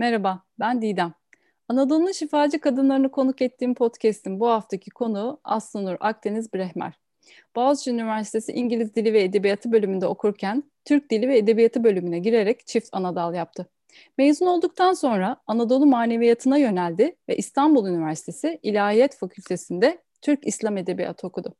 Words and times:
Merhaba, 0.00 0.42
ben 0.60 0.82
Didem. 0.82 1.14
Anadolu'nun 1.68 2.12
şifacı 2.12 2.60
kadınlarını 2.60 3.10
konuk 3.10 3.42
ettiğim 3.42 3.74
podcast'in 3.74 4.40
bu 4.40 4.48
haftaki 4.48 4.90
konuğu 4.90 5.40
Aslınur 5.44 5.96
Akdeniz 6.00 6.54
Brehmer. 6.54 6.92
Boğaziçi 7.56 7.90
Üniversitesi 7.90 8.52
İngiliz 8.52 8.94
Dili 8.94 9.12
ve 9.12 9.22
Edebiyatı 9.22 9.72
bölümünde 9.72 10.06
okurken 10.06 10.64
Türk 10.84 11.10
Dili 11.10 11.28
ve 11.28 11.38
Edebiyatı 11.38 11.84
bölümüne 11.84 12.18
girerek 12.18 12.66
çift 12.66 12.88
anadal 12.92 13.34
yaptı. 13.34 13.66
Mezun 14.18 14.46
olduktan 14.46 14.92
sonra 14.92 15.36
Anadolu 15.46 15.86
maneviyatına 15.86 16.58
yöneldi 16.58 17.16
ve 17.28 17.36
İstanbul 17.36 17.88
Üniversitesi 17.88 18.58
İlahiyat 18.62 19.16
Fakültesi'nde 19.16 19.98
Türk 20.22 20.46
İslam 20.46 20.76
Edebiyatı 20.76 21.26
okudu. 21.26 21.54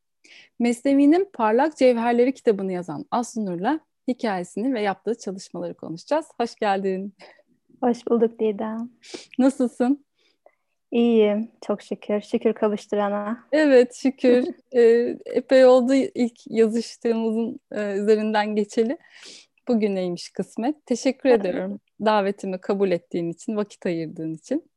Mesnevi'nin 0.59 1.29
Parlak 1.33 1.77
Cevherleri 1.77 2.35
kitabını 2.35 2.73
yazan 2.73 3.05
Aslı 3.11 3.81
hikayesini 4.09 4.75
ve 4.75 4.81
yaptığı 4.81 5.19
çalışmaları 5.19 5.75
konuşacağız. 5.75 6.27
Hoş 6.41 6.55
geldin. 6.55 7.15
Hoş 7.81 8.07
bulduk 8.09 8.41
Didem. 8.41 8.91
Nasılsın? 9.39 10.05
İyiyim, 10.91 11.51
çok 11.67 11.83
şükür. 11.83 12.21
Şükür 12.21 12.53
kavuşturana. 12.53 13.45
Evet, 13.53 13.95
şükür. 13.95 14.47
ee, 14.73 15.17
epey 15.27 15.65
oldu 15.65 15.95
ilk 15.95 16.39
yazıştığımızın 16.47 17.61
e, 17.73 17.93
üzerinden 17.93 18.57
geçeli. 18.57 18.99
Bugüneymiş 19.69 20.31
kısmet. 20.31 20.87
Teşekkür 20.87 21.29
ediyorum 21.29 21.81
davetimi 22.05 22.61
kabul 22.61 22.91
ettiğin 22.91 23.31
için, 23.31 23.57
vakit 23.57 23.87
ayırdığın 23.87 24.35
için. 24.35 24.71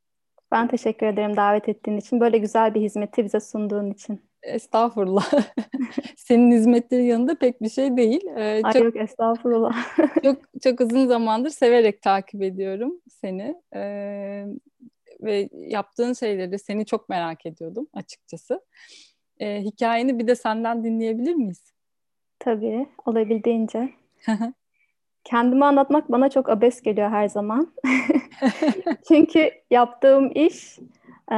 Ben 0.52 0.68
teşekkür 0.68 1.06
ederim 1.06 1.36
davet 1.36 1.68
ettiğin 1.68 1.96
için. 1.96 2.20
Böyle 2.20 2.38
güzel 2.38 2.74
bir 2.74 2.80
hizmeti 2.80 3.24
bize 3.24 3.40
sunduğun 3.40 3.90
için. 3.90 4.22
Estağfurullah. 4.44 5.32
Senin 6.16 6.52
hizmetlerin 6.52 7.04
yanında 7.04 7.34
pek 7.34 7.62
bir 7.62 7.68
şey 7.68 7.96
değil. 7.96 8.26
Ee, 8.36 8.60
Ay 8.64 8.72
çok, 8.72 8.84
yok 8.84 8.96
estağfurullah. 8.96 9.96
çok 10.24 10.38
çok 10.62 10.80
uzun 10.80 11.06
zamandır 11.06 11.50
severek 11.50 12.02
takip 12.02 12.42
ediyorum 12.42 13.00
seni. 13.08 13.54
Ee, 13.74 14.44
ve 15.20 15.48
yaptığın 15.52 16.12
şeyleri 16.12 16.58
seni 16.58 16.86
çok 16.86 17.08
merak 17.08 17.46
ediyordum 17.46 17.86
açıkçası. 17.92 18.60
Ee, 19.40 19.60
hikayeni 19.60 20.18
bir 20.18 20.26
de 20.26 20.34
senden 20.34 20.84
dinleyebilir 20.84 21.34
miyiz? 21.34 21.72
Tabii, 22.38 22.88
olabildiğince. 23.06 23.90
Kendimi 25.24 25.64
anlatmak 25.64 26.12
bana 26.12 26.30
çok 26.30 26.48
abes 26.48 26.82
geliyor 26.82 27.10
her 27.10 27.28
zaman. 27.28 27.74
Çünkü 29.08 29.50
yaptığım 29.70 30.32
iş 30.34 30.78
e, 31.32 31.36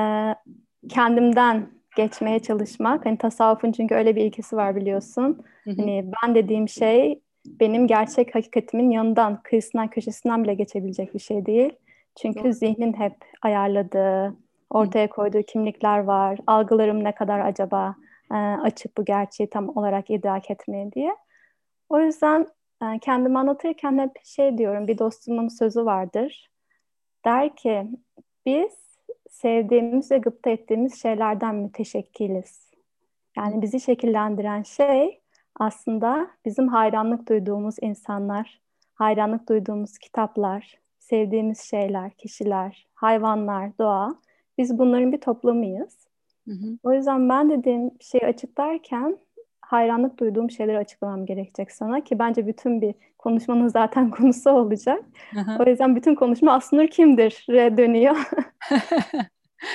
kendimden 0.89 1.70
geçmeye 1.97 2.39
çalışmak. 2.39 3.06
Hani 3.06 3.19
tasavvufun 3.19 3.72
çünkü 3.72 3.94
öyle 3.94 4.16
bir 4.16 4.25
ilkesi 4.25 4.56
var 4.56 4.77
biliyorsun. 4.77 5.44
Hı 5.64 5.70
hı. 5.70 5.75
Hani 5.77 6.12
ben 6.22 6.34
dediğim 6.34 6.69
şey 6.69 7.20
benim 7.47 7.86
gerçek 7.86 8.34
hakikatimin 8.34 8.91
yanından, 8.91 9.42
kıyısından, 9.42 9.89
köşesinden 9.89 10.44
bile 10.44 10.55
geçebilecek 10.55 11.14
bir 11.14 11.19
şey 11.19 11.47
değil. 11.47 11.72
Çünkü 12.17 12.44
Doğru. 12.44 12.52
zihnin 12.52 12.92
hep 12.92 13.17
ayarladığı, 13.42 14.36
ortaya 14.70 15.08
koyduğu 15.08 15.42
kimlikler 15.42 15.98
var. 15.98 16.39
Algılarım 16.47 17.05
ne 17.05 17.14
kadar 17.14 17.41
acaba 17.41 17.94
e, 18.33 18.36
açık 18.36 18.98
bu 18.98 19.05
gerçeği 19.05 19.50
tam 19.50 19.69
olarak 19.69 20.11
idrak 20.11 20.50
etmeye 20.50 20.92
diye. 20.92 21.17
O 21.89 22.00
yüzden 22.00 22.47
e, 22.83 22.98
kendimi 22.98 23.39
anlatırken 23.39 23.98
hep 23.98 24.24
şey 24.24 24.58
diyorum, 24.58 24.89
bir 24.89 24.98
dostumun 24.98 25.48
sözü 25.48 25.84
vardır. 25.84 26.50
Der 27.24 27.56
ki, 27.56 27.86
biz 28.47 28.86
sevdiğimiz 29.37 30.11
ve 30.11 30.19
gıpta 30.19 30.51
ettiğimiz 30.51 31.03
şeylerden 31.03 31.55
müteşekkiliz. 31.55 32.70
Yani 33.37 33.62
bizi 33.62 33.81
şekillendiren 33.81 34.62
şey 34.62 35.20
aslında 35.61 36.31
bizim 36.45 36.69
hayranlık 36.69 37.29
duyduğumuz 37.29 37.77
insanlar, 37.81 38.61
hayranlık 38.95 39.48
duyduğumuz 39.48 39.98
kitaplar, 39.98 40.79
sevdiğimiz 40.98 41.61
şeyler, 41.61 42.11
kişiler, 42.11 42.87
hayvanlar, 42.95 43.79
doğa. 43.79 44.14
Biz 44.59 44.79
bunların 44.79 45.12
bir 45.12 45.20
toplamıyız. 45.20 46.07
Hı 46.48 46.55
hı. 46.55 46.79
O 46.83 46.92
yüzden 46.92 47.29
ben 47.29 47.51
dediğim 47.51 47.91
şeyi 48.01 48.27
açıklarken 48.27 49.18
hayranlık 49.67 50.19
duyduğum 50.19 50.51
şeyleri 50.51 50.79
açıklamam 50.79 51.27
gerekecek 51.27 51.73
sana 51.73 52.05
ki 52.05 52.19
bence 52.19 52.47
bütün 52.47 52.81
bir 52.81 52.95
konuşmanın 53.19 53.69
zaten 53.69 54.11
konusu 54.17 54.51
olacak. 54.51 55.05
Aha. 55.39 55.59
O 55.61 55.71
yüzden 55.71 55.97
bütün 55.97 56.15
konuşma 56.15 56.53
Asnur 56.53 56.87
kimdir 56.87 57.47
dönüyor. 57.49 58.17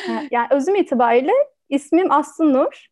yani 0.31 0.47
özüm 0.52 0.75
itibariyle 0.75 1.31
ismim 1.69 2.12
Aslı 2.12 2.53
Nur. 2.53 2.88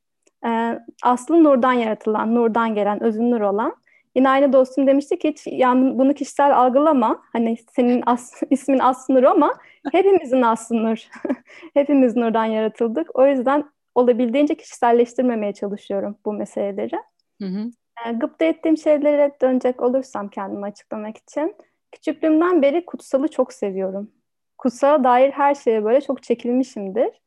Ee, 0.46 0.80
Aslı 1.04 1.44
Nur'dan 1.44 1.74
yaratılan, 1.74 2.36
Nur'dan 2.36 2.76
gelen, 2.76 3.04
özün 3.04 3.32
Nur 3.32 3.42
olan. 3.42 3.76
Yine 4.16 4.30
aynı 4.30 4.54
dostum 4.54 4.88
demişti 4.88 5.20
ki 5.20 5.30
hiç 5.30 5.48
yani 5.48 6.00
bunu 6.00 6.14
kişisel 6.14 6.58
algılama. 6.58 7.22
Hani 7.34 7.58
senin 7.72 8.04
as, 8.06 8.42
ismin 8.50 8.80
Aslı 8.80 9.14
Nur 9.14 9.24
ama 9.24 9.54
hepimizin 9.92 10.42
Aslı 10.42 10.84
Nur. 10.84 11.08
Hepimiz 11.74 12.16
Nur'dan 12.16 12.46
yaratıldık. 12.46 13.20
O 13.20 13.28
yüzden 13.28 13.66
olabildiğince 13.96 14.56
kişiselleştirmemeye 14.56 15.54
çalışıyorum 15.54 16.18
bu 16.26 16.34
meseleleri. 16.34 17.00
Hı 17.42 17.48
hı. 17.48 17.72
E, 18.06 18.12
gıpta 18.12 18.46
ettiğim 18.46 18.78
şeylere 18.78 19.32
dönecek 19.42 19.82
olursam 19.82 20.30
kendimi 20.30 20.66
açıklamak 20.66 21.18
için. 21.18 21.56
Küçüklüğümden 21.92 22.62
beri 22.62 22.86
kutsalı 22.86 23.28
çok 23.28 23.54
seviyorum. 23.54 24.12
Kutsala 24.58 25.04
dair 25.04 25.32
her 25.32 25.56
şeye 25.56 25.84
böyle 25.84 26.02
çok 26.02 26.24
çekilmişimdir. 26.24 27.22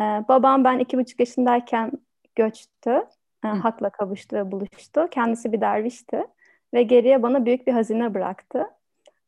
E, 0.00 0.04
babam 0.28 0.64
ben 0.64 0.78
iki 0.78 0.98
buçuk 0.98 1.20
yaşındayken 1.20 1.92
göçtü. 2.34 3.02
E, 3.44 3.48
hakla 3.48 3.90
kavuştu 3.90 4.36
ve 4.36 4.52
buluştu. 4.52 5.08
Kendisi 5.10 5.52
bir 5.52 5.60
dervişti. 5.60 6.26
Ve 6.74 6.82
geriye 6.82 7.22
bana 7.22 7.44
büyük 7.44 7.66
bir 7.66 7.72
hazine 7.72 8.14
bıraktı. 8.14 8.66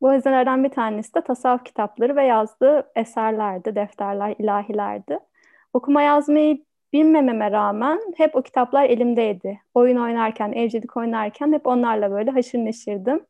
Bu 0.00 0.10
hazinelerden 0.10 0.64
bir 0.64 0.68
tanesi 0.68 1.14
de 1.14 1.20
tasavvuf 1.20 1.64
kitapları 1.64 2.16
ve 2.16 2.24
yazdığı 2.24 2.90
eserlerdi, 2.96 3.74
defterler, 3.74 4.34
ilahilerdi. 4.38 5.18
Okuma 5.72 6.02
yazmayı 6.02 6.64
bilmememe 6.92 7.50
rağmen 7.50 8.00
hep 8.16 8.36
o 8.36 8.42
kitaplar 8.42 8.84
elimdeydi. 8.84 9.60
Oyun 9.74 9.96
oynarken, 9.96 10.52
evcilik 10.52 10.96
oynarken 10.96 11.52
hep 11.52 11.66
onlarla 11.66 12.10
böyle 12.10 12.30
haşır 12.30 12.58
neşirdim. 12.58 13.26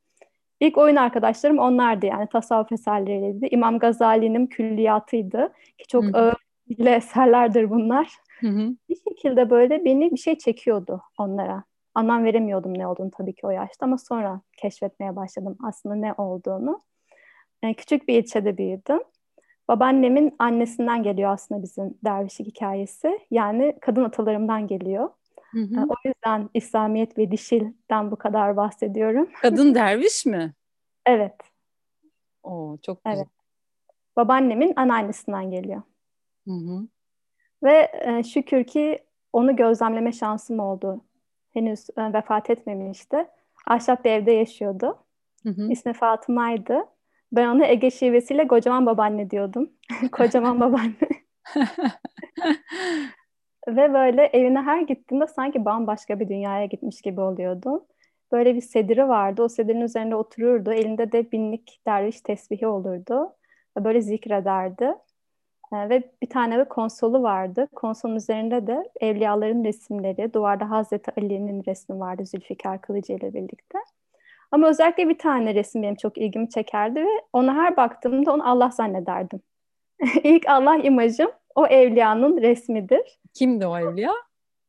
İlk 0.61 0.79
oyun 0.79 0.97
arkadaşlarım 0.97 1.59
onlardı 1.59 2.07
yani 2.07 2.27
tasavvuf 2.29 2.73
eserleriydi. 2.73 3.49
İmam 3.51 3.79
Gazali'nin 3.79 4.47
külliyatıydı 4.47 5.53
ki 5.79 5.87
çok 5.89 6.05
ağır 6.15 6.37
eserlerdir 6.79 7.71
bunlar. 7.71 8.09
Hı-hı. 8.41 8.77
Bir 8.89 8.97
şekilde 9.09 9.51
böyle 9.51 9.85
beni 9.85 10.11
bir 10.11 10.17
şey 10.17 10.39
çekiyordu 10.39 11.03
onlara. 11.19 11.65
Anlam 11.95 12.25
veremiyordum 12.25 12.79
ne 12.79 12.87
olduğunu 12.87 13.11
tabii 13.11 13.35
ki 13.35 13.47
o 13.47 13.51
yaşta 13.51 13.87
ama 13.87 13.99
sonra 13.99 14.41
keşfetmeye 14.57 15.17
başladım 15.17 15.59
aslında 15.65 15.95
ne 15.95 16.13
olduğunu. 16.13 16.81
Yani 17.63 17.75
küçük 17.75 18.09
bir 18.09 18.23
ilçede 18.23 18.59
büyüdüm. 18.59 19.01
Babaannemin 19.69 20.37
annesinden 20.39 21.03
geliyor 21.03 21.31
aslında 21.33 21.63
bizim 21.63 21.99
dervişlik 22.05 22.47
hikayesi. 22.47 23.21
Yani 23.31 23.79
kadın 23.81 24.05
atalarımdan 24.05 24.67
geliyor. 24.67 25.11
Hı 25.51 25.61
hı. 25.61 25.87
O 25.89 25.95
yüzden 26.05 26.51
İslamiyet 26.55 27.19
ve 27.19 27.31
dişilden 27.31 28.11
bu 28.11 28.17
kadar 28.17 28.57
bahsediyorum. 28.57 29.29
Kadın 29.43 29.75
derviş 29.75 30.27
mi? 30.27 30.55
evet. 31.07 31.35
Oo, 32.43 32.77
çok 32.83 33.05
güzel. 33.05 33.17
Evet. 33.17 33.29
Babaannemin 34.17 34.73
anneannesinden 34.77 35.51
geliyor. 35.51 35.83
Hı 36.45 36.55
hı. 36.55 36.89
Ve 37.63 37.91
e, 38.01 38.23
şükür 38.23 38.65
ki 38.65 38.99
onu 39.33 39.57
gözlemleme 39.57 40.13
şansım 40.13 40.61
oldu. 40.61 41.05
Henüz 41.51 41.87
e, 41.97 42.13
vefat 42.13 42.51
etmemişti. 42.51 43.27
Ahşap 43.67 44.05
bir 44.05 44.11
evde 44.11 44.33
yaşıyordu. 44.33 44.99
Hı 45.43 45.49
hı. 45.49 45.71
İsmi 45.71 45.93
Fatıma'ydı. 45.93 46.85
Ben 47.33 47.49
ona 47.49 47.67
Ege 47.67 47.91
şivesiyle 47.91 48.49
kocaman 48.49 48.87
babaanne 48.87 49.31
diyordum. 49.31 49.71
kocaman 50.13 50.61
babaanne. 50.61 51.09
Ve 53.69 53.95
böyle 53.95 54.23
evine 54.27 54.63
her 54.63 54.81
gittiğimde 54.83 55.27
sanki 55.27 55.65
bambaşka 55.65 56.21
bir 56.21 56.29
dünyaya 56.29 56.67
gitmiş 56.67 57.03
gibi 57.03 57.21
oluyordum. 57.21 57.85
Böyle 58.33 58.55
bir 58.55 58.61
sediri 58.61 59.09
vardı. 59.09 59.43
O 59.43 59.49
sedirin 59.49 59.81
üzerinde 59.81 60.17
otururdu. 60.17 60.73
Elinde 60.73 61.13
de 61.13 61.33
binlik 61.33 61.81
derviş 61.87 62.21
tesbihi 62.21 62.67
olurdu. 62.67 63.33
Böyle 63.79 64.01
zikrederdi. 64.01 64.95
Ee, 65.73 65.89
ve 65.89 66.13
bir 66.23 66.29
tane 66.31 66.59
de 66.59 66.65
konsolu 66.69 67.23
vardı. 67.23 67.69
Konsolun 67.75 68.17
üzerinde 68.17 68.67
de 68.67 68.91
evliyaların 69.01 69.65
resimleri, 69.65 70.33
duvarda 70.33 70.71
Hazreti 70.71 71.13
Ali'nin 71.21 71.65
resmi 71.67 72.01
vardı 72.01 72.27
Zülfikar 72.27 72.81
Kılıcı 72.81 73.13
ile 73.13 73.35
birlikte. 73.35 73.79
Ama 74.51 74.69
özellikle 74.69 75.09
bir 75.09 75.19
tane 75.19 75.55
resim 75.55 75.83
benim 75.83 75.95
çok 75.95 76.19
ilgimi 76.19 76.49
çekerdi 76.49 77.01
ve 77.01 77.23
ona 77.33 77.55
her 77.55 77.77
baktığımda 77.77 78.33
onu 78.33 78.51
Allah 78.51 78.71
zannederdim. 78.71 79.41
İlk 80.23 80.49
Allah 80.49 80.77
imajım 80.77 81.31
o 81.55 81.67
evliyanın 81.67 82.41
resmidir. 82.41 83.21
Kimdi 83.35 83.67
o 83.67 83.79
evliya? 83.79 84.13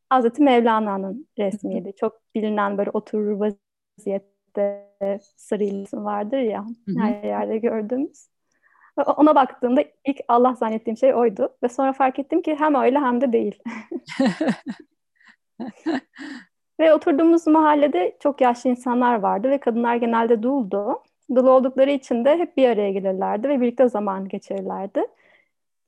Hazreti 0.10 0.44
Mevlana'nın 0.44 1.28
resmiydi. 1.40 1.94
çok 2.00 2.22
bilinen 2.36 2.78
böyle 2.78 2.90
oturur 2.90 3.40
vaziyette 3.40 4.90
sarı 5.36 5.64
isim 5.64 6.06
vardır 6.06 6.38
ya 6.38 6.66
her 6.98 7.24
yerde 7.24 7.58
gördüğümüz. 7.58 8.30
Ona 9.18 9.36
baktığımda 9.36 9.84
ilk 10.06 10.20
Allah 10.28 10.54
zannettiğim 10.54 10.98
şey 10.98 11.14
oydu. 11.16 11.58
Ve 11.64 11.70
sonra 11.70 11.94
fark 11.94 12.20
ettim 12.20 12.42
ki 12.42 12.56
hem 12.60 12.76
öyle 12.76 13.00
hem 13.00 13.22
de 13.22 13.34
değil. 13.34 13.60
Ve 16.80 16.94
oturduğumuz 16.94 17.48
mahallede 17.48 18.18
çok 18.20 18.42
yaşlı 18.42 18.70
insanlar 18.70 19.20
vardı 19.20 19.50
ve 19.50 19.58
kadınlar 19.58 19.96
genelde 19.96 20.44
duldu. 20.44 21.04
Dul 21.36 21.48
oldukları 21.48 21.92
için 21.92 22.26
de 22.26 22.38
hep 22.38 22.58
bir 22.58 22.70
araya 22.70 22.92
gelirlerdi 22.92 23.50
ve 23.50 23.62
birlikte 23.62 23.90
zaman 23.90 24.28
geçirirlerdi. 24.28 25.06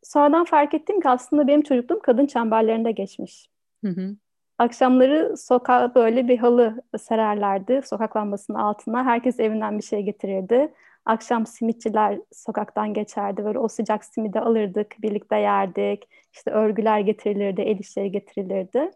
Sonradan 0.04 0.46
fark 0.46 0.74
ettim 0.74 1.02
ki 1.02 1.10
aslında 1.10 1.48
benim 1.48 1.62
çocukluğum 1.62 2.00
kadın 2.00 2.26
çemberlerinde 2.26 2.92
geçmiş. 2.92 3.50
Hı 3.86 3.92
hı. 3.92 4.16
Akşamları 4.58 5.38
sokağa 5.38 5.96
böyle 5.96 6.28
bir 6.28 6.38
halı 6.38 6.82
sererlerdi 7.00 7.82
sokak 7.86 8.18
lambasının 8.18 8.58
altına. 8.58 9.06
Herkes 9.06 9.40
evinden 9.40 9.78
bir 9.78 9.84
şey 9.84 10.04
getirirdi. 10.04 10.74
Akşam 11.06 11.46
simitçiler 11.46 12.20
sokaktan 12.34 12.94
geçerdi. 12.94 13.46
Böyle 13.46 13.60
o 13.60 13.68
sıcak 13.68 14.06
simidi 14.06 14.40
alırdık, 14.40 14.96
birlikte 15.02 15.36
yerdik. 15.36 16.08
İşte 16.34 16.52
örgüler 16.52 17.00
getirilirdi, 17.00 17.62
el 17.62 17.80
işleri 17.80 18.12
getirilirdi. 18.12 18.92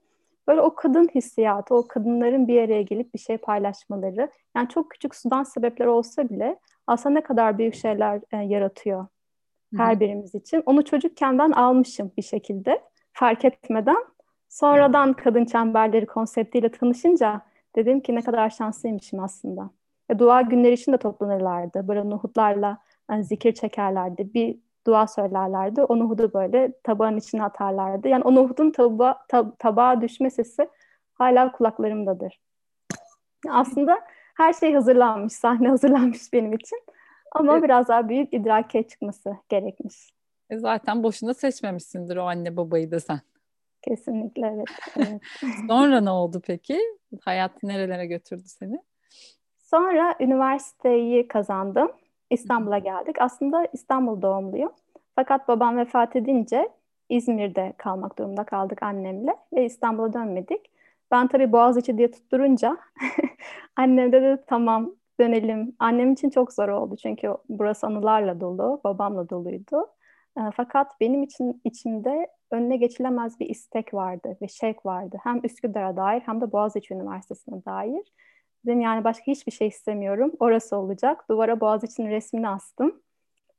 Böyle 0.48 0.62
o 0.62 0.76
kadın 0.76 1.10
hissiyatı, 1.16 1.76
o 1.76 1.88
kadınların 1.88 2.48
bir 2.48 2.62
araya 2.62 2.82
gelip 2.82 3.14
bir 3.14 3.20
şey 3.20 3.38
paylaşmaları. 3.38 4.30
Yani 4.56 4.70
çok 4.70 4.92
küçük 4.92 5.16
sudan 5.16 5.44
sebepler 5.44 5.86
olsa 5.86 6.30
bile 6.30 6.60
aslında 6.88 7.16
ne 7.16 7.24
kadar 7.24 7.58
büyük 7.58 7.76
şeyler 7.76 8.22
e, 8.32 8.38
yaratıyor 8.38 9.08
her 9.78 9.92
Hı-hı. 9.92 10.00
birimiz 10.00 10.36
için. 10.36 10.64
Onu 10.66 10.86
çocukken 10.86 11.40
ben 11.40 11.52
almışım 11.52 12.12
bir 12.18 12.22
şekilde 12.22 12.82
fark 13.14 13.46
etmeden. 13.46 14.06
Sonradan 14.50 15.14
kadın 15.14 15.46
çemberleri 15.46 16.06
konseptiyle 16.06 16.70
tanışınca 16.70 17.42
dedim 17.76 18.00
ki 18.00 18.16
ne 18.16 18.22
kadar 18.22 18.50
şanslıymışım 18.50 19.20
aslında. 19.20 19.70
Ve 20.10 20.20
dua 20.20 20.42
günleri 20.42 20.74
için 20.74 20.92
de 20.92 20.98
toplanırlardı. 20.98 21.88
Böyle 21.88 22.10
nohutlarla 22.10 22.78
yani 23.12 23.24
zikir 23.24 23.54
çekerlerdi. 23.54 24.34
Bir 24.34 24.60
dua 24.86 25.08
söylerlerdi. 25.08 25.82
O 25.82 26.00
nohudu 26.00 26.34
böyle 26.34 26.74
tabağın 26.84 27.18
içine 27.18 27.44
atarlardı. 27.44 28.08
Yani 28.08 28.24
o 28.24 28.36
nohudun 28.36 28.72
taba 28.72 29.26
tab 29.28 29.52
tabağa 29.60 30.02
düşme 30.02 30.30
sesi 30.30 30.70
hala 31.14 31.52
kulaklarımdadır. 31.52 32.40
Aslında 33.50 34.02
her 34.38 34.54
şey 34.54 34.74
hazırlanmış, 34.74 35.34
sahne 35.34 35.68
hazırlanmış 35.70 36.34
benim 36.34 36.54
için. 36.54 36.80
Ama 37.32 37.54
evet. 37.54 37.64
biraz 37.64 37.88
daha 37.88 38.10
büyük 38.10 38.34
idrake 38.34 38.88
çıkması 38.88 39.36
gerekmiş. 39.50 40.10
E 40.50 40.58
zaten 40.58 41.04
boşuna 41.04 41.34
seçmemişsindir 41.34 42.18
o 42.18 42.24
anne 42.24 42.58
babayı 42.58 42.92
da 42.92 43.00
sen. 43.00 43.20
Kesinlikle 43.82 44.48
evet. 44.48 44.68
evet. 44.98 45.22
Sonra 45.68 46.02
ne 46.02 46.10
oldu 46.10 46.42
peki? 46.48 46.80
Hayat 47.22 47.64
nerelere 47.64 48.06
götürdü 48.06 48.48
seni? 48.48 48.80
Sonra 49.58 50.16
üniversiteyi 50.20 51.28
kazandım. 51.28 51.92
İstanbul'a 52.36 52.78
geldik. 52.78 53.16
Aslında 53.22 53.68
İstanbul 53.74 54.22
doğumluyum. 54.22 54.72
Fakat 55.16 55.48
babam 55.48 55.78
vefat 55.78 56.16
edince 56.16 56.70
İzmir'de 57.10 57.74
kalmak 57.78 58.18
durumunda 58.20 58.44
kaldık 58.44 58.84
annemle 58.84 59.36
ve 59.54 59.66
İstanbul'a 59.66 60.14
dönmedik. 60.14 60.72
Ben 61.12 61.28
tabii 61.28 61.52
Boğaziçi 61.52 61.98
diye 61.98 62.12
tutturunca 62.12 62.78
annem 63.76 64.12
de 64.12 64.22
dedi 64.22 64.44
tamam 64.48 64.96
dönelim. 65.20 65.76
Annem 65.80 66.14
için 66.14 66.30
çok 66.30 66.54
zor 66.54 66.70
oldu 66.70 66.96
çünkü 67.04 67.36
burası 67.50 67.88
anılarla 67.88 68.42
dolu, 68.42 68.82
babamla 68.84 69.30
doluydu. 69.30 69.88
E, 70.38 70.42
fakat 70.56 71.00
benim 71.02 71.24
için 71.24 71.62
içimde 71.64 72.28
önüne 72.52 72.78
geçilemez 72.78 73.40
bir 73.40 73.50
istek 73.50 73.94
vardı 73.94 74.38
ve 74.42 74.48
şevk 74.48 74.86
vardı. 74.86 75.18
Hem 75.24 75.42
Üsküdar'a 75.44 75.98
dair 75.98 76.22
hem 76.22 76.42
de 76.42 76.52
Boğaziçi 76.52 76.94
Üniversitesi'ne 76.94 77.66
dair. 77.66 78.14
Dedim 78.66 78.82
yani 78.82 79.04
başka 79.04 79.24
hiçbir 79.28 79.52
şey 79.52 79.68
istemiyorum. 79.68 80.32
Orası 80.40 80.78
olacak. 80.78 81.30
Duvara 81.30 81.60
Boğaziçi'nin 81.60 82.10
resmini 82.10 82.50
astım. 82.50 83.02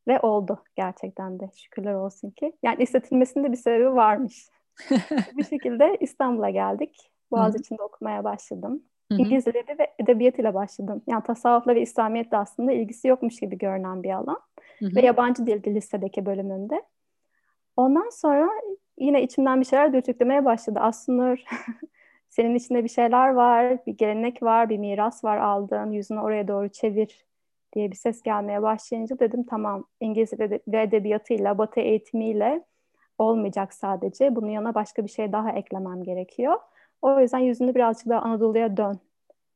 Ve 0.09 0.21
oldu 0.21 0.63
gerçekten 0.77 1.41
de. 1.41 1.51
Şükürler 1.57 1.95
olsun 1.95 2.31
ki. 2.31 2.53
Yani 2.63 2.83
istetilmesinde 2.83 3.53
bir 3.53 3.57
sebebi 3.57 3.95
varmış. 3.95 4.49
bir 5.37 5.45
şekilde 5.45 5.97
İstanbul'a 6.01 6.51
geldik. 6.51 7.11
Boğaziçi'nde 7.31 7.83
okumaya 7.83 8.25
başladım. 8.25 8.83
İngiliz 9.11 9.47
ve 9.47 9.95
edebiyat 9.99 10.39
ile 10.39 10.55
başladım. 10.55 11.03
Yani 11.07 11.23
tasavvufla 11.23 11.75
ve 11.75 11.81
İslamiyetle 11.81 12.37
aslında 12.37 12.73
ilgisi 12.73 13.09
yokmuş 13.09 13.41
gibi 13.41 13.59
görünen 13.59 14.03
bir 14.03 14.11
alan. 14.11 14.41
Ve 14.83 15.01
yabancı 15.01 15.47
dildi 15.47 15.75
lisedeki 15.75 16.27
bölümünde. 16.27 16.83
Ondan 17.77 18.09
sonra 18.09 18.51
yine 18.99 19.23
içimden 19.23 19.61
bir 19.61 19.67
şeyler 19.67 19.93
dürtüklemeye 19.93 20.45
başladı. 20.45 20.79
Aslında 20.83 21.37
senin 22.37 22.55
içinde 22.55 22.85
bir 22.85 22.89
şeyler 22.89 23.29
var, 23.29 23.87
bir 23.87 23.97
gelenek 23.97 24.43
var, 24.43 24.69
bir 24.69 24.79
miras 24.79 25.25
var 25.25 25.37
aldığın, 25.37 25.91
yüzünü 25.91 26.21
oraya 26.21 26.49
doğru 26.49 26.69
çevir 26.69 27.27
diye 27.73 27.91
bir 27.91 27.97
ses 27.97 28.23
gelmeye 28.23 28.63
başlayınca 28.63 29.19
dedim 29.19 29.45
tamam 29.45 29.85
İngilizce 30.01 30.39
ve 30.69 30.83
edebiyatıyla, 30.83 31.59
batı 31.59 31.81
eğitimiyle 31.81 32.65
olmayacak 33.19 33.75
sadece. 33.75 34.37
Bunun 34.37 34.49
yanına 34.49 34.75
başka 34.75 35.05
bir 35.05 35.09
şey 35.09 35.33
daha 35.33 35.53
eklemem 35.53 36.03
gerekiyor. 36.03 36.57
O 37.03 37.21
yüzden 37.21 37.39
yüzünü 37.39 37.75
birazcık 37.75 38.09
daha 38.09 38.21
Anadolu'ya 38.21 38.77
dön. 38.77 38.99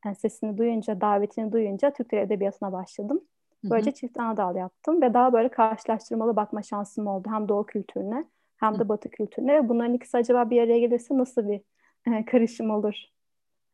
Yani 0.05 0.15
sesini 0.15 0.57
duyunca, 0.57 1.01
davetini 1.01 1.51
duyunca 1.51 1.93
Türk 1.93 2.11
Dili 2.11 2.19
Edebiyatı'na 2.19 2.71
başladım. 2.71 3.21
Böylece 3.63 3.91
çift 3.91 4.19
anadal 4.19 4.55
yaptım 4.55 5.01
ve 5.01 5.13
daha 5.13 5.33
böyle 5.33 5.49
karşılaştırmalı 5.49 6.35
bakma 6.35 6.61
şansım 6.61 7.07
oldu. 7.07 7.29
Hem 7.31 7.49
Doğu 7.49 7.65
kültürüne 7.65 8.25
hem 8.57 8.79
de 8.79 8.89
Batı 8.89 9.09
kültürüne. 9.09 9.69
Bunların 9.69 9.93
ikisi 9.93 10.17
acaba 10.17 10.49
bir 10.49 10.61
araya 10.61 10.79
gelirse 10.79 11.17
nasıl 11.17 11.49
bir 11.49 11.61
e, 12.07 12.25
karışım 12.25 12.69
olur? 12.69 12.95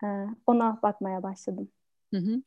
E, 0.04 0.08
ona 0.48 0.80
bakmaya 0.84 1.24
başladım. 1.24 1.72
Hı 2.14 2.18
hı. 2.18 2.42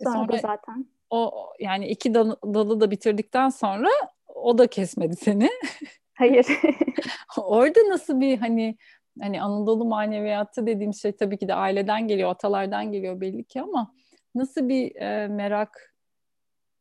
E, 0.00 0.04
sonra, 0.04 0.14
sonra 0.14 0.32
da 0.32 0.36
zaten 0.36 0.86
o 1.10 1.46
yani 1.60 1.88
iki 1.88 2.14
dalı, 2.14 2.38
dalı 2.44 2.80
da 2.80 2.90
bitirdikten 2.90 3.48
sonra 3.48 3.88
o 4.34 4.58
da 4.58 4.66
kesmedi 4.66 5.16
seni. 5.16 5.50
Hayır. 6.14 6.46
Orada 7.36 7.80
nasıl 7.88 8.20
bir 8.20 8.38
hani 8.38 8.76
hani 9.20 9.42
Anadolu 9.42 9.84
maneviyatı 9.84 10.66
dediğim 10.66 10.94
şey 10.94 11.16
tabii 11.16 11.38
ki 11.38 11.48
de 11.48 11.54
aileden 11.54 12.08
geliyor, 12.08 12.30
atalardan 12.30 12.92
geliyor 12.92 13.20
belli 13.20 13.44
ki 13.44 13.62
ama 13.62 13.94
nasıl 14.34 14.68
bir 14.68 14.96
e, 14.96 15.28
merak, 15.28 15.94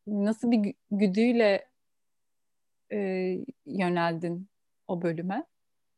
nasıl 0.07 0.51
bir 0.51 0.73
güdüyle 0.91 1.67
e, 2.91 2.97
yöneldin 3.65 4.47
o 4.87 5.01
bölüme? 5.01 5.45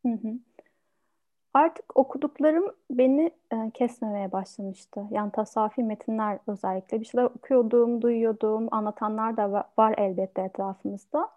Hı 0.06 0.12
hı. 0.12 0.40
Artık 1.58 1.98
okuduklarım 1.98 2.72
beni 2.92 3.32
e, 3.52 3.72
kesmemeye 3.74 4.32
başlamıştı. 4.32 5.04
Yani 5.12 5.32
tasavvufi 5.32 5.84
metinler 5.84 6.40
özellikle. 6.48 7.00
Bir 7.00 7.06
şeyler 7.06 7.26
okuyordum, 7.26 8.02
duyuyordum, 8.02 8.68
anlatanlar 8.72 9.38
da 9.38 9.70
var 9.78 9.96
elbette 9.98 10.42
etrafımızda. 10.42 11.30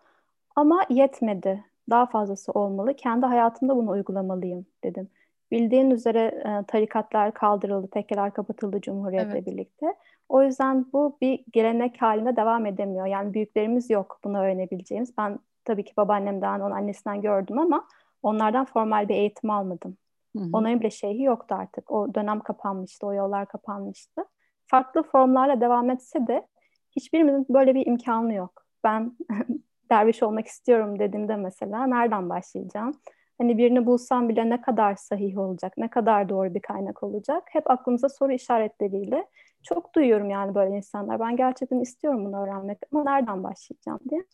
Ama 0.56 0.84
yetmedi. 0.88 1.64
Daha 1.90 2.06
fazlası 2.06 2.52
olmalı. 2.52 2.94
Kendi 2.94 3.26
hayatımda 3.26 3.76
bunu 3.76 3.90
uygulamalıyım 3.90 4.67
dedim. 4.84 5.08
Bildiğin 5.50 5.90
üzere 5.90 6.20
e, 6.20 6.64
tarikatlar 6.66 7.34
kaldırıldı, 7.34 7.88
tekkeler 7.88 8.32
kapatıldı 8.32 8.81
Cumhuriyet'le 8.81 9.31
evet. 9.34 9.46
birlikte. 9.46 9.94
O 10.28 10.43
yüzden 10.43 10.87
bu 10.93 11.16
bir 11.20 11.44
gelenek 11.52 12.02
halinde 12.02 12.37
devam 12.37 12.66
edemiyor. 12.66 13.06
Yani 13.06 13.34
büyüklerimiz 13.34 13.90
yok 13.90 14.20
bunu 14.25 14.40
öğrenebileceğimiz. 14.40 15.19
Ben 15.19 15.38
tabii 15.64 15.84
ki 15.84 15.93
babaannemden, 15.96 16.61
onun 16.61 16.71
annesinden 16.71 17.21
gördüm 17.23 17.59
ama 17.59 17.87
onlardan 18.23 18.64
formal 18.64 19.09
bir 19.09 19.14
eğitim 19.14 19.50
almadım. 19.50 19.97
Hı 20.37 20.42
hı. 20.42 20.49
Onların 20.52 20.80
bile 20.80 20.90
şeyi 20.90 21.22
yoktu 21.22 21.54
artık. 21.58 21.90
O 21.90 22.14
dönem 22.14 22.40
kapanmıştı, 22.40 23.06
o 23.06 23.12
yollar 23.14 23.46
kapanmıştı. 23.49 24.25
Farklı 24.66 25.02
formlarla 25.02 25.60
devam 25.60 25.90
etse 25.90 26.26
de 26.26 26.46
hiçbirimizin 26.96 27.46
böyle 27.50 27.75
bir 27.75 27.87
imkanı 27.87 28.34
yok. 28.34 28.66
Ben 28.84 29.16
derviş 29.90 30.22
olmak 30.22 30.46
istiyorum 30.46 30.99
dediğimde 30.99 31.37
mesela 31.37 31.87
nereden 31.87 32.28
başlayacağım? 32.28 32.92
Hani 33.38 33.58
birini 33.58 33.87
bulsam 33.87 34.28
bile 34.28 34.50
ne 34.50 34.60
kadar 34.60 34.94
sahih 34.94 35.38
olacak, 35.38 35.72
ne 35.76 35.90
kadar 35.90 36.28
doğru 36.28 36.54
bir 36.54 36.60
kaynak 36.62 37.02
olacak? 37.02 37.42
Hep 37.50 37.70
aklımıza 37.70 38.08
soru 38.08 38.32
işaretleriyle 38.32 39.26
çok 39.62 39.94
duyuyorum 39.94 40.30
yani 40.30 40.54
böyle 40.54 40.76
insanlar. 40.76 41.20
Ben 41.20 41.37
gerçekten 41.37 41.80
istiyorum 41.80 42.25
bunu 42.25 42.42
öğrenmek 42.42 42.78
ama 42.92 43.04
nereden 43.04 43.44
başlayacağım 43.44 44.00
diye. 44.10 44.25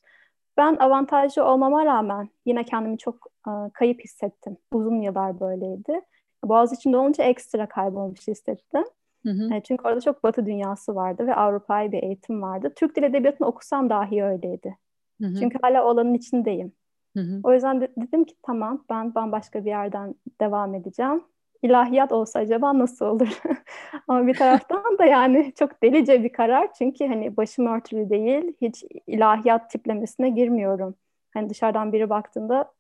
Ben 0.57 0.77
avantajlı 0.77 1.45
olmama 1.45 1.85
rağmen 1.85 2.29
yine 2.47 2.65
kendimi 2.65 2.99
çok 2.99 3.27
e, 3.49 3.51
kayıp 3.75 4.01
hissettim. 4.01 4.57
Uzun 4.73 5.01
yıllar 5.01 5.41
böyleydi. 5.41 6.01
Boğaziçi'nde 6.45 6.97
olunca 6.97 7.25
ekstra 7.25 7.69
kaybolmuş 7.69 8.29
hissettim. 8.29 8.85
Hı 9.23 9.31
hı. 9.31 9.55
E, 9.55 9.63
çünkü 9.63 9.89
orada 9.89 10.01
çok 10.01 10.25
batı 10.25 10.47
dünyası 10.47 10.95
vardı 10.95 11.27
ve 11.27 11.35
Avrupa'yı 11.35 11.93
bir 11.93 12.03
eğitim 12.03 12.43
vardı. 12.43 12.73
Türk 12.77 12.97
Dil 12.97 13.03
Edebiyatı'nı 13.03 13.47
okusam 13.47 13.91
dahi 13.91 14.25
öyleydi. 14.25 14.77
Hı 15.21 15.27
hı. 15.27 15.35
Çünkü 15.35 15.59
hala 15.63 15.85
o 15.85 15.89
alanın 15.89 16.15
içindeyim. 16.15 16.73
Hı 17.17 17.21
hı. 17.21 17.41
O 17.45 17.53
yüzden 17.53 17.81
de, 17.81 17.93
dedim 17.97 18.25
ki 18.25 18.35
tamam 18.43 18.85
ben 18.91 19.15
bambaşka 19.15 19.65
bir 19.65 19.71
yerden 19.71 20.15
devam 20.41 20.75
edeceğim. 20.75 21.25
İlahiyat 21.63 22.13
olsa 22.13 22.39
acaba 22.39 22.79
nasıl 22.79 23.07
olur? 23.07 23.41
Ama 24.09 24.27
bir 24.27 24.35
taraftan 24.35 24.99
da 24.99 25.05
yani 25.05 25.53
çok 25.59 25.83
delice 25.83 26.25
bir 26.25 26.33
karar. 26.33 26.73
Çünkü 26.75 27.07
hani 27.07 27.37
başım 27.37 27.67
örtülü 27.67 28.11
değil. 28.11 28.53
Hiç 28.61 28.85
ilahiyat 29.07 29.71
tiplemesine 29.71 30.31
girmiyorum. 30.31 30.95
Hani 31.35 31.51
dışarıdan 31.51 31.93
biri 31.93 32.11
baktığında 32.11 32.73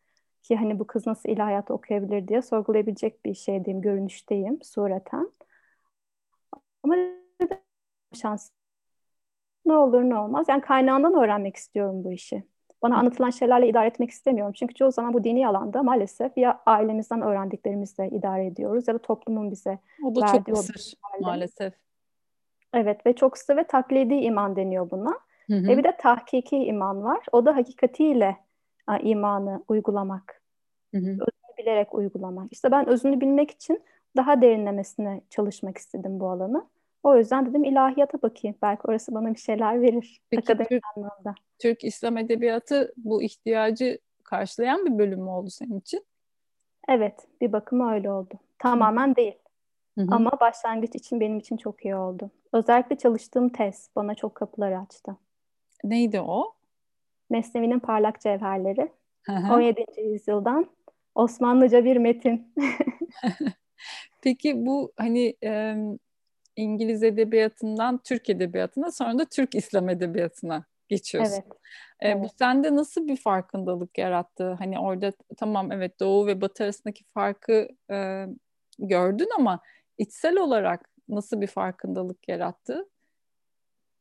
ki 0.42 0.56
hani 0.56 0.78
bu 0.78 0.86
kız 0.86 1.06
nasıl 1.06 1.28
ilahiyat 1.28 1.70
okuyabilir 1.70 2.28
diye 2.28 2.42
sorgulayabilecek 2.42 3.24
bir 3.24 3.34
şeydeyim, 3.34 3.80
görünüşteyim 3.80 4.62
sureten. 4.62 5.30
Ama 6.82 6.96
şans 8.14 8.50
ne 9.66 9.72
olur 9.72 10.02
ne 10.02 10.16
olmaz. 10.16 10.46
Yani 10.48 10.60
kaynağından 10.60 11.14
öğrenmek 11.14 11.56
istiyorum 11.56 12.04
bu 12.04 12.12
işi. 12.12 12.44
Bana 12.82 12.96
anlatılan 12.96 13.30
şeylerle 13.30 13.68
idare 13.68 13.86
etmek 13.86 14.10
istemiyorum. 14.10 14.52
Çünkü 14.52 14.74
çoğu 14.74 14.92
zaman 14.92 15.14
bu 15.14 15.24
dini 15.24 15.48
alanda 15.48 15.82
maalesef 15.82 16.38
ya 16.38 16.62
ailemizden 16.66 17.22
öğrendiklerimizle 17.22 18.08
idare 18.10 18.46
ediyoruz 18.46 18.88
ya 18.88 18.94
da 18.94 18.98
toplumun 18.98 19.50
bize 19.50 19.78
o 20.04 20.14
da 20.14 20.26
çok 20.26 20.46
kısır 20.46 20.94
maalesef. 21.20 21.74
Evet 22.74 23.06
ve 23.06 23.12
çok 23.12 23.32
kısa 23.32 23.56
ve 23.56 23.64
taklidi 23.64 24.14
iman 24.14 24.56
deniyor 24.56 24.90
buna. 24.90 25.18
Hı 25.46 25.54
hı. 25.54 25.70
E 25.70 25.78
bir 25.78 25.84
de 25.84 25.96
tahkiki 25.98 26.56
iman 26.56 27.04
var. 27.04 27.26
O 27.32 27.46
da 27.46 27.56
hakikatiyle 27.56 28.36
a, 28.86 28.98
imanı 28.98 29.64
uygulamak. 29.68 30.42
Hı 30.94 30.98
hı. 30.98 31.10
Özünü 31.10 31.56
bilerek 31.58 31.94
uygulamak. 31.94 32.52
İşte 32.52 32.70
ben 32.70 32.88
özünü 32.88 33.20
bilmek 33.20 33.50
için 33.50 33.82
daha 34.16 34.42
derinlemesine 34.42 35.20
çalışmak 35.30 35.78
istedim 35.78 36.20
bu 36.20 36.28
alanı. 36.28 36.66
O 37.06 37.16
yüzden 37.16 37.46
dedim 37.46 37.64
ilahiyata 37.64 38.22
bakayım. 38.22 38.56
Belki 38.62 38.82
orası 38.84 39.14
bana 39.14 39.34
bir 39.34 39.38
şeyler 39.38 39.82
verir. 39.82 40.20
Peki 40.30 40.56
Türk, 40.68 40.82
anlamda. 40.96 41.34
Türk 41.58 41.84
İslam 41.84 42.16
Edebiyatı 42.16 42.92
bu 42.96 43.22
ihtiyacı 43.22 43.98
karşılayan 44.24 44.86
bir 44.86 44.98
bölüm 44.98 45.20
mü 45.20 45.30
oldu 45.30 45.50
senin 45.50 45.80
için? 45.80 46.06
Evet, 46.88 47.14
bir 47.40 47.52
bakıma 47.52 47.94
öyle 47.94 48.10
oldu. 48.10 48.34
Tamamen 48.58 49.10
Hı. 49.10 49.16
değil. 49.16 49.34
Hı-hı. 49.98 50.06
Ama 50.10 50.30
başlangıç 50.40 50.94
için 50.94 51.20
benim 51.20 51.38
için 51.38 51.56
çok 51.56 51.84
iyi 51.84 51.96
oldu. 51.96 52.30
Özellikle 52.52 52.98
çalıştığım 52.98 53.48
tez 53.48 53.90
bana 53.96 54.14
çok 54.14 54.34
kapıları 54.34 54.78
açtı. 54.78 55.16
Neydi 55.84 56.20
o? 56.20 56.54
Mesnevi'nin 57.30 57.78
parlak 57.78 58.20
cevherleri. 58.20 58.92
Hı-hı. 59.22 59.54
17. 59.54 59.84
yüzyıldan 59.96 60.66
Osmanlıca 61.14 61.84
bir 61.84 61.96
metin. 61.96 62.54
Peki 64.22 64.66
bu 64.66 64.92
hani 64.96 65.36
e, 65.44 65.76
İngiliz 66.56 67.02
edebiyatından 67.02 67.98
Türk 67.98 68.30
edebiyatına 68.30 68.92
sonra 68.92 69.18
da 69.18 69.24
Türk 69.24 69.54
İslam 69.54 69.88
edebiyatına 69.88 70.64
geçiyorsun. 70.88 71.32
Evet. 71.32 71.46
E, 72.00 72.08
evet. 72.08 72.24
Bu 72.24 72.28
sende 72.38 72.76
nasıl 72.76 73.08
bir 73.08 73.16
farkındalık 73.16 73.98
yarattı? 73.98 74.52
Hani 74.52 74.78
orada 74.78 75.12
tamam 75.36 75.72
evet 75.72 76.00
Doğu 76.00 76.26
ve 76.26 76.40
Batı 76.40 76.64
arasındaki 76.64 77.04
farkı 77.04 77.68
e, 77.90 78.26
gördün 78.78 79.28
ama 79.38 79.60
içsel 79.98 80.36
olarak 80.36 80.90
nasıl 81.08 81.40
bir 81.40 81.46
farkındalık 81.46 82.28
yarattı 82.28 82.88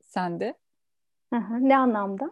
sende? 0.02 0.54
Hı 1.34 1.40
hı, 1.40 1.70
ne 1.70 1.78
anlamda? 1.78 2.32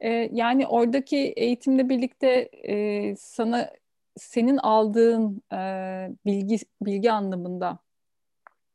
E, 0.00 0.10
yani 0.32 0.66
oradaki 0.66 1.16
eğitimle 1.16 1.88
birlikte 1.88 2.28
e, 2.52 3.16
sana 3.16 3.70
senin 4.16 4.56
aldığın 4.56 5.42
e, 5.52 5.58
bilgi 6.26 6.58
bilgi 6.82 7.12
anlamında 7.12 7.78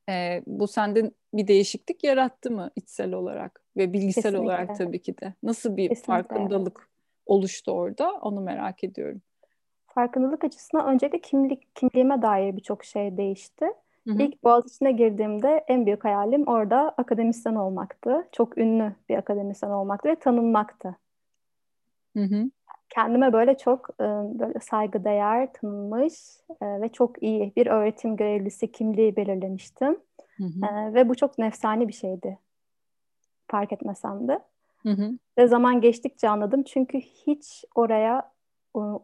e, 0.10 0.44
bu 0.48 0.68
sende 0.68 1.12
bir 1.34 1.48
değişiklik 1.48 2.04
yarattı 2.04 2.52
mı 2.52 2.72
içsel 2.76 3.14
olarak 3.14 3.64
ve 3.78 3.94
bilgisel 3.94 4.24
Kesinlikle. 4.24 4.40
olarak 4.40 4.78
tabii 4.78 5.02
ki 5.02 5.18
de? 5.18 5.34
Nasıl 5.44 5.78
bir 5.78 5.90
Kesinlikle. 5.90 6.14
farkındalık 6.14 6.90
oluştu 7.26 7.72
orada? 7.72 8.12
Onu 8.12 8.42
merak 8.42 8.84
ediyorum. 8.84 9.22
Farkındalık 9.88 10.44
açısından 10.44 10.88
öncelikle 10.88 11.22
kimlik 11.22 11.76
kimliğime 11.76 12.22
dair 12.22 12.56
birçok 12.56 12.84
şey 12.84 13.18
değişti. 13.18 13.66
Hı 14.08 14.14
hı. 14.14 14.22
İlk 14.22 14.44
Boğaziçi'ne 14.44 14.92
girdiğimde 14.92 15.66
en 15.68 15.86
büyük 15.86 16.06
hayalim 16.06 16.48
orada 16.48 16.90
akademisyen 16.98 17.56
olmaktı. 17.56 18.28
Çok 18.32 18.58
ünlü 18.58 18.94
bir 19.10 19.16
akademisyen 19.16 19.70
olmaktı 19.70 20.10
ve 20.10 20.16
tanınmaktı. 20.16 20.96
Hı 22.18 22.24
hı 22.24 22.50
kendime 22.90 23.34
böyle 23.34 23.58
çok 23.58 23.90
e, 23.90 24.06
böyle 24.40 24.60
saygıdeğer, 24.60 25.54
tanınmış 25.54 26.14
e, 26.62 26.82
ve 26.82 26.90
çok 26.90 27.24
iyi 27.24 27.54
bir 27.56 27.68
öğretim 27.68 28.16
görevlisi 28.16 28.72
kimliği 28.72 29.16
belirlemiştim. 29.16 29.98
Hı 30.38 30.44
hı. 30.44 30.66
E, 30.66 30.94
ve 30.94 31.10
bu 31.10 31.16
çok 31.16 31.38
nefsani 31.38 31.88
bir 31.88 31.94
şeydi. 31.94 32.38
Fark 33.48 33.74
etmesem 33.74 34.28
de. 34.28 34.40
Hı 34.84 34.90
hı. 34.90 35.12
Ve 35.38 35.48
zaman 35.48 35.82
geçtikçe 35.82 36.30
anladım. 36.30 36.64
Çünkü 36.64 37.00
hiç 37.00 37.66
oraya 37.76 38.32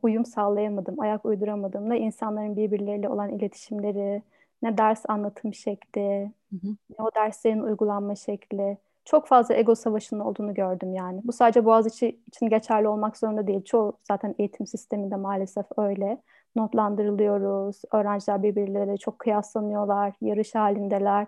uyum 0.03 0.25
sağlayamadım, 0.25 0.99
ayak 0.99 1.25
uyduramadım. 1.25 1.89
Ne 1.89 1.99
insanların 1.99 2.55
birbirleriyle 2.55 3.09
olan 3.09 3.29
iletişimleri, 3.29 4.21
ne 4.61 4.77
ders 4.77 5.03
anlatım 5.07 5.53
şekli, 5.53 6.31
hı 6.49 6.67
hı. 6.67 6.75
ne 6.99 7.05
o 7.05 7.15
derslerin 7.15 7.61
uygulanma 7.61 8.15
şekli 8.15 8.77
çok 9.05 9.27
fazla 9.27 9.55
ego 9.55 9.75
savaşının 9.75 10.19
olduğunu 10.19 10.53
gördüm 10.53 10.93
yani. 10.93 11.21
Bu 11.23 11.31
sadece 11.31 11.65
Boğaziçi 11.65 12.19
için 12.27 12.49
geçerli 12.49 12.87
olmak 12.87 13.17
zorunda 13.17 13.47
değil. 13.47 13.63
Çoğu 13.63 13.97
zaten 14.03 14.35
eğitim 14.39 14.67
sisteminde 14.67 15.15
maalesef 15.15 15.65
öyle. 15.77 16.17
Notlandırılıyoruz. 16.55 17.81
Öğrenciler 17.93 18.43
birbirleriyle 18.43 18.97
çok 18.97 19.19
kıyaslanıyorlar. 19.19 20.13
Yarış 20.21 20.55
halindeler. 20.55 21.27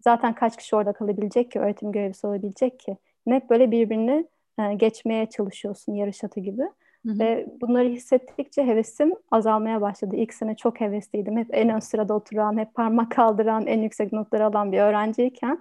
Zaten 0.00 0.34
kaç 0.34 0.56
kişi 0.56 0.76
orada 0.76 0.92
kalabilecek 0.92 1.50
ki, 1.50 1.60
öğretim 1.60 1.92
görevlisi 1.92 2.26
olabilecek 2.26 2.80
ki? 2.80 2.96
Hep 3.28 3.50
böyle 3.50 3.70
birbirini 3.70 4.26
e, 4.58 4.74
geçmeye 4.74 5.26
çalışıyorsun 5.26 5.94
yarış 5.94 6.24
atı 6.24 6.40
gibi. 6.40 6.62
Hı 7.06 7.12
hı. 7.12 7.18
Ve 7.18 7.46
bunları 7.60 7.88
hissettikçe 7.88 8.66
hevesim 8.66 9.14
azalmaya 9.30 9.80
başladı. 9.80 10.16
İlk 10.16 10.34
sene 10.34 10.56
çok 10.56 10.80
hevesliydim. 10.80 11.36
Hep 11.36 11.48
en 11.52 11.68
ön 11.68 11.78
sırada 11.78 12.14
oturan, 12.14 12.58
hep 12.58 12.74
parmak 12.74 13.10
kaldıran, 13.10 13.66
en 13.66 13.82
yüksek 13.82 14.12
notları 14.12 14.46
alan 14.46 14.72
bir 14.72 14.78
öğrenciyken 14.78 15.58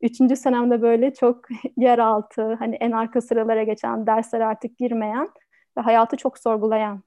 Üçüncü 0.00 0.36
senemde 0.36 0.82
böyle 0.82 1.14
çok 1.14 1.40
yeraltı, 1.76 2.54
hani 2.54 2.76
en 2.76 2.92
arka 2.92 3.20
sıralara 3.20 3.62
geçen, 3.62 4.06
derslere 4.06 4.44
artık 4.44 4.78
girmeyen 4.78 5.28
ve 5.78 5.80
hayatı 5.80 6.16
çok 6.16 6.38
sorgulayan 6.38 7.02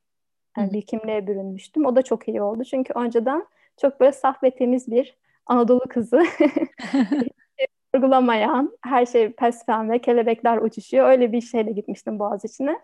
yani 0.58 0.74
bir 0.74 0.82
kimliğe 0.82 1.28
bürünmüştüm. 1.28 1.86
O 1.86 1.96
da 1.96 2.02
çok 2.02 2.28
iyi 2.28 2.42
oldu. 2.42 2.64
Çünkü 2.64 2.94
önceden 2.94 3.46
çok 3.82 4.00
böyle 4.00 4.12
saf 4.12 4.44
ve 4.44 4.52
temiz 4.52 4.92
bir 4.92 5.18
Anadolu 5.46 5.84
kızı. 5.90 6.24
sorgulamayan, 7.96 8.78
her 8.84 9.06
şey 9.06 9.32
pesfen 9.32 9.90
ve 9.90 10.00
kelebekler 10.00 10.58
uçuşuyor. 10.58 11.10
Öyle 11.10 11.32
bir 11.32 11.42
şeyle 11.42 11.72
gitmiştim 11.72 12.20
Boğaziçi'ne. 12.20 12.80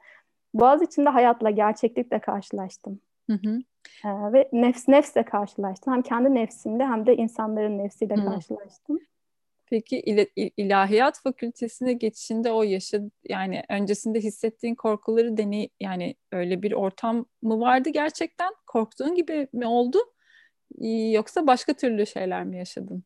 Boğaziçi'nde 0.53 1.09
hayatla, 1.09 1.49
gerçeklikle 1.49 2.19
karşılaştım. 2.19 2.99
Hı 3.29 3.33
hı. 3.33 3.59
Ee, 4.05 4.33
ve 4.33 4.49
nefs 4.53 4.87
nefsle 4.87 5.23
karşılaştım. 5.23 5.93
Hem 5.93 6.01
kendi 6.01 6.35
nefsimle 6.35 6.85
hem 6.85 7.05
de 7.05 7.15
insanların 7.15 7.77
nefsiyle 7.77 8.15
hı. 8.15 8.25
karşılaştım. 8.25 8.99
Peki 9.69 9.99
il- 9.99 10.51
ilahiyat 10.57 11.19
fakültesine 11.19 11.93
geçişinde 11.93 12.51
o 12.51 12.63
yaşa 12.63 12.99
yani 13.29 13.63
öncesinde 13.69 14.19
hissettiğin 14.19 14.75
korkuları 14.75 15.37
deney 15.37 15.69
yani 15.79 16.15
öyle 16.31 16.61
bir 16.61 16.71
ortam 16.71 17.25
mı 17.41 17.59
vardı 17.59 17.89
gerçekten? 17.89 18.53
Korktuğun 18.67 19.15
gibi 19.15 19.47
mi 19.53 19.67
oldu? 19.67 19.97
Yoksa 21.11 21.47
başka 21.47 21.73
türlü 21.73 22.05
şeyler 22.05 22.43
mi 22.43 22.57
yaşadın? 22.57 23.03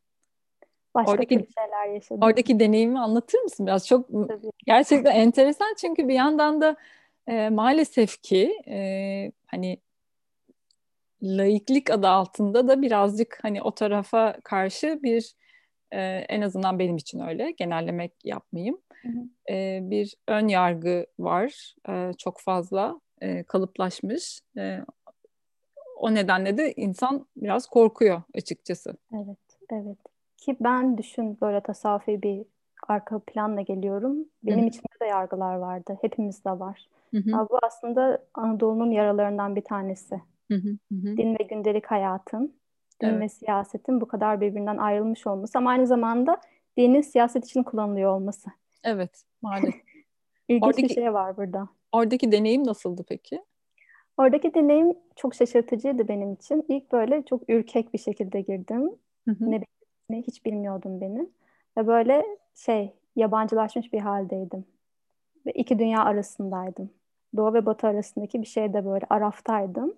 Başka 0.94 1.12
oradaki, 1.12 1.34
türlü 1.34 1.46
şeyler 1.58 1.94
yaşadım. 1.94 2.22
Oradaki 2.22 2.60
deneyimi 2.60 2.98
anlatır 2.98 3.38
mısın 3.38 3.66
biraz? 3.66 3.86
Çok 3.86 4.08
Tabii. 4.08 4.50
gerçekten 4.66 5.14
enteresan 5.14 5.74
çünkü 5.80 6.08
bir 6.08 6.14
yandan 6.14 6.60
da 6.60 6.76
e, 7.26 7.48
maalesef 7.48 8.22
ki 8.22 8.62
e, 8.68 9.32
hani 9.46 9.78
laiklik 11.22 11.90
adı 11.90 12.08
altında 12.08 12.68
da 12.68 12.82
birazcık 12.82 13.38
hani 13.42 13.62
o 13.62 13.74
tarafa 13.74 14.36
karşı 14.44 15.00
bir 15.02 15.34
e, 15.92 16.00
en 16.28 16.40
azından 16.40 16.78
benim 16.78 16.96
için 16.96 17.20
öyle. 17.20 17.50
Genellemek 17.50 18.12
yapmayayım. 18.24 18.78
Hı 19.02 19.08
hı. 19.08 19.52
E, 19.54 19.80
bir 19.82 20.14
ön 20.28 20.48
yargı 20.48 21.06
var. 21.18 21.74
E, 21.88 22.12
çok 22.18 22.40
fazla 22.40 23.00
e, 23.20 23.42
kalıplaşmış. 23.42 24.40
E, 24.58 24.78
o 25.96 26.14
nedenle 26.14 26.58
de 26.58 26.72
insan 26.72 27.26
biraz 27.36 27.66
korkuyor 27.66 28.22
açıkçası. 28.34 28.96
Evet, 29.14 29.58
evet. 29.70 29.98
Ki 30.36 30.56
ben 30.60 30.98
düşün 30.98 31.38
böyle 31.40 31.60
tasavvufi 31.60 32.22
bir 32.22 32.44
arka 32.88 33.18
planla 33.18 33.60
geliyorum. 33.60 34.16
Benim 34.42 34.64
hı. 34.64 34.68
içimde 34.68 35.00
de 35.02 35.06
yargılar 35.06 35.54
vardı. 35.54 35.98
Hepimizde 36.00 36.50
var. 36.50 36.88
Hı 37.10 37.16
hı. 37.16 37.32
Bu 37.50 37.58
aslında 37.62 38.24
Anadolu'nun 38.34 38.90
yaralarından 38.90 39.56
bir 39.56 39.64
tanesi. 39.64 40.22
Hı 40.50 40.54
hı 40.54 40.68
hı. 40.92 41.16
Din 41.16 41.38
ve 41.38 41.42
gündelik 41.42 41.86
hayatın 41.86 42.54
din 43.00 43.06
evet. 43.06 43.20
ve 43.20 43.28
siyasetin 43.28 44.00
bu 44.00 44.08
kadar 44.08 44.40
birbirinden 44.40 44.76
ayrılmış 44.76 45.26
olması 45.26 45.58
ama 45.58 45.70
aynı 45.70 45.86
zamanda 45.86 46.40
dinin 46.76 47.00
siyaset 47.00 47.44
için 47.44 47.62
kullanılıyor 47.62 48.14
olması. 48.14 48.50
Evet, 48.84 49.24
maalesef. 49.42 49.74
İlginç 50.48 50.64
oradaki, 50.64 50.88
bir 50.88 50.94
şey 50.94 51.12
var 51.12 51.36
burada. 51.36 51.68
Oradaki 51.92 52.32
deneyim 52.32 52.66
nasıldı 52.66 53.04
peki? 53.08 53.42
Oradaki 54.16 54.54
deneyim 54.54 54.92
çok 55.16 55.34
şaşırtıcıydı 55.34 56.08
benim 56.08 56.32
için. 56.32 56.64
İlk 56.68 56.92
böyle 56.92 57.22
çok 57.22 57.42
ürkek 57.48 57.94
bir 57.94 57.98
şekilde 57.98 58.40
girdim. 58.40 58.90
Hı 59.28 59.30
hı. 59.30 59.50
Ne 59.50 59.62
ne 60.10 60.22
hiç 60.22 60.44
bilmiyordum 60.46 61.00
beni. 61.00 61.28
Ve 61.78 61.86
böyle 61.86 62.26
şey 62.54 62.92
yabancılaşmış 63.16 63.92
bir 63.92 64.00
haldeydim. 64.00 64.64
Ve 65.46 65.52
iki 65.52 65.78
dünya 65.78 66.04
arasındaydım. 66.04 66.90
Doğu 67.36 67.54
ve 67.54 67.66
Batı 67.66 67.86
arasındaki 67.86 68.42
bir 68.42 68.46
şeyde 68.46 68.84
böyle 68.84 69.06
araftaydım. 69.10 69.94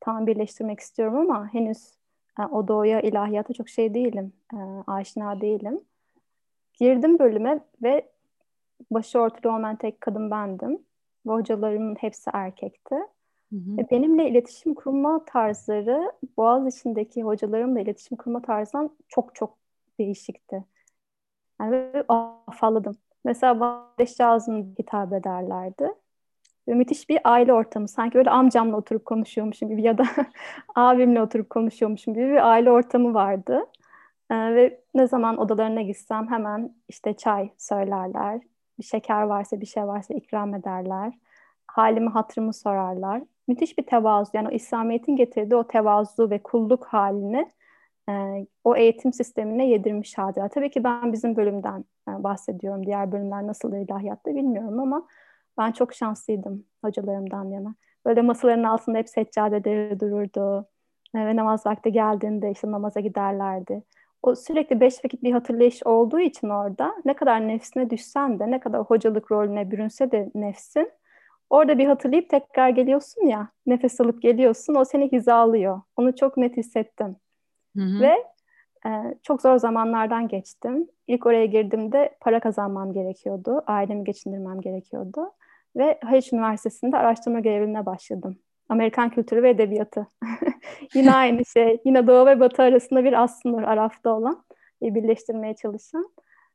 Tam 0.00 0.26
birleştirmek 0.26 0.80
istiyorum 0.80 1.16
ama 1.16 1.54
henüz 1.54 1.97
o 2.46 2.68
doğuya, 2.68 3.00
ilahiyata 3.00 3.54
çok 3.54 3.68
şey 3.68 3.94
değilim, 3.94 4.32
e, 4.54 4.58
aşina 4.86 5.40
değilim. 5.40 5.80
Girdim 6.74 7.18
bölüme 7.18 7.60
ve 7.82 8.08
başı 8.90 9.18
örtülü 9.18 9.48
olmayan 9.48 9.76
tek 9.76 10.00
kadın 10.00 10.30
bendim. 10.30 10.78
Ve 11.26 11.32
hocalarımın 11.32 11.94
hepsi 11.94 12.30
erkekti. 12.32 12.94
Hı 13.52 13.56
hı. 13.56 13.76
Ve 13.78 13.90
benimle 13.90 14.30
iletişim 14.30 14.74
kurma 14.74 15.24
tarzları 15.24 16.12
Boğaz 16.36 16.76
içindeki 16.76 17.22
hocalarımla 17.22 17.80
iletişim 17.80 18.16
kurma 18.16 18.42
tarzından 18.42 18.90
çok 19.08 19.34
çok 19.34 19.58
değişikti. 19.98 20.64
Yani 21.60 22.04
afalladım. 22.08 22.96
Mesela 23.24 23.60
bana 23.60 23.88
hitap 24.78 25.12
ederlerdi. 25.12 25.94
Müthiş 26.74 27.08
bir 27.08 27.20
aile 27.24 27.52
ortamı. 27.52 27.88
Sanki 27.88 28.14
böyle 28.14 28.30
amcamla 28.30 28.76
oturup 28.76 29.04
konuşuyormuşum 29.04 29.68
gibi 29.68 29.82
ya 29.82 29.98
da 29.98 30.04
abimle 30.74 31.22
oturup 31.22 31.50
konuşuyormuşum 31.50 32.14
gibi 32.14 32.30
bir 32.30 32.50
aile 32.50 32.70
ortamı 32.70 33.14
vardı. 33.14 33.66
Ee, 34.30 34.34
ve 34.34 34.80
ne 34.94 35.08
zaman 35.08 35.38
odalarına 35.38 35.82
gitsem 35.82 36.30
hemen 36.30 36.74
işte 36.88 37.14
çay 37.16 37.50
söylerler. 37.58 38.40
Bir 38.78 38.84
şeker 38.84 39.22
varsa 39.22 39.60
bir 39.60 39.66
şey 39.66 39.86
varsa 39.86 40.14
ikram 40.14 40.54
ederler. 40.54 41.12
Halimi 41.66 42.08
hatırımı 42.10 42.54
sorarlar. 42.54 43.22
Müthiş 43.48 43.78
bir 43.78 43.86
tevazu 43.86 44.30
yani 44.34 44.48
o 44.48 44.50
İslamiyet'in 44.50 45.16
getirdiği 45.16 45.56
o 45.56 45.66
tevazu 45.66 46.30
ve 46.30 46.42
kulluk 46.42 46.84
halini 46.86 47.52
e, 48.08 48.46
o 48.64 48.76
eğitim 48.76 49.12
sistemine 49.12 49.68
yedirmiş 49.68 50.18
halde. 50.18 50.48
Tabii 50.48 50.70
ki 50.70 50.84
ben 50.84 51.12
bizim 51.12 51.36
bölümden 51.36 51.84
e, 52.08 52.22
bahsediyorum. 52.22 52.86
Diğer 52.86 53.12
bölümler 53.12 53.46
nasıl 53.46 53.74
ilahiyatta 53.76 54.34
bilmiyorum 54.34 54.80
ama 54.80 55.06
ben 55.58 55.72
çok 55.72 55.94
şanslıydım 55.94 56.64
hocalarımdan 56.84 57.44
yana. 57.44 57.74
Böyle 58.06 58.22
masaların 58.22 58.62
altında 58.62 58.98
hep 58.98 59.08
seccadeleri 59.08 60.00
dururdu. 60.00 60.66
E, 61.14 61.26
ve 61.26 61.36
namaz 61.36 61.66
vakti 61.66 61.92
geldiğinde 61.92 62.50
işte 62.50 62.70
namaza 62.70 63.00
giderlerdi. 63.00 63.82
O 64.22 64.34
sürekli 64.34 64.80
beş 64.80 65.04
vakit 65.04 65.22
bir 65.22 65.32
hatırlayış 65.32 65.82
olduğu 65.82 66.20
için 66.20 66.48
orada 66.48 66.94
ne 67.04 67.14
kadar 67.14 67.48
nefsine 67.48 67.90
düşsen 67.90 68.38
de 68.38 68.50
ne 68.50 68.60
kadar 68.60 68.80
hocalık 68.80 69.32
rolüne 69.32 69.70
bürünse 69.70 70.12
de 70.12 70.30
nefsin 70.34 70.90
orada 71.50 71.78
bir 71.78 71.86
hatırlayıp 71.86 72.30
tekrar 72.30 72.68
geliyorsun 72.68 73.26
ya 73.26 73.48
nefes 73.66 74.00
alıp 74.00 74.22
geliyorsun 74.22 74.74
o 74.74 74.84
seni 74.84 75.12
hizalıyor. 75.12 75.80
Onu 75.96 76.16
çok 76.16 76.36
net 76.36 76.56
hissettim. 76.56 77.16
Hı 77.76 77.82
hı. 77.82 78.00
Ve 78.00 78.24
e, 78.86 79.14
çok 79.22 79.42
zor 79.42 79.56
zamanlardan 79.56 80.28
geçtim. 80.28 80.88
İlk 81.06 81.26
oraya 81.26 81.46
girdiğimde 81.46 82.16
para 82.20 82.40
kazanmam 82.40 82.92
gerekiyordu. 82.92 83.62
Ailemi 83.66 84.04
geçindirmem 84.04 84.60
gerekiyordu. 84.60 85.30
Ve 85.78 85.98
Haliç 86.04 86.32
Üniversitesi'nde 86.32 86.96
araştırma 86.96 87.40
görevine 87.40 87.86
başladım. 87.86 88.38
Amerikan 88.68 89.10
kültürü 89.10 89.42
ve 89.42 89.50
edebiyatı. 89.50 90.06
yine 90.94 91.14
aynı 91.14 91.44
şey. 91.44 91.80
Yine 91.84 92.06
Doğu 92.06 92.26
ve 92.26 92.40
Batı 92.40 92.62
arasında 92.62 93.04
bir 93.04 93.22
aslında 93.22 93.66
Araf'ta 93.66 94.10
olan, 94.10 94.44
birleştirmeye 94.82 95.56
çalışan. 95.56 96.10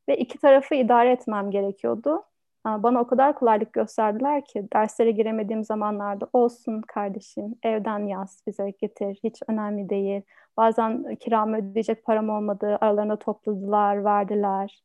Ve 0.09 0.17
iki 0.17 0.37
tarafı 0.37 0.75
idare 0.75 1.11
etmem 1.11 1.51
gerekiyordu. 1.51 2.23
Bana 2.65 3.01
o 3.01 3.07
kadar 3.07 3.35
kolaylık 3.35 3.73
gösterdiler 3.73 4.45
ki 4.45 4.67
derslere 4.73 5.11
giremediğim 5.11 5.63
zamanlarda 5.63 6.27
olsun 6.33 6.81
kardeşim 6.81 7.55
evden 7.63 8.07
yaz 8.07 8.43
bize 8.47 8.69
getir 8.69 9.19
hiç 9.23 9.41
önemli 9.47 9.89
değil. 9.89 10.21
Bazen 10.57 11.15
kiramı 11.15 11.57
ödeyecek 11.57 12.05
param 12.05 12.29
olmadı 12.29 12.77
aralarında 12.81 13.19
topladılar 13.19 14.03
verdiler. 14.03 14.83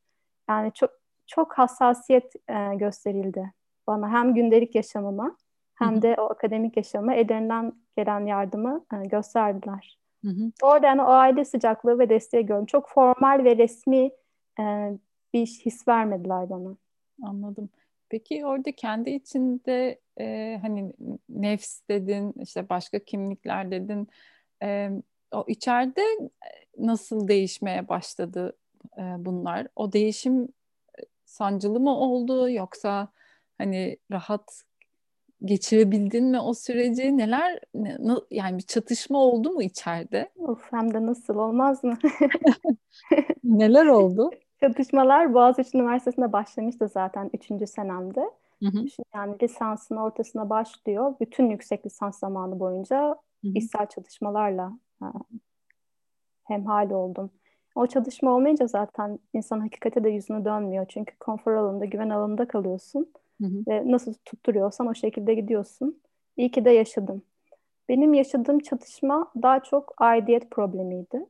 Yani 0.48 0.72
çok 0.72 0.90
çok 1.26 1.52
hassasiyet 1.52 2.32
e, 2.48 2.74
gösterildi 2.74 3.52
bana 3.88 4.10
hem 4.10 4.34
gündelik 4.34 4.74
yaşamıma 4.74 5.36
hem 5.74 6.02
de 6.02 6.16
o 6.18 6.22
akademik 6.22 6.76
yaşamı 6.76 7.14
ellerinden 7.14 7.72
gelen 7.96 8.26
yardımı 8.26 8.84
e, 8.92 9.06
gösterdiler. 9.06 9.98
Hı 10.24 10.30
hı. 10.30 10.52
Orada 10.62 10.86
yani 10.86 11.02
o 11.02 11.06
aile 11.06 11.44
sıcaklığı 11.44 11.98
ve 11.98 12.08
desteği 12.08 12.46
gördüm. 12.46 12.66
Çok 12.66 12.88
formal 12.88 13.44
ve 13.44 13.56
resmi 13.56 14.10
e, 14.60 14.92
bir 15.34 15.46
his 15.46 15.88
vermediler 15.88 16.50
bana. 16.50 16.76
Anladım. 17.22 17.68
Peki 18.08 18.46
orada 18.46 18.72
kendi 18.72 19.10
içinde 19.10 20.00
e, 20.20 20.58
hani 20.62 20.92
nefs 21.28 21.80
dedin, 21.88 22.34
işte 22.42 22.68
başka 22.68 22.98
kimlikler 22.98 23.70
dedin. 23.70 24.08
E, 24.62 24.90
o 25.32 25.44
içeride 25.48 26.02
nasıl 26.78 27.28
değişmeye 27.28 27.88
başladı 27.88 28.56
e, 28.98 29.02
bunlar? 29.18 29.66
O 29.76 29.92
değişim 29.92 30.42
e, 30.98 31.02
sancılı 31.24 31.80
mı 31.80 31.96
oldu 31.96 32.50
yoksa 32.50 33.08
hani 33.58 33.96
rahat 34.12 34.62
geçirebildin 35.44 36.24
mi 36.24 36.40
o 36.40 36.54
süreci? 36.54 37.16
Neler 37.16 37.60
ne, 37.74 38.14
yani 38.30 38.58
bir 38.58 38.62
çatışma 38.62 39.18
oldu 39.18 39.50
mu 39.50 39.62
içeride? 39.62 40.30
Of 40.36 40.72
hem 40.72 40.94
de 40.94 41.06
nasıl 41.06 41.36
olmaz 41.36 41.84
mı? 41.84 41.98
Neler 43.44 43.86
oldu? 43.86 44.30
Çatışmalar 44.60 45.34
Boğaziçi 45.34 45.78
Üniversitesi'nde 45.78 46.32
başlamıştı 46.32 46.88
zaten 46.88 47.30
3. 47.34 47.70
senemde. 47.70 48.20
Hı 48.62 48.68
hı. 48.68 48.84
Yani 49.14 49.36
lisansın 49.42 49.96
ortasına 49.96 50.50
başlıyor. 50.50 51.14
Bütün 51.20 51.50
yüksek 51.50 51.86
lisans 51.86 52.18
zamanı 52.18 52.60
boyunca 52.60 53.08
hı 53.44 53.48
hı. 53.48 53.52
içsel 53.54 53.86
çatışmalarla 53.86 54.72
ha, 55.00 55.12
hemhal 56.44 56.90
oldum. 56.90 57.30
O 57.74 57.86
çatışma 57.86 58.30
olmayınca 58.30 58.66
zaten 58.66 59.18
insan 59.32 59.60
hakikate 59.60 60.04
de 60.04 60.10
yüzünü 60.10 60.44
dönmüyor. 60.44 60.86
Çünkü 60.88 61.16
konfor 61.16 61.52
alanında, 61.52 61.84
güven 61.84 62.10
alanında 62.10 62.48
kalıyorsun. 62.48 63.12
Hı 63.40 63.46
hı. 63.46 63.64
Ve 63.68 63.92
nasıl 63.92 64.14
tutturuyorsan 64.24 64.86
o 64.86 64.94
şekilde 64.94 65.34
gidiyorsun. 65.34 66.00
İyi 66.36 66.50
ki 66.50 66.64
de 66.64 66.70
yaşadım. 66.70 67.22
Benim 67.88 68.14
yaşadığım 68.14 68.58
çatışma 68.60 69.32
daha 69.42 69.60
çok 69.62 69.94
aidiyet 69.98 70.50
problemiydi. 70.50 71.26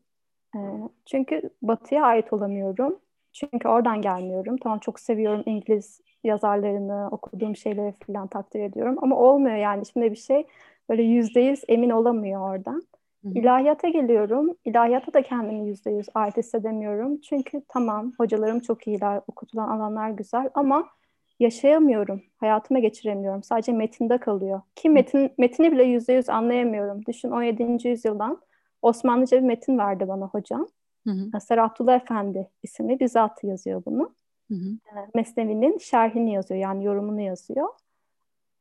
E, 0.57 0.59
çünkü 1.07 1.43
batıya 1.63 2.05
ait 2.05 2.33
olamıyorum. 2.33 2.99
Çünkü 3.33 3.69
oradan 3.69 4.03
gelmiyorum. 4.03 4.57
Tamam 4.63 4.79
çok 4.79 5.01
seviyorum 5.01 5.43
İngiliz 5.47 6.01
yazarlarını, 6.25 7.09
okuduğum 7.13 7.57
şeyleri 7.57 7.95
falan 8.07 8.27
takdir 8.29 8.61
ediyorum. 8.61 8.97
Ama 9.03 9.17
olmuyor 9.17 9.57
yani. 9.57 9.87
Şimdi 9.87 10.11
bir 10.11 10.17
şey 10.17 10.47
böyle 10.89 11.03
yüzde 11.03 11.41
yüz 11.41 11.65
emin 11.69 11.91
olamıyor 11.91 12.51
oradan. 12.51 12.83
Hı. 13.25 13.29
İlahiyata 13.35 13.89
geliyorum. 13.89 14.57
İlahiyata 14.65 15.15
da 15.15 15.23
kendimi 15.23 15.69
yüzde 15.69 15.91
yüz 15.91 16.07
ait 16.15 16.37
hissedemiyorum. 16.37 17.21
Çünkü 17.21 17.63
tamam 17.69 18.13
hocalarım 18.19 18.61
çok 18.61 18.87
iyiler, 18.89 19.21
okutulan 19.29 19.69
alanlar 19.69 20.11
güzel 20.11 20.51
ama 20.55 20.89
yaşayamıyorum. 21.39 22.23
Hayatıma 22.37 22.81
geçiremiyorum. 22.81 23.43
Sadece 23.43 23.73
metinde 23.73 24.19
kalıyor. 24.19 24.61
Ki 24.77 24.91
metin, 24.91 25.33
metini 25.39 25.73
bile 25.73 25.83
yüzde 25.83 26.13
yüz 26.13 26.29
anlayamıyorum. 26.29 27.07
Düşün 27.07 27.31
17. 27.31 27.89
yüzyıldan 27.89 28.43
Osmanlıca 28.83 29.37
bir 29.37 29.43
metin 29.43 29.79
verdi 29.79 30.09
bana 30.09 30.27
hocam. 30.27 30.67
Hı 31.07 31.11
hı. 31.11 31.63
Abdullah 31.63 31.97
Efendi 31.97 32.51
isimli 32.63 33.01
bir 33.01 33.09
zat 33.09 33.45
yazıyor 33.45 33.83
bunu. 33.87 34.15
Hı 34.49 34.55
hı. 34.55 34.99
Ee, 34.99 35.11
Mesnevi'nin 35.15 35.79
şerhini 35.79 36.33
yazıyor 36.33 36.61
yani 36.61 36.85
yorumunu 36.85 37.21
yazıyor. 37.21 37.69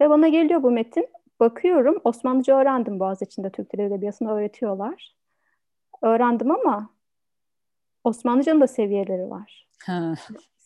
Ve 0.01 0.09
bana 0.09 0.27
geliyor 0.27 0.63
bu 0.63 0.71
metin. 0.71 1.07
Bakıyorum 1.39 2.01
Osmanlıca 2.03 2.57
öğrendim 2.57 2.99
Boğaziçi'nde 2.99 3.49
Türk 3.49 3.73
Dili 3.73 3.81
Edebiyatı'nı 3.81 4.31
öğretiyorlar. 4.31 5.15
Öğrendim 6.01 6.51
ama 6.51 6.89
Osmanlıca'nın 8.03 8.61
da 8.61 8.67
seviyeleri 8.67 9.29
var. 9.29 9.67
Ha. 9.85 10.13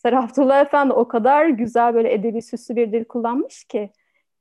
Sarı 0.02 0.20
Abdullah 0.20 0.62
Efendi 0.62 0.94
o 0.94 1.08
kadar 1.08 1.48
güzel 1.48 1.94
böyle 1.94 2.14
edebi 2.14 2.42
süslü 2.42 2.76
bir 2.76 2.92
dil 2.92 3.06
kullanmış 3.06 3.64
ki 3.64 3.90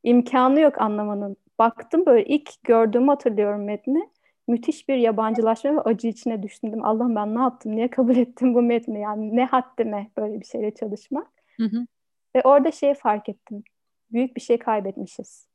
imkanı 0.03 0.61
yok 0.61 0.81
anlamanın. 0.81 1.37
Baktım 1.59 2.07
böyle 2.07 2.25
ilk 2.25 2.65
gördüğümü 2.65 3.07
hatırlıyorum 3.07 3.65
metni. 3.65 4.11
Müthiş 4.49 4.89
bir 4.89 4.97
yabancılaşma 4.97 5.77
ve 5.77 5.81
acı 5.81 6.09
içine 6.09 6.43
düştüm. 6.43 6.85
Allah'ım 6.85 7.17
ben 7.17 7.35
ne 7.35 7.41
yaptım? 7.41 7.77
Niye 7.77 7.91
kabul 7.91 8.17
ettim 8.17 8.55
bu 8.55 8.63
metni? 8.63 9.01
Yani 9.01 9.37
ne 9.37 9.45
haddime 9.45 10.11
böyle 10.17 10.41
bir 10.41 10.45
şeyle 10.45 10.75
çalışmak. 10.75 11.29
Hı 11.57 11.65
hı. 11.65 11.87
Ve 12.37 12.43
orada 12.45 12.71
şeyi 12.71 12.95
fark 12.95 13.29
ettim. 13.29 13.63
Büyük 14.13 14.37
bir 14.37 14.41
şey 14.41 14.59
kaybetmişiz. 14.59 15.49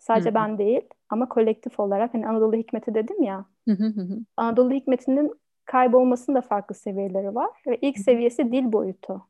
Sadece 0.00 0.28
hı 0.28 0.30
hı. 0.30 0.34
ben 0.34 0.58
değil 0.58 0.82
ama 1.08 1.28
kolektif 1.28 1.80
olarak 1.80 2.14
hani 2.14 2.28
Anadolu 2.28 2.56
Hikmeti 2.56 2.94
dedim 2.94 3.22
ya. 3.22 3.44
Hı 3.68 3.74
hı 3.74 3.86
hı. 3.86 4.18
Anadolu 4.36 4.72
Hikmeti'nin 4.72 5.32
kaybolmasının 5.64 6.36
da 6.36 6.40
farklı 6.40 6.74
seviyeleri 6.74 7.34
var. 7.34 7.50
Ve 7.66 7.76
ilk 7.76 7.98
seviyesi 7.98 8.52
dil 8.52 8.72
boyutu. 8.72 9.22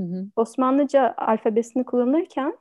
Hı 0.00 0.04
hı. 0.04 0.26
Osmanlıca 0.36 1.14
alfabesini 1.16 1.84
kullanırken 1.84 2.58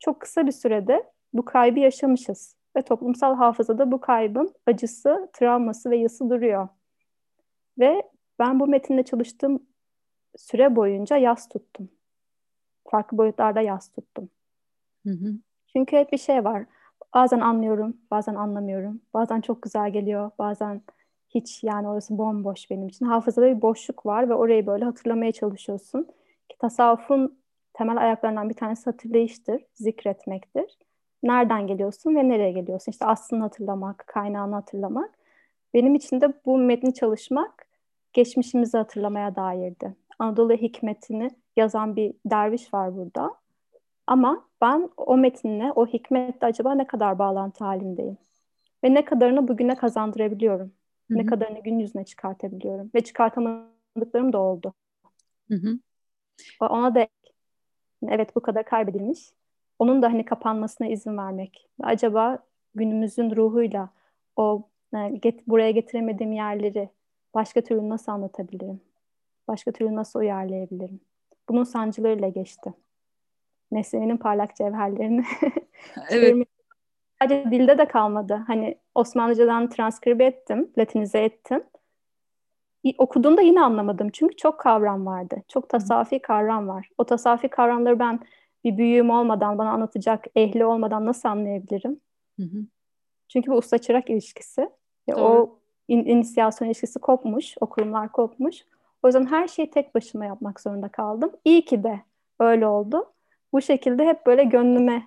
çok 0.00 0.20
kısa 0.20 0.46
bir 0.46 0.52
sürede 0.52 1.04
bu 1.32 1.44
kaybı 1.44 1.80
yaşamışız. 1.80 2.56
Ve 2.76 2.82
toplumsal 2.82 3.36
hafızada 3.36 3.92
bu 3.92 4.00
kaybın 4.00 4.54
acısı, 4.66 5.30
travması 5.32 5.90
ve 5.90 5.96
yası 5.96 6.30
duruyor. 6.30 6.68
Ve 7.78 8.02
ben 8.38 8.60
bu 8.60 8.66
metinle 8.66 9.02
çalıştığım 9.02 9.62
süre 10.36 10.76
boyunca 10.76 11.16
yas 11.16 11.48
tuttum. 11.48 11.90
Farklı 12.90 13.18
boyutlarda 13.18 13.60
yas 13.60 13.88
tuttum. 13.92 14.30
Hı 15.06 15.10
hı. 15.12 15.34
Çünkü 15.72 15.96
hep 15.96 16.12
bir 16.12 16.18
şey 16.18 16.44
var. 16.44 16.66
Bazen 17.14 17.40
anlıyorum, 17.40 17.96
bazen 18.10 18.34
anlamıyorum. 18.34 19.00
Bazen 19.14 19.40
çok 19.40 19.62
güzel 19.62 19.92
geliyor, 19.92 20.30
bazen 20.38 20.82
hiç 21.28 21.64
yani 21.64 21.88
orası 21.88 22.18
bomboş 22.18 22.70
benim 22.70 22.88
için. 22.88 23.06
Hafızada 23.06 23.56
bir 23.56 23.62
boşluk 23.62 24.06
var 24.06 24.28
ve 24.28 24.34
orayı 24.34 24.66
böyle 24.66 24.84
hatırlamaya 24.84 25.32
çalışıyorsun. 25.32 26.08
Tasavvufun 26.58 27.38
temel 27.72 27.96
ayaklarından 27.96 28.48
bir 28.48 28.54
tanesi 28.54 28.84
hatırlayıştır, 28.84 29.62
zikretmektir. 29.74 30.78
Nereden 31.22 31.66
geliyorsun 31.66 32.16
ve 32.16 32.28
nereye 32.28 32.52
geliyorsun? 32.52 32.92
İşte 32.92 33.06
aslını 33.06 33.42
hatırlamak, 33.42 34.04
kaynağını 34.06 34.54
hatırlamak. 34.54 35.18
Benim 35.74 35.94
için 35.94 36.20
de 36.20 36.32
bu 36.46 36.58
metni 36.58 36.94
çalışmak 36.94 37.66
geçmişimizi 38.12 38.78
hatırlamaya 38.78 39.36
dairdi. 39.36 39.96
Anadolu 40.18 40.52
hikmetini 40.52 41.30
yazan 41.56 41.96
bir 41.96 42.14
derviş 42.26 42.74
var 42.74 42.96
burada. 42.96 43.34
Ama 44.06 44.44
ben 44.60 44.90
o 44.96 45.16
metinle, 45.16 45.72
o 45.72 45.86
hikmetle 45.86 46.46
acaba 46.46 46.74
ne 46.74 46.86
kadar 46.86 47.18
bağlantı 47.18 47.64
halindeyim? 47.64 48.18
Ve 48.84 48.94
ne 48.94 49.04
kadarını 49.04 49.48
bugüne 49.48 49.74
kazandırabiliyorum? 49.74 50.72
Hı-hı. 51.08 51.18
Ne 51.18 51.26
kadarını 51.26 51.62
gün 51.62 51.78
yüzüne 51.78 52.04
çıkartabiliyorum? 52.04 52.90
Ve 52.94 53.00
çıkartamadıklarım 53.00 54.32
da 54.32 54.38
oldu. 54.38 54.74
Hı-hı. 55.48 55.78
Ona 56.60 56.94
da 56.94 57.08
evet 58.08 58.36
bu 58.36 58.40
kadar 58.40 58.64
kaybedilmiş. 58.64 59.30
Onun 59.78 60.02
da 60.02 60.06
hani 60.08 60.24
kapanmasına 60.24 60.86
izin 60.86 61.16
vermek. 61.16 61.68
Acaba 61.82 62.38
günümüzün 62.74 63.36
ruhuyla 63.36 63.90
o 64.36 64.68
e, 64.96 65.08
get, 65.08 65.48
buraya 65.48 65.70
getiremediğim 65.70 66.32
yerleri 66.32 66.88
başka 67.34 67.60
türlü 67.60 67.88
nasıl 67.88 68.12
anlatabilirim? 68.12 68.80
Başka 69.48 69.72
türlü 69.72 69.96
nasıl 69.96 70.18
uyarlayabilirim? 70.18 71.00
bunun 71.50 71.64
sancılarıyla 71.64 72.28
geçti. 72.28 72.74
Mesleğinin 73.70 74.16
parlak 74.16 74.56
cevherlerini 74.56 75.24
evet. 76.10 76.46
Sadece 77.22 77.50
dilde 77.50 77.78
de 77.78 77.88
kalmadı. 77.88 78.44
Hani 78.46 78.78
Osmanlıcadan 78.94 79.68
transkribe 79.68 80.24
ettim, 80.24 80.70
latinize 80.78 81.18
ettim. 81.18 81.64
Okuduğumda 82.98 83.40
yine 83.40 83.62
anlamadım. 83.62 84.08
Çünkü 84.12 84.36
çok 84.36 84.60
kavram 84.60 85.06
vardı. 85.06 85.42
Çok 85.48 85.68
tasafi 85.68 86.18
kavram 86.18 86.68
var. 86.68 86.88
O 86.98 87.04
tasafi 87.04 87.48
kavramları 87.48 87.98
ben 87.98 88.20
bir 88.64 88.78
büyüğüm 88.78 89.10
olmadan, 89.10 89.58
bana 89.58 89.70
anlatacak 89.70 90.24
ehli 90.36 90.64
olmadan 90.64 91.06
nasıl 91.06 91.28
anlayabilirim? 91.28 92.00
Hı 92.36 92.42
hı. 92.42 92.58
Çünkü 93.28 93.50
bu 93.50 93.56
usta 93.56 93.78
çırak 93.78 94.10
ilişkisi. 94.10 94.70
Doğru. 95.10 95.20
O 95.20 95.58
in, 95.88 96.04
inisiyasyon 96.04 96.68
ilişkisi 96.68 96.98
kopmuş, 96.98 97.54
o 97.60 97.66
kurumlar 97.66 98.12
kopmuş. 98.12 98.56
O 99.02 99.08
yüzden 99.08 99.26
her 99.26 99.48
şeyi 99.48 99.70
tek 99.70 99.94
başıma 99.94 100.24
yapmak 100.24 100.60
zorunda 100.60 100.88
kaldım. 100.88 101.30
İyi 101.44 101.64
ki 101.64 101.82
de 101.82 102.00
öyle 102.40 102.66
oldu. 102.66 103.12
Bu 103.52 103.60
şekilde 103.60 104.06
hep 104.06 104.26
böyle 104.26 104.44
gönlüme 104.44 105.06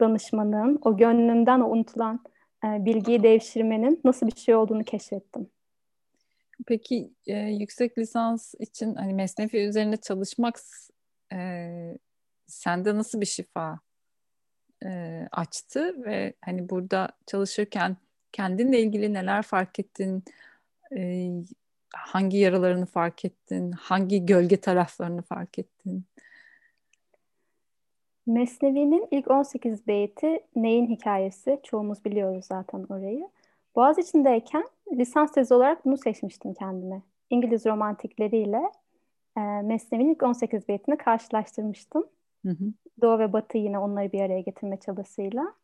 danışmanın, 0.00 0.78
o 0.84 0.96
gönlümden 0.96 1.60
o 1.60 1.70
unutulan 1.70 2.20
e, 2.64 2.84
bilgiyi 2.84 3.22
devşirmenin 3.22 4.00
nasıl 4.04 4.26
bir 4.26 4.36
şey 4.36 4.54
olduğunu 4.54 4.84
keşfettim. 4.84 5.50
Peki 6.66 7.10
e, 7.26 7.36
yüksek 7.36 7.98
lisans 7.98 8.54
için 8.58 8.94
hani 8.94 9.14
mesnevi 9.14 9.56
üzerine 9.56 9.96
çalışmak 9.96 10.60
e, 11.32 11.98
sende 12.46 12.96
nasıl 12.96 13.20
bir 13.20 13.26
şifa 13.26 13.80
e, 14.84 15.22
açtı 15.32 16.04
ve 16.04 16.34
hani 16.44 16.68
burada 16.68 17.08
çalışırken 17.26 17.96
kendinle 18.32 18.80
ilgili 18.80 19.12
neler 19.12 19.42
fark 19.42 19.78
ettin? 19.78 20.24
E, 20.96 21.28
hangi 21.94 22.36
yaralarını 22.36 22.86
fark 22.86 23.24
ettin? 23.24 23.72
Hangi 23.72 24.26
gölge 24.26 24.56
taraflarını 24.56 25.22
fark 25.22 25.58
ettin? 25.58 26.04
Mesnevi'nin 28.26 29.08
ilk 29.10 29.30
18 29.30 29.86
beyti 29.86 30.40
neyin 30.56 30.86
hikayesi? 30.86 31.60
Çoğumuz 31.62 32.04
biliyoruz 32.04 32.44
zaten 32.44 32.86
orayı. 32.88 33.28
Boğaziçi'ndeyken 33.76 34.64
lisans 34.98 35.32
tezi 35.32 35.54
olarak 35.54 35.84
bunu 35.84 35.96
seçmiştim 35.96 36.54
kendime. 36.54 37.02
İngiliz 37.30 37.66
romantikleriyle 37.66 38.62
e, 39.36 39.40
Mesnevi'nin 39.40 40.14
ilk 40.14 40.22
18 40.22 40.68
beytini 40.68 40.96
karşılaştırmıştım. 40.96 42.06
Hı 42.46 42.50
hı. 42.50 42.64
Doğu 43.02 43.18
ve 43.18 43.32
Batı 43.32 43.58
yine 43.58 43.78
onları 43.78 44.12
bir 44.12 44.20
araya 44.20 44.40
getirme 44.40 44.76
çabasıyla. 44.76 45.54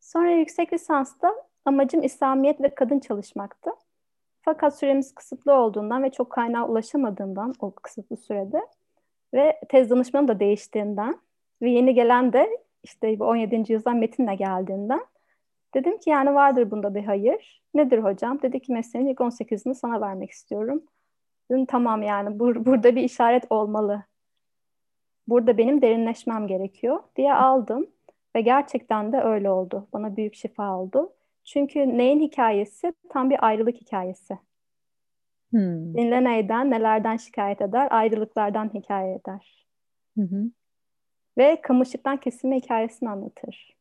Sonra 0.00 0.30
yüksek 0.30 0.72
lisansta 0.72 1.34
amacım 1.64 2.02
İslamiyet 2.02 2.60
ve 2.60 2.74
kadın 2.74 2.98
çalışmaktı. 2.98 3.70
Fakat 4.42 4.78
süremiz 4.78 5.14
kısıtlı 5.14 5.52
olduğundan 5.52 6.02
ve 6.02 6.10
çok 6.10 6.30
kaynağa 6.30 6.68
ulaşamadığımdan 6.68 7.54
o 7.60 7.70
kısıtlı 7.70 8.16
sürede 8.16 8.66
ve 9.34 9.60
tez 9.68 9.90
danışmanı 9.90 10.28
da 10.28 10.40
değiştiğinden 10.40 11.18
ve 11.62 11.70
yeni 11.70 11.94
gelen 11.94 12.32
de 12.32 12.58
işte 12.82 13.18
bu 13.18 13.24
17. 13.24 13.56
yüzyıldan 13.56 13.96
Metin'le 13.96 14.36
geldiğinden 14.36 15.00
dedim 15.74 15.98
ki 15.98 16.10
yani 16.10 16.34
vardır 16.34 16.70
bunda 16.70 16.94
bir 16.94 17.04
hayır. 17.04 17.62
Nedir 17.74 17.98
hocam? 17.98 18.42
Dedi 18.42 18.60
ki 18.60 18.72
mesleğin 18.72 19.06
ilk 19.06 19.20
18'ini 19.20 19.74
sana 19.74 20.00
vermek 20.00 20.30
istiyorum. 20.30 20.84
Dedim 21.50 21.66
tamam 21.66 22.02
yani 22.02 22.38
bur 22.38 22.66
burada 22.66 22.96
bir 22.96 23.02
işaret 23.02 23.44
olmalı. 23.50 24.02
Burada 25.28 25.58
benim 25.58 25.82
derinleşmem 25.82 26.46
gerekiyor 26.46 27.00
diye 27.16 27.34
aldım. 27.34 27.86
Ve 28.36 28.40
gerçekten 28.40 29.12
de 29.12 29.20
öyle 29.20 29.50
oldu. 29.50 29.88
Bana 29.92 30.16
büyük 30.16 30.34
şifa 30.34 30.78
oldu. 30.78 31.12
Çünkü 31.44 31.98
neyin 31.98 32.20
hikayesi? 32.20 32.92
Tam 33.08 33.30
bir 33.30 33.46
ayrılık 33.46 33.76
hikayesi. 33.76 34.38
Hmm. 35.50 35.94
Dinle 35.94 36.24
neyden, 36.24 36.70
nelerden 36.70 37.16
şikayet 37.16 37.60
eder? 37.60 37.88
Ayrılıklardan 37.90 38.70
hikaye 38.74 39.14
eder. 39.14 39.66
Hı 40.18 40.22
hı 40.22 40.50
ve 41.38 41.60
kamışlıktan 41.60 42.16
kesilme 42.16 42.56
hikayesini 42.56 43.10
anlatır. 43.10 43.76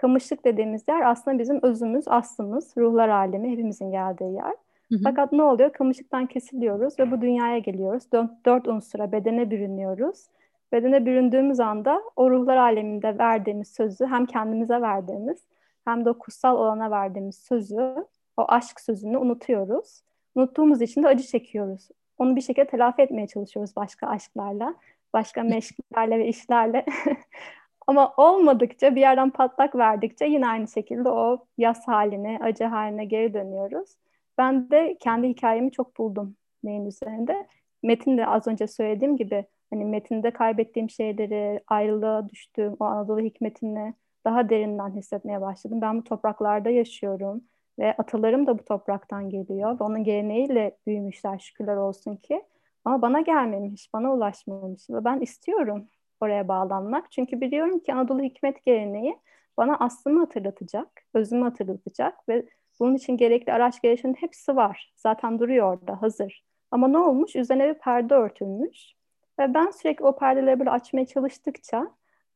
Kamışlık 0.00 0.44
dediğimiz 0.44 0.88
yer 0.88 1.00
aslında 1.00 1.38
bizim 1.38 1.58
özümüz, 1.62 2.08
aslımız, 2.08 2.76
ruhlar 2.76 3.08
alemi, 3.08 3.50
hepimizin 3.50 3.90
geldiği 3.90 4.34
yer. 4.34 4.54
Hı 4.88 4.94
hı. 4.94 5.00
Fakat 5.04 5.32
ne 5.32 5.42
oluyor? 5.42 5.72
Kamışlıktan 5.72 6.26
kesiliyoruz 6.26 6.98
ve 6.98 7.10
bu 7.10 7.20
dünyaya 7.20 7.58
geliyoruz. 7.58 8.12
Dört, 8.12 8.30
dört 8.46 8.68
unsura, 8.68 9.12
bedene 9.12 9.50
bürünüyoruz. 9.50 10.26
Bedene 10.72 11.06
büründüğümüz 11.06 11.60
anda 11.60 12.02
o 12.16 12.30
ruhlar 12.30 12.56
aleminde 12.56 13.18
verdiğimiz 13.18 13.68
sözü 13.68 14.06
hem 14.06 14.26
kendimize 14.26 14.80
verdiğimiz 14.80 15.44
hem 15.84 16.04
de 16.04 16.10
o 16.10 16.18
kutsal 16.18 16.56
olana 16.56 16.90
verdiğimiz 16.90 17.36
sözü, 17.36 17.94
o 18.36 18.44
aşk 18.48 18.80
sözünü 18.80 19.18
unutuyoruz. 19.18 20.02
Unuttuğumuz 20.34 20.82
için 20.82 21.02
de 21.02 21.08
acı 21.08 21.24
çekiyoruz. 21.24 21.88
Onu 22.18 22.36
bir 22.36 22.40
şekilde 22.40 22.66
telafi 22.66 23.02
etmeye 23.02 23.26
çalışıyoruz 23.26 23.76
başka 23.76 24.06
aşklarla 24.06 24.74
başka 25.12 25.42
meşgullerle 25.42 26.18
ve 26.18 26.28
işlerle. 26.28 26.84
Ama 27.90 28.14
olmadıkça 28.16 28.94
bir 28.94 29.00
yerden 29.00 29.30
patlak 29.30 29.74
verdikçe 29.76 30.24
yine 30.24 30.48
aynı 30.48 30.68
şekilde 30.68 31.08
o 31.08 31.46
yas 31.58 31.88
haline, 31.88 32.38
acı 32.42 32.64
haline 32.64 33.04
geri 33.04 33.34
dönüyoruz. 33.34 33.96
Ben 34.38 34.70
de 34.70 34.96
kendi 35.00 35.28
hikayemi 35.28 35.72
çok 35.72 35.98
buldum 35.98 36.36
neyin 36.64 36.86
üzerinde. 36.86 37.46
Metin 37.82 38.18
de 38.18 38.26
az 38.26 38.46
önce 38.46 38.66
söylediğim 38.66 39.16
gibi 39.16 39.44
hani 39.70 39.84
metinde 39.84 40.30
kaybettiğim 40.30 40.90
şeyleri, 40.90 41.60
ayrılığa 41.66 42.28
düştüğüm 42.28 42.76
o 42.80 42.84
Anadolu 42.84 43.20
hikmetini 43.20 43.94
daha 44.24 44.48
derinden 44.50 44.90
hissetmeye 44.90 45.40
başladım. 45.40 45.80
Ben 45.82 45.98
bu 45.98 46.04
topraklarda 46.04 46.70
yaşıyorum 46.70 47.44
ve 47.78 47.96
atalarım 47.96 48.46
da 48.46 48.58
bu 48.58 48.64
topraktan 48.64 49.30
geliyor 49.30 49.80
ve 49.80 49.84
onun 49.84 50.04
geleneğiyle 50.04 50.76
büyümüşler 50.86 51.38
şükürler 51.38 51.76
olsun 51.76 52.16
ki. 52.16 52.42
Ama 52.84 53.02
bana 53.02 53.20
gelmemiş, 53.20 53.90
bana 53.94 54.14
ulaşmamış 54.14 54.90
ve 54.90 55.04
ben 55.04 55.20
istiyorum 55.20 55.88
oraya 56.22 56.48
bağlanmak. 56.48 57.12
Çünkü 57.12 57.40
biliyorum 57.40 57.78
ki 57.78 57.94
Anadolu 57.94 58.22
hikmet 58.22 58.64
geleneği 58.64 59.18
bana 59.56 59.76
aslımı 59.76 60.20
hatırlatacak, 60.20 60.88
özümü 61.14 61.44
hatırlatacak 61.44 62.28
ve 62.28 62.46
bunun 62.80 62.94
için 62.94 63.16
gerekli 63.16 63.52
araç 63.52 63.82
gereçlerin 63.82 64.14
hepsi 64.14 64.56
var. 64.56 64.92
Zaten 64.96 65.38
duruyor 65.38 65.72
orada 65.72 66.02
hazır. 66.02 66.44
Ama 66.70 66.88
ne 66.88 66.98
olmuş? 66.98 67.36
Üzerine 67.36 67.68
bir 67.68 67.78
perde 67.78 68.14
örtülmüş. 68.14 68.92
Ve 69.38 69.54
ben 69.54 69.70
sürekli 69.70 70.04
o 70.04 70.16
perdeleri 70.16 70.58
böyle 70.58 70.70
açmaya 70.70 71.06
çalıştıkça, 71.06 71.90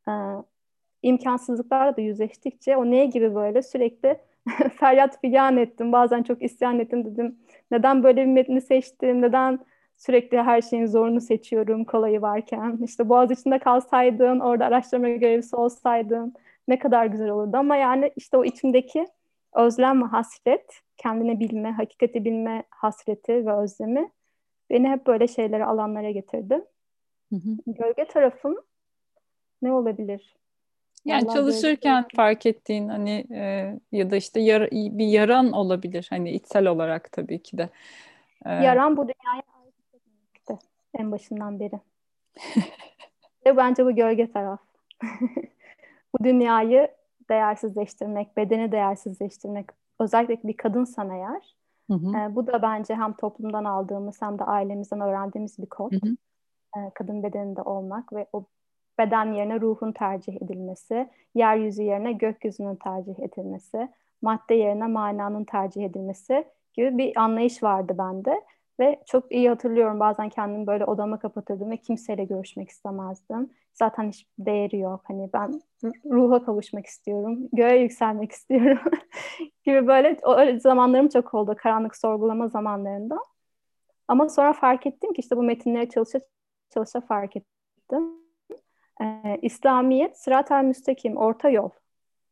e, 0.09 0.12
imkansızlıklarla 1.03 1.97
da 1.97 2.01
yüzleştikçe 2.01 2.77
o 2.77 2.90
neye 2.90 3.07
gibi 3.07 3.35
böyle 3.35 3.62
sürekli 3.62 4.20
feryat 4.81 5.20
figan 5.20 5.57
ettim. 5.57 5.92
Bazen 5.92 6.23
çok 6.23 6.42
isyan 6.42 6.79
ettim 6.79 7.05
dedim. 7.05 7.38
Neden 7.70 8.03
böyle 8.03 8.23
bir 8.23 8.27
metni 8.27 8.61
seçtim? 8.61 9.23
Neden 9.23 9.59
Sürekli 9.96 10.42
her 10.42 10.62
şeyin 10.62 10.87
zorunu 10.87 11.20
seçiyorum 11.20 11.85
kolayı 11.85 12.22
varken. 12.22 12.78
İşte 12.85 13.09
Boğaz 13.09 13.30
içinde 13.30 13.59
kalsaydın, 13.59 14.40
orada 14.40 14.64
araştırma 14.64 15.09
görevlisi 15.09 15.57
olsaydın 15.57 16.35
ne 16.68 16.78
kadar 16.78 17.07
güzel 17.07 17.28
olurdu. 17.28 17.57
Ama 17.57 17.76
yani 17.76 18.12
işte 18.16 18.37
o 18.37 18.44
içimdeki 18.44 19.07
özlem 19.54 20.02
ve 20.02 20.07
hasret, 20.07 20.80
kendini 20.96 21.40
bilme, 21.40 21.70
hakikati 21.70 22.24
bilme 22.24 22.64
hasreti 22.70 23.46
ve 23.46 23.52
özlemi 23.52 24.11
beni 24.70 24.88
hep 24.88 25.07
böyle 25.07 25.28
şeylere, 25.28 25.64
alanlara 25.64 26.11
getirdi. 26.11 26.64
Hı 27.30 27.37
hı. 27.37 27.57
Gölge 27.66 28.04
tarafım 28.04 28.57
ne 29.62 29.72
olabilir? 29.72 30.37
Yani 31.04 31.24
Allah 31.24 31.35
çalışırken 31.35 32.02
böyle... 32.02 32.16
fark 32.16 32.46
ettiğin 32.46 32.88
hani 32.88 33.26
e, 33.30 33.74
ya 33.92 34.11
da 34.11 34.16
işte 34.16 34.40
yar, 34.40 34.70
bir 34.70 35.07
yaran 35.07 35.52
olabilir 35.52 36.07
hani 36.11 36.30
içsel 36.30 36.66
olarak 36.66 37.12
tabii 37.12 37.42
ki 37.42 37.59
de. 37.59 37.68
E... 38.46 38.52
Yaran 38.52 38.96
bu 38.96 39.02
dünyaya 39.02 39.42
en 40.94 41.12
başından 41.12 41.61
beri. 41.61 41.80
Ve 43.46 43.57
bence 43.57 43.85
bu 43.85 43.94
gölge 43.94 44.33
taraf. 44.33 44.61
bu 46.18 46.24
dünyayı 46.24 46.88
değersizleştirmek, 47.30 48.37
bedeni 48.37 48.72
değersizleştirmek, 48.72 49.66
özellikle 50.00 50.48
bir 50.48 50.57
kadınsan 50.57 51.11
eğer, 51.11 51.57
hı 51.90 51.94
hı. 51.94 52.18
E, 52.18 52.35
bu 52.35 52.46
da 52.46 52.62
bence 52.62 52.94
hem 52.94 53.12
toplumdan 53.12 53.64
aldığımız 53.64 54.22
hem 54.22 54.38
de 54.38 54.44
ailemizden 54.44 55.00
öğrendiğimiz 55.00 55.59
bir 55.59 55.66
kod. 55.66 55.92
Hı 55.92 55.96
hı. 55.96 56.16
E, 56.76 56.90
kadın 56.94 57.22
bedeninde 57.22 57.62
olmak 57.62 58.12
ve 58.12 58.26
o 58.33 58.44
beden 58.98 59.33
yerine 59.33 59.61
ruhun 59.61 59.92
tercih 59.92 60.42
edilmesi, 60.42 61.09
yeryüzü 61.35 61.83
yerine 61.83 62.12
gökyüzünün 62.12 62.76
tercih 62.76 63.18
edilmesi, 63.18 63.88
madde 64.22 64.54
yerine 64.54 64.87
mananın 64.87 65.44
tercih 65.44 65.85
edilmesi 65.85 66.44
gibi 66.74 66.98
bir 66.98 67.20
anlayış 67.20 67.62
vardı 67.62 67.94
bende. 67.98 68.42
Ve 68.81 69.03
çok 69.07 69.33
iyi 69.33 69.49
hatırlıyorum 69.49 70.01
bazen 70.01 70.29
kendimi 70.29 70.67
böyle 70.67 70.85
odama 70.85 71.19
kapatırdım 71.19 71.71
ve 71.71 71.77
kimseyle 71.77 72.25
görüşmek 72.25 72.69
istemezdim. 72.69 73.51
Zaten 73.75 74.09
hiç 74.09 74.27
değeri 74.39 74.79
yok. 74.79 75.01
Hani 75.05 75.31
ben 75.33 75.61
ruha 76.11 76.45
kavuşmak 76.45 76.87
istiyorum, 76.87 77.49
göğe 77.53 77.83
yükselmek 77.83 78.33
istiyorum 78.33 78.93
gibi 79.65 79.87
böyle 79.87 80.17
o 80.23 80.59
zamanlarım 80.59 81.09
çok 81.09 81.35
oldu 81.35 81.55
karanlık 81.59 81.97
sorgulama 81.97 82.49
zamanlarında. 82.49 83.19
Ama 84.09 84.29
sonra 84.29 84.53
fark 84.53 84.87
ettim 84.87 85.13
ki 85.13 85.21
işte 85.21 85.37
bu 85.37 85.43
metinleri 85.43 85.91
çalışa 85.91 86.21
çalışa 86.75 87.01
fark 87.01 87.37
ettim. 87.37 88.13
Ee, 89.03 89.39
İslamiyet 89.43 90.19
sırat-ı 90.19 90.63
müstakim, 90.63 91.17
orta 91.17 91.51
yol. 91.51 91.71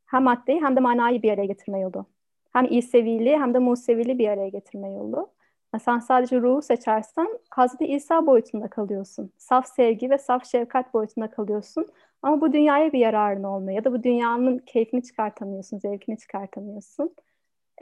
Hem 0.07 0.23
maddeyi 0.23 0.63
hem 0.63 0.77
de 0.77 0.81
manayı 0.81 1.23
bir 1.23 1.33
araya 1.33 1.47
getirme 1.47 1.81
yolu. 1.81 2.07
Hem 2.53 2.67
İseviliği 2.71 3.39
hem 3.39 3.55
de 3.55 3.59
Museviliği 3.59 4.19
bir 4.19 4.29
araya 4.29 4.49
getirme 4.49 4.91
yolu. 4.91 5.31
Sen 5.81 5.99
sadece 5.99 6.41
ruhu 6.41 6.63
seçersen 6.63 7.39
Hazreti 7.51 7.87
İsa 7.87 8.27
boyutunda 8.27 8.69
kalıyorsun. 8.69 9.33
Saf 9.39 9.69
sevgi 9.69 10.11
ve 10.11 10.19
saf 10.19 10.47
şefkat 10.47 10.95
boyutunda 10.95 11.31
kalıyorsun. 11.31 11.87
Ama 12.23 12.41
bu 12.41 12.53
dünyaya 12.53 12.93
bir 12.93 12.99
yararın 12.99 13.43
olmuyor 13.43 13.77
ya 13.77 13.85
da 13.85 13.93
bu 13.93 14.03
dünyanın 14.03 14.59
keyfini 14.59 15.03
çıkartamıyorsun, 15.03 15.79
zevkini 15.79 16.19
çıkartamıyorsun. 16.19 17.15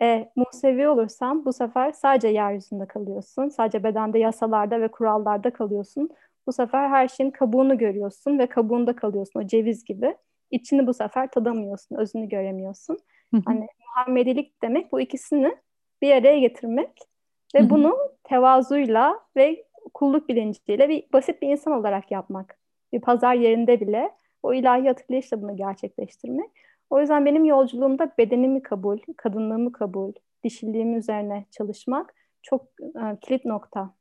E, 0.03 0.33
Musevi 0.37 0.89
olursan 0.89 1.45
bu 1.45 1.53
sefer 1.53 1.93
sadece 1.93 2.29
yeryüzünde 2.29 2.87
kalıyorsun. 2.87 3.49
Sadece 3.49 3.85
bedende 3.85 4.19
yasalarda 4.19 4.81
ve 4.81 4.89
kurallarda 4.89 5.53
kalıyorsun. 5.53 6.11
Bu 6.47 6.53
sefer 6.53 6.89
her 6.89 7.09
şeyin 7.09 7.31
kabuğunu 7.31 7.79
görüyorsun 7.79 8.39
ve 8.39 8.47
kabuğunda 8.47 8.97
kalıyorsun 8.97 9.41
o 9.41 9.47
ceviz 9.47 9.85
gibi. 9.85 10.17
İçini 10.51 10.87
bu 10.87 10.95
sefer 10.95 11.31
tadamıyorsun, 11.31 11.97
özünü 11.97 12.29
göremiyorsun. 12.29 12.99
Hani 13.45 13.67
Muhammedilik 13.81 14.63
demek 14.63 14.93
bu 14.93 15.01
ikisini 15.01 15.57
bir 16.03 16.13
araya 16.13 16.39
getirmek 16.39 17.10
ve 17.55 17.71
bunu 17.71 17.97
tevazuyla 18.25 19.21
ve 19.37 19.65
kulluk 19.95 20.29
bilinciyle 20.29 20.89
bir 20.89 21.05
basit 21.13 21.43
bir 21.43 21.49
insan 21.49 21.73
olarak 21.73 22.11
yapmak. 22.11 22.59
Bir 22.93 23.01
pazar 23.01 23.35
yerinde 23.35 23.81
bile 23.81 24.11
o 24.43 24.55
ilahi 24.55 24.89
hatırlayışla 24.89 25.43
bunu 25.43 25.57
gerçekleştirmek. 25.57 26.51
O 26.91 27.01
yüzden 27.01 27.27
benim 27.27 27.45
yolculuğumda 27.45 28.13
bedenimi 28.19 28.63
kabul, 28.63 28.99
kadınlığımı 29.17 29.73
kabul, 29.73 30.13
dişiliğim 30.45 30.97
üzerine 30.97 31.45
çalışmak 31.51 32.15
çok 32.43 32.67
e, 32.81 33.17
kilit 33.21 33.45
nokta. 33.45 33.95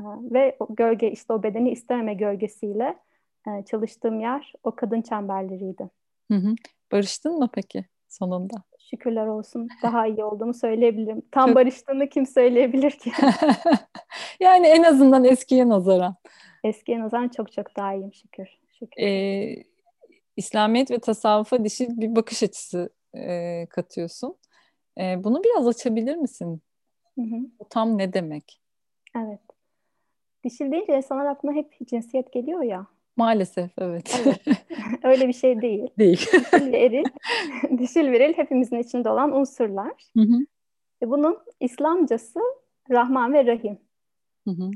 E, 0.00 0.04
ve 0.06 0.56
o 0.60 0.74
gölge 0.74 1.10
işte 1.10 1.32
o 1.32 1.42
bedeni 1.42 1.70
istememe 1.70 2.14
gölgesiyle 2.14 2.98
e, 3.48 3.64
çalıştığım 3.64 4.20
yer 4.20 4.52
o 4.64 4.74
kadın 4.74 5.02
çemberleriydi. 5.02 5.90
Hı 6.30 6.34
hı. 6.34 6.54
Barıştın 6.92 7.38
mı 7.38 7.48
peki 7.52 7.84
sonunda? 8.08 8.54
Şükürler 8.90 9.26
olsun. 9.26 9.68
Daha 9.82 10.06
iyi 10.06 10.24
olduğumu 10.24 10.54
söyleyebilirim. 10.54 11.22
Tam 11.30 11.46
çok... 11.46 11.56
barıştığını 11.56 12.08
kim 12.08 12.26
söyleyebilir 12.26 12.90
ki? 12.90 13.12
yani 14.40 14.66
en 14.66 14.82
azından 14.82 15.24
eskiye 15.24 15.68
nazaran. 15.68 16.16
Eskiye 16.64 17.00
nazaran 17.00 17.28
çok 17.28 17.52
çok 17.52 17.76
daha 17.76 17.94
iyiyim 17.94 18.12
şükür. 18.12 18.48
şükür. 18.78 19.02
Ee, 19.02 19.64
İslamiyet 20.36 20.90
ve 20.90 20.98
tasavvufa 20.98 21.64
dişil 21.64 22.00
bir 22.00 22.16
bakış 22.16 22.42
açısı 22.42 22.90
e, 23.14 23.66
katıyorsun. 23.70 24.36
E, 24.98 25.24
bunu 25.24 25.44
biraz 25.44 25.68
açabilir 25.68 26.16
misin? 26.16 26.62
Hı 27.14 27.22
hı. 27.22 27.36
Bu 27.60 27.68
tam 27.70 27.98
ne 27.98 28.12
demek? 28.12 28.60
Evet. 29.16 29.40
Dişil 30.44 30.72
deyince 30.72 30.96
insanlar 30.96 31.26
aklına 31.26 31.52
hep 31.52 31.88
cinsiyet 31.88 32.32
geliyor 32.32 32.62
ya. 32.62 32.86
Maalesef 33.20 33.70
evet. 33.78 34.22
evet. 34.24 34.58
Öyle 35.04 35.28
bir 35.28 35.32
şey 35.32 35.62
değil. 35.62 35.88
Değil. 35.98 36.16
dişil 36.16 36.72
ve 36.72 36.78
eril, 36.78 37.04
dişil 37.78 38.12
ve 38.12 38.16
eril 38.16 38.34
hepimizin 38.34 38.78
içinde 38.78 39.10
olan 39.10 39.36
unsurlar. 39.36 39.92
Hı 40.16 40.22
hı. 40.22 40.38
Ve 41.02 41.10
bunun 41.10 41.38
İslamcası 41.60 42.40
Rahman 42.90 43.32
ve 43.32 43.46
Rahim. 43.46 43.78
Hı 44.48 44.50
hı. 44.50 44.70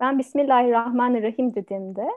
Ben 0.00 0.18
Bismillahirrahmanirrahim 0.18 1.54
dediğimde 1.54 2.08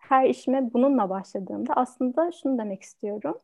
her 0.00 0.28
işime 0.28 0.72
bununla 0.72 1.10
başladığımda 1.10 1.72
aslında 1.74 2.30
şunu 2.32 2.58
demek 2.58 2.82
istiyorum. 2.82 3.38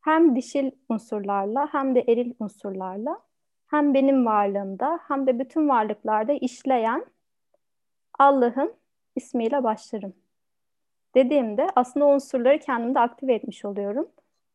Hem 0.00 0.36
dişil 0.36 0.70
unsurlarla 0.88 1.68
hem 1.72 1.94
de 1.94 2.00
eril 2.00 2.32
unsurlarla 2.40 3.20
hem 3.66 3.94
benim 3.94 4.26
varlığımda 4.26 5.00
hem 5.08 5.26
de 5.26 5.38
bütün 5.38 5.68
varlıklarda 5.68 6.32
işleyen 6.32 7.06
Allah'ın 8.18 8.74
ismiyle 9.16 9.64
başlarım. 9.64 10.14
Dediğimde 11.14 11.66
aslında 11.76 12.06
o 12.06 12.14
unsurları 12.14 12.58
kendimde 12.58 13.00
aktive 13.00 13.34
etmiş 13.34 13.64
oluyorum. 13.64 14.08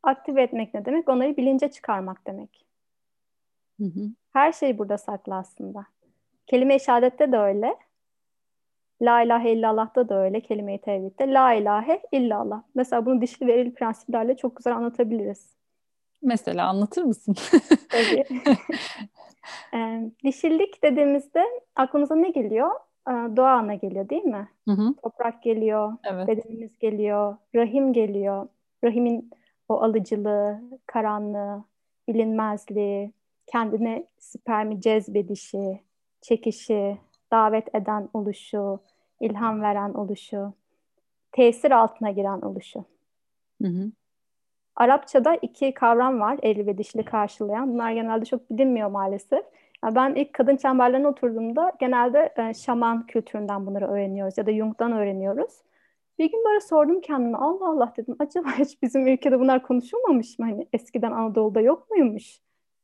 Aktive 0.04 0.42
etmek 0.42 0.74
ne 0.74 0.86
demek? 0.86 1.10
Onları 1.10 1.38
bilince 1.38 1.72
çıkarmak 1.72 2.28
demek. 2.28 2.66
Hı 3.80 3.86
hı. 3.86 4.10
Her 4.34 4.52
şey 4.52 4.78
burada 4.78 4.98
saklı 4.98 5.36
aslında. 5.36 5.86
Kelime-i 6.48 6.80
şehadette 6.80 7.32
de 7.32 7.38
öyle. 7.38 7.76
La 9.02 9.22
ilahe 9.22 9.52
illallah'ta 9.52 10.10
da 10.10 10.24
öyle 10.24 10.42
kelime-i 10.42 10.82
tevhidde. 10.82 11.34
La 11.34 11.54
ilahe 11.54 12.02
illallah. 12.12 12.64
Mesela 12.76 13.06
bunu 13.06 13.22
dişli 13.22 13.48
ve 13.48 13.54
eril 13.54 13.72
prensiplerle 13.72 14.38
çok 14.38 14.56
güzel 14.56 14.76
anlatabiliriz. 14.76 15.56
Mesela 16.22 16.68
anlatır 16.68 17.04
mısın? 17.04 17.36
Tabii. 17.90 18.24
e, 19.78 20.12
dişillik 20.24 20.84
dediğimizde 20.84 21.46
aklımıza 21.76 22.16
ne 22.16 22.30
geliyor? 22.30 22.72
E, 23.08 23.12
doğa 23.12 23.52
ana 23.52 23.76
geliyor 23.76 24.10
değil 24.10 24.24
mi? 24.24 24.50
Hı 24.66 24.72
hı. 24.72 24.94
Toprak 25.04 25.44
geliyor, 25.44 25.94
evet. 26.04 26.28
bedenimiz 26.28 26.80
geliyor, 26.80 27.38
rahim 27.56 27.94
geliyor. 27.94 28.48
Rahimin 28.84 29.32
o 29.70 29.82
alıcılığı, 29.82 30.62
karanlığı, 30.86 31.64
bilinmezliği, 32.08 33.12
kendine 33.48 34.08
spermi 34.18 34.82
cezbedişi, 34.82 35.82
çekişi, 36.22 36.98
davet 37.32 37.76
eden 37.76 38.10
oluşu, 38.14 38.80
ilham 39.22 39.62
veren 39.62 39.94
oluşu, 39.94 40.54
tesir 41.32 41.72
altına 41.72 42.12
giren 42.12 42.42
oluşu. 42.42 42.86
Hı 43.62 43.68
hı. 43.68 43.92
Arapçada 44.76 45.36
iki 45.36 45.74
kavram 45.74 46.20
var 46.20 46.40
eril 46.44 46.68
ve 46.68 46.78
dişli 46.78 47.06
karşılayan. 47.06 47.74
Bunlar 47.74 47.92
genelde 47.92 48.26
çok 48.26 48.52
bilinmiyor 48.52 48.90
maalesef. 48.90 49.46
Ben 49.96 50.16
ilk 50.16 50.34
kadın 50.34 50.58
çemberlerine 50.58 51.08
oturduğumda 51.08 51.72
genelde 51.80 52.34
e, 52.38 52.54
şaman 52.54 53.06
kültüründen 53.06 53.66
bunları 53.66 53.88
öğreniyoruz 53.88 54.38
ya 54.38 54.46
da 54.46 54.54
Jung'dan 54.54 54.92
öğreniyoruz. 54.92 55.62
Bir 56.20 56.32
gün 56.32 56.46
böyle 56.46 56.60
sordum 56.60 57.02
kendime 57.02 57.38
Allah 57.38 57.70
Allah 57.70 57.94
dedim 57.98 58.16
acaba 58.20 58.48
hiç 58.60 58.82
bizim 58.82 59.08
ülkede 59.08 59.40
bunlar 59.40 59.64
konuşulmamış 59.64 60.40
mı? 60.40 60.46
Hani 60.46 60.68
eskiden 60.74 61.12
Anadolu'da 61.12 61.62
yok 61.62 61.90
muymuş? 61.92 62.40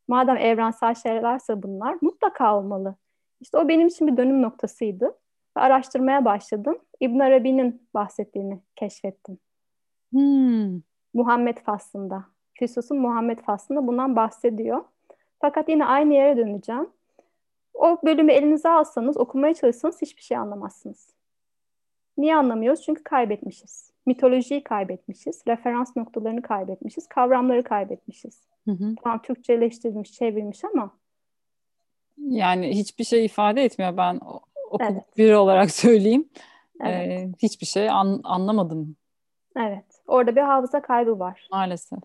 Madem 0.07 0.37
evrensel 0.37 0.95
şeylerse 0.95 1.63
bunlar 1.63 1.97
mutlaka 2.01 2.57
olmalı. 2.57 2.95
İşte 3.39 3.57
o 3.57 3.67
benim 3.67 3.87
için 3.87 4.07
bir 4.07 4.17
dönüm 4.17 4.41
noktasıydı. 4.41 5.05
Ve 5.57 5.61
araştırmaya 5.61 6.25
başladım. 6.25 6.77
İbn 6.99 7.19
Arabi'nin 7.19 7.87
bahsettiğini 7.93 8.61
keşfettim. 8.75 9.37
Hmm. 10.11 10.81
Muhammed 11.13 11.57
faslında. 11.57 12.25
Füsus'un 12.53 12.97
Muhammed 12.97 13.39
faslında 13.39 13.87
bundan 13.87 14.15
bahsediyor. 14.15 14.83
Fakat 15.41 15.69
yine 15.69 15.85
aynı 15.85 16.13
yere 16.13 16.37
döneceğim. 16.37 16.89
O 17.73 17.97
bölümü 18.05 18.31
elinize 18.31 18.69
alsanız, 18.69 19.17
okumaya 19.17 19.53
çalışsanız 19.53 20.01
hiçbir 20.01 20.21
şey 20.21 20.37
anlamazsınız. 20.37 21.09
Niye 22.17 22.35
anlamıyoruz? 22.35 22.81
Çünkü 22.81 23.03
kaybetmişiz. 23.03 23.91
Mitolojiyi 24.05 24.63
kaybetmişiz, 24.63 25.43
referans 25.47 25.95
noktalarını 25.95 26.41
kaybetmişiz, 26.41 27.07
kavramları 27.07 27.63
kaybetmişiz. 27.63 28.41
Hı 28.65 28.71
hı. 28.71 28.95
Tamam 29.03 29.21
Türkçeleştirilmiş, 29.21 30.13
çevrilmiş 30.13 30.63
ama 30.65 30.91
yani 32.17 32.69
hiçbir 32.69 33.03
şey 33.03 33.25
ifade 33.25 33.63
etmiyor 33.63 33.97
ben 33.97 34.19
okul 34.69 34.85
evet. 34.85 35.17
biri 35.17 35.35
olarak 35.35 35.71
söyleyeyim. 35.81 36.29
Evet. 36.81 37.07
Ee, 37.11 37.29
hiçbir 37.43 37.65
şey 37.65 37.89
an, 37.89 38.21
anlamadım. 38.23 38.95
Evet. 39.57 39.85
Orada 40.07 40.35
bir 40.35 40.41
hafıza 40.41 40.81
kaybı 40.81 41.19
var. 41.19 41.47
Maalesef. 41.51 41.99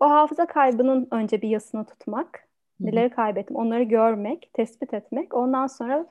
O 0.00 0.10
hafıza 0.10 0.46
kaybının 0.46 1.08
önce 1.10 1.42
bir 1.42 1.48
yasını 1.48 1.84
tutmak, 1.84 2.47
neleri 2.80 3.10
kaybettim, 3.10 3.56
onları 3.56 3.82
görmek, 3.82 4.50
tespit 4.52 4.94
etmek. 4.94 5.34
Ondan 5.34 5.66
sonra 5.66 6.06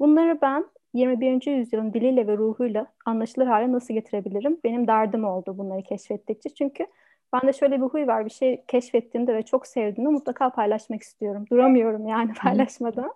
bunları 0.00 0.38
ben 0.42 0.64
21. 0.94 1.46
yüzyılın 1.46 1.92
diliyle 1.92 2.26
ve 2.26 2.36
ruhuyla 2.36 2.86
anlaşılır 3.06 3.46
hale 3.46 3.72
nasıl 3.72 3.94
getirebilirim? 3.94 4.58
Benim 4.64 4.86
derdim 4.86 5.24
oldu 5.24 5.58
bunları 5.58 5.82
keşfettikçe. 5.82 6.48
Çünkü 6.48 6.86
ben 7.32 7.48
de 7.48 7.52
şöyle 7.52 7.76
bir 7.76 7.86
huy 7.86 8.06
var. 8.06 8.24
Bir 8.24 8.30
şey 8.30 8.64
keşfettiğimde 8.68 9.34
ve 9.34 9.42
çok 9.42 9.66
sevdiğimde 9.66 10.12
mutlaka 10.12 10.50
paylaşmak 10.50 11.02
istiyorum. 11.02 11.44
Duramıyorum 11.50 12.06
yani 12.06 12.34
paylaşmadan. 12.34 13.14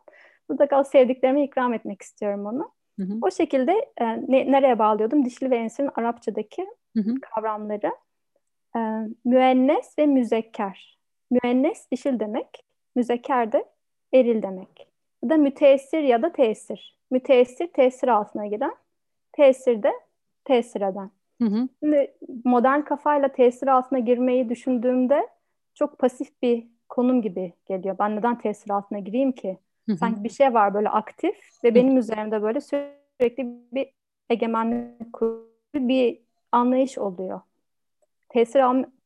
Mutlaka 0.49 0.85
sevdiklerimi 0.85 1.45
ikram 1.45 1.75
etmek 1.75 2.03
istiyorum 2.03 2.47
onu. 2.47 2.71
Hı-hı. 2.99 3.19
O 3.23 3.31
şekilde 3.31 3.73
e, 3.73 4.05
ne, 4.29 4.53
nereye 4.53 4.79
bağlıyordum? 4.79 5.25
Dişli 5.25 5.51
ve 5.51 5.57
enselin 5.57 5.91
Arapçadaki 5.95 6.67
Hı-hı. 6.97 7.15
kavramları. 7.21 7.93
E, 8.77 8.81
müennes 9.25 9.99
ve 9.99 10.07
müzekker. 10.07 10.99
Müennes 11.31 11.91
dişil 11.91 12.21
demek. 12.21 12.66
Müzekker 12.97 13.53
de 13.53 13.65
eril 14.15 14.43
demek. 14.43 14.89
Bu 15.23 15.31
da 15.31 15.37
müteessir 15.37 16.03
ya 16.03 16.23
da 16.23 16.33
tesir. 16.33 16.99
Müteessir 17.11 17.67
tesir 17.67 18.09
altına 18.09 18.47
giren. 18.47 18.75
Tesir 19.33 19.83
de 19.83 19.93
tesir 20.45 20.81
eden. 20.81 21.11
Hı 21.43 21.49
hı. 21.49 21.69
Şimdi 21.81 22.15
modern 22.45 22.81
kafayla 22.81 23.29
tesir 23.29 23.69
altına 23.69 23.99
girmeyi 23.99 24.49
düşündüğümde 24.49 25.29
çok 25.75 25.99
pasif 25.99 26.43
bir 26.43 26.67
konum 26.89 27.23
gibi 27.23 27.53
geliyor. 27.67 27.97
Ben 27.99 28.17
neden 28.17 28.39
tesir 28.39 28.71
altına 28.71 28.99
gireyim 28.99 29.33
ki? 29.33 29.59
Hı 29.87 29.93
hı. 29.93 29.97
Sanki 29.97 30.25
bir 30.25 30.29
şey 30.29 30.55
var 30.55 30.75
böyle 30.75 30.89
aktif 30.89 31.37
ve 31.65 31.75
benim 31.75 31.95
hı. 31.95 31.99
üzerimde 31.99 32.43
böyle 32.43 32.61
sürekli 32.61 33.57
bir 33.73 33.93
egemenlik 34.31 35.17
bir 35.75 36.19
anlayış 36.53 36.99
oluyor. 36.99 37.41
Tesir, 38.29 38.63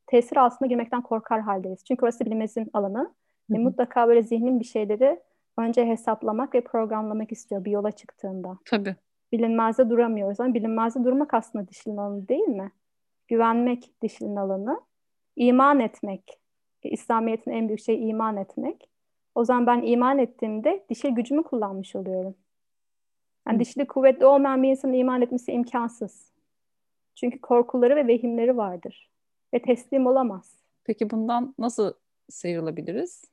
tesir 0.07 0.37
altına 0.37 0.67
girmekten 0.67 1.01
korkar 1.01 1.41
haldeyiz. 1.41 1.83
Çünkü 1.87 2.05
orası 2.05 2.25
bilimimizin 2.25 2.69
alanı. 2.73 3.13
Hı 3.51 3.55
hı. 3.55 3.59
Ve 3.59 3.63
mutlaka 3.63 4.07
böyle 4.07 4.23
zihnin 4.23 4.59
bir 4.59 4.65
şeyleri 4.65 5.19
önce 5.57 5.85
hesaplamak 5.85 6.55
ve 6.55 6.61
programlamak 6.61 7.31
istiyor 7.31 7.65
bir 7.65 7.71
yola 7.71 7.91
çıktığında. 7.91 8.57
Tabii 8.65 8.95
bilinmezde 9.31 9.89
duramıyoruz. 9.89 10.39
Ama 10.39 10.53
bilinmezde 10.53 11.03
durmak 11.03 11.33
aslında 11.33 11.67
dişlinin 11.67 11.97
alanı 11.97 12.27
değil 12.27 12.47
mi? 12.47 12.71
Güvenmek 13.27 14.01
dişlinin 14.01 14.35
alanı. 14.35 14.81
İman 15.35 15.79
etmek. 15.79 16.39
İslamiyet'in 16.83 17.51
en 17.51 17.67
büyük 17.67 17.79
şey 17.79 18.09
iman 18.09 18.37
etmek. 18.37 18.89
O 19.35 19.45
zaman 19.45 19.67
ben 19.67 19.81
iman 19.81 20.19
ettiğimde 20.19 20.85
dişil 20.89 21.09
gücümü 21.09 21.43
kullanmış 21.43 21.95
oluyorum. 21.95 22.35
Yani 23.47 23.59
dişli 23.59 23.87
kuvvetli 23.87 24.25
olmayan 24.25 24.63
bir 24.63 24.69
insanın 24.69 24.93
iman 24.93 25.21
etmesi 25.21 25.51
imkansız. 25.51 26.31
Çünkü 27.15 27.41
korkuları 27.41 27.95
ve 27.95 28.07
vehimleri 28.07 28.57
vardır. 28.57 29.09
Ve 29.53 29.61
teslim 29.61 30.07
olamaz. 30.07 30.55
Peki 30.83 31.09
bundan 31.09 31.55
nasıl 31.59 31.93
sıyrılabiliriz? 32.29 33.23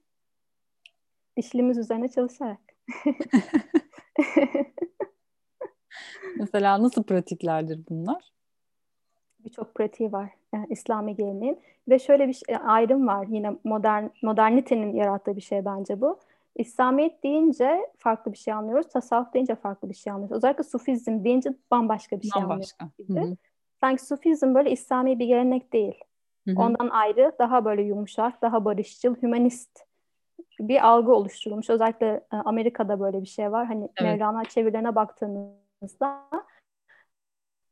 Dişlimiz 1.39 1.79
üzerine 1.79 2.09
çalışarak. 2.09 2.61
Mesela 6.39 6.83
nasıl 6.83 7.03
pratiklerdir 7.03 7.81
bunlar? 7.89 8.33
Birçok 9.45 9.75
pratiği 9.75 10.13
var 10.13 10.31
yani 10.55 10.67
İslami 10.71 11.17
geleneğin. 11.17 11.61
Ve 11.89 11.99
şöyle 11.99 12.29
bir 12.29 12.33
şey, 12.33 12.57
ayrım 12.65 13.07
var 13.07 13.27
yine 13.27 13.57
modern 13.65 14.07
modernitenin 14.23 14.95
yarattığı 14.95 15.37
bir 15.37 15.41
şey 15.41 15.65
bence 15.65 16.01
bu. 16.01 16.19
İslamiyet 16.57 17.25
deyince 17.25 17.87
farklı 17.99 18.33
bir 18.33 18.39
şey 18.39 18.55
anlıyoruz. 18.55 18.89
Tasavvuf 18.89 19.35
deyince 19.35 19.55
farklı 19.55 19.89
bir 19.89 19.95
şey 19.95 20.13
anlıyoruz. 20.13 20.37
Özellikle 20.37 20.65
Sufizm 20.65 21.25
deyince 21.25 21.51
bambaşka 21.71 22.21
bir 22.21 22.31
şey 22.31 22.43
bambaşka. 22.43 22.91
anlıyoruz. 23.09 23.39
Sanki 23.81 24.07
Sufizm 24.07 24.55
böyle 24.55 24.71
İslami 24.71 25.19
bir 25.19 25.27
gelenek 25.27 25.73
değil. 25.73 25.95
Hı 26.45 26.51
hı. 26.51 26.55
Ondan 26.59 26.89
ayrı 26.89 27.33
daha 27.39 27.65
böyle 27.65 27.83
yumuşak, 27.83 28.43
daha 28.43 28.65
barışçıl, 28.65 29.15
hümanist 29.23 29.88
bir 30.61 30.87
algı 30.87 31.13
oluşturulmuş. 31.15 31.71
Özellikle 31.71 32.07
e, 32.07 32.37
Amerika'da 32.37 33.01
böyle 33.01 33.23
bir 33.23 33.27
şey 33.27 33.53
var. 33.53 33.67
Hani 33.67 33.85
evet. 33.85 34.13
Mevlana 34.13 34.45
çevirilerine 34.45 34.95
baktığınızda 34.95 36.31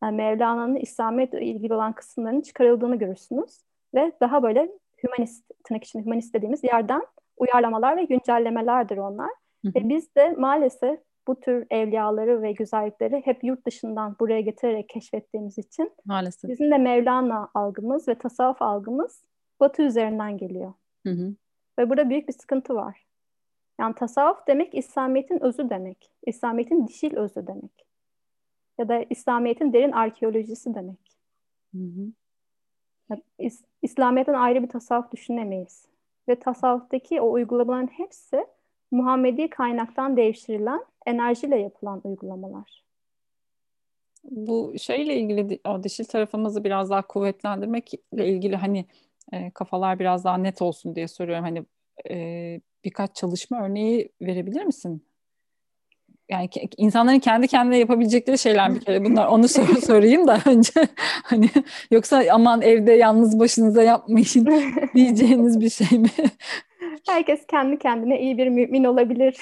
yani 0.02 0.16
Mevlana'nın 0.16 0.76
İslamiyetle 0.76 1.44
ilgili 1.44 1.74
olan 1.74 1.92
kısımlarının 1.92 2.40
çıkarıldığını 2.40 2.96
görürsünüz. 2.96 3.61
Ve 3.94 4.12
daha 4.20 4.42
böyle 4.42 4.68
hümanist, 5.02 5.44
tırnak 5.64 5.85
için 5.85 6.05
hümanist 6.05 6.35
dediğimiz 6.35 6.64
yerden 6.64 7.02
uyarlamalar 7.37 7.96
ve 7.96 8.05
güncellemelerdir 8.05 8.96
onlar. 8.96 9.31
Hı 9.64 9.68
hı. 9.68 9.74
Ve 9.74 9.88
biz 9.88 10.14
de 10.14 10.33
maalesef 10.38 11.00
bu 11.26 11.40
tür 11.40 11.66
evliyaları 11.70 12.42
ve 12.42 12.52
güzellikleri 12.52 13.22
hep 13.24 13.44
yurt 13.44 13.66
dışından 13.66 14.16
buraya 14.20 14.40
getirerek 14.40 14.88
keşfettiğimiz 14.88 15.59
için 15.59 15.92
maalesef 16.05 16.50
bizim 16.50 16.70
de 16.70 16.79
Mevlana 16.79 17.48
algımız 17.55 18.09
ve 18.09 18.14
tasavvuf 18.14 18.62
algımız 18.62 19.22
Batı 19.61 19.83
üzerinden 19.83 20.38
geliyor. 20.38 20.72
Hı 21.07 21.12
hı. 21.12 21.35
Ve 21.79 21.91
burada 21.91 22.11
büyük 22.11 22.29
bir 22.29 22.33
sıkıntı 22.33 22.75
var. 22.75 23.07
Yani 23.81 23.95
tasavvuf 23.95 24.47
demek 24.47 24.75
İslamiyet'in 24.75 25.43
özü 25.43 25.71
demek. 25.71 26.11
İslamiyet'in 26.27 26.87
dişil 26.87 27.17
özü 27.17 27.47
demek. 27.47 27.87
Ya 28.79 28.89
da 28.89 29.05
İslamiyet'in 29.11 29.73
derin 29.73 29.93
arkeolojisi 29.93 30.75
demek. 30.75 31.19
Hı 31.75 31.83
hı. 31.83 32.12
İs- 33.39 33.65
İslamiyet'ten 33.83 34.35
ayrı 34.35 34.62
bir 34.62 34.69
tasavvuf 34.69 35.12
düşünemeyiz. 35.12 35.87
Ve 36.29 36.39
tasavvuftaki 36.39 37.21
o 37.21 37.33
uygulamaların 37.33 37.87
hepsi 37.87 38.47
Muhammedi 38.91 39.51
kaynaktan 39.51 40.17
devşirilen 40.17 40.85
enerjiyle 41.07 41.57
yapılan 41.59 42.01
uygulamalar. 42.05 42.85
Bu 44.25 44.75
şeyle 44.79 45.17
ilgili 45.17 45.61
o 45.69 45.83
dişil 45.83 46.05
tarafımızı 46.05 46.65
biraz 46.65 46.91
daha 46.91 47.07
kuvvetlendirmekle 47.07 48.29
ilgili 48.29 48.57
hani 48.57 48.87
e, 49.33 49.51
kafalar 49.51 49.99
biraz 49.99 50.25
daha 50.25 50.37
net 50.39 50.62
olsun 50.62 50.97
diye 50.97 51.09
soruyorum. 51.09 51.45
Hani 51.45 51.65
e, 52.11 52.61
birkaç 52.85 53.17
çalışma 53.17 53.65
örneği 53.65 54.12
verebilir 54.23 54.65
misin? 54.65 55.07
Yani 56.29 56.49
insanların 56.77 57.19
kendi 57.19 57.49
kendine 57.49 57.79
yapabilecekleri 57.79 58.39
şeyler 58.39 58.75
bir 58.75 58.81
kere 58.81 59.05
bunlar. 59.05 59.27
Onu 59.27 59.49
sor 59.49 59.67
sorayım 59.87 60.27
da 60.27 60.39
önce 60.47 60.73
hani 61.23 61.49
yoksa 61.91 62.25
aman 62.33 62.62
evde 62.62 62.93
yalnız 62.93 63.39
başınıza 63.39 63.83
yapmayın 63.83 64.47
diyeceğiniz 64.95 65.61
bir 65.61 65.71
şey 65.71 65.99
mi? 65.99 66.11
Herkes 67.07 67.47
kendi 67.47 67.79
kendine 67.79 68.21
iyi 68.21 68.39
bir 68.39 68.49
mümin 68.49 68.85
olabilir. 68.85 69.37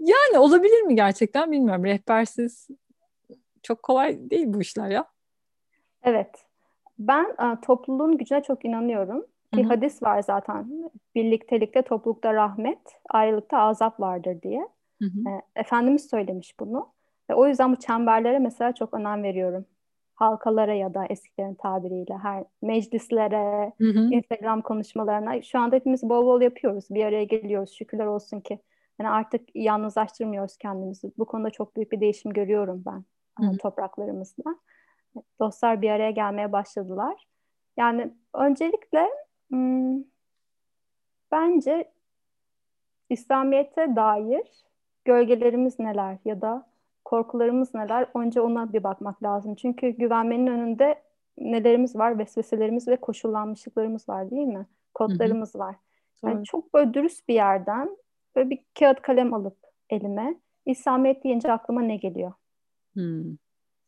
yani 0.00 0.38
olabilir 0.38 0.82
mi 0.82 0.94
gerçekten 0.94 1.52
bilmiyorum. 1.52 1.84
Rehbersiz 1.84 2.68
çok 3.62 3.82
kolay 3.82 4.30
değil 4.30 4.46
bu 4.48 4.60
işler 4.60 4.90
ya. 4.90 5.04
Evet. 6.02 6.51
Ben 6.98 7.24
e, 7.24 7.60
topluluğun 7.60 8.18
gücüne 8.18 8.42
çok 8.42 8.64
inanıyorum. 8.64 9.26
Bir 9.54 9.64
hadis 9.64 10.02
var 10.02 10.22
zaten. 10.22 10.90
Birliktelikte 11.14 11.82
toplulukta 11.82 12.34
rahmet, 12.34 12.78
ayrılıkta 13.10 13.58
azap 13.58 14.00
vardır 14.00 14.42
diye. 14.42 14.68
E, 15.02 15.60
Efendimiz 15.60 16.10
söylemiş 16.10 16.60
bunu. 16.60 16.88
Ve 17.30 17.34
o 17.34 17.46
yüzden 17.46 17.72
bu 17.72 17.76
çemberlere 17.76 18.38
mesela 18.38 18.74
çok 18.74 18.94
önem 18.94 19.22
veriyorum 19.22 19.66
halkalara 20.22 20.74
ya 20.74 20.94
da 20.94 21.06
eskilerin 21.10 21.54
tabiriyle 21.54 22.18
her 22.22 22.44
meclislere, 22.62 23.72
hı 23.78 23.88
hı. 23.88 24.14
Instagram 24.14 24.62
konuşmalarına 24.62 25.42
şu 25.42 25.58
anda 25.58 25.76
hepimiz 25.76 26.02
bol 26.02 26.26
bol 26.26 26.40
yapıyoruz. 26.40 26.84
Bir 26.90 27.04
araya 27.04 27.24
geliyoruz. 27.24 27.74
Şükürler 27.78 28.06
olsun 28.06 28.40
ki. 28.40 28.58
Yani 29.00 29.10
artık 29.10 29.48
yalnızlaştırmıyoruz 29.54 30.56
kendimizi. 30.56 31.12
Bu 31.18 31.24
konuda 31.24 31.50
çok 31.50 31.76
büyük 31.76 31.92
bir 31.92 32.00
değişim 32.00 32.32
görüyorum 32.32 32.82
ben 32.86 33.04
hı 33.38 33.52
hı. 33.52 33.58
topraklarımızda. 33.58 34.56
Dostlar 35.40 35.82
bir 35.82 35.90
araya 35.90 36.10
gelmeye 36.10 36.52
başladılar. 36.52 37.26
Yani 37.76 38.14
öncelikle 38.34 39.08
hmm, 39.48 40.02
bence 41.32 41.92
İslamiyet'e 43.10 43.96
dair 43.96 44.64
gölgelerimiz 45.04 45.78
neler 45.78 46.18
ya 46.24 46.40
da 46.40 46.66
korkularımız 47.04 47.74
neler? 47.74 48.06
Önce 48.14 48.40
ona 48.40 48.72
bir 48.72 48.84
bakmak 48.84 49.22
lazım. 49.22 49.54
Çünkü 49.54 49.88
güvenmenin 49.88 50.46
önünde 50.46 51.02
nelerimiz 51.38 51.96
var? 51.96 52.18
Vesveselerimiz 52.18 52.88
ve 52.88 52.96
koşullanmışlıklarımız 52.96 54.08
var 54.08 54.30
değil 54.30 54.46
mi? 54.46 54.66
Kodlarımız 54.94 55.56
var. 55.56 55.76
Yani 56.24 56.34
evet. 56.36 56.46
çok 56.46 56.74
böyle 56.74 56.94
dürüst 56.94 57.28
bir 57.28 57.34
yerden 57.34 57.96
böyle 58.36 58.50
bir 58.50 58.58
kağıt 58.78 59.02
kalem 59.02 59.34
alıp 59.34 59.56
elime 59.90 60.34
İslamiyet 60.66 61.24
deyince 61.24 61.52
aklıma 61.52 61.82
ne 61.82 61.96
geliyor? 61.96 62.32
Hmm. 62.92 63.36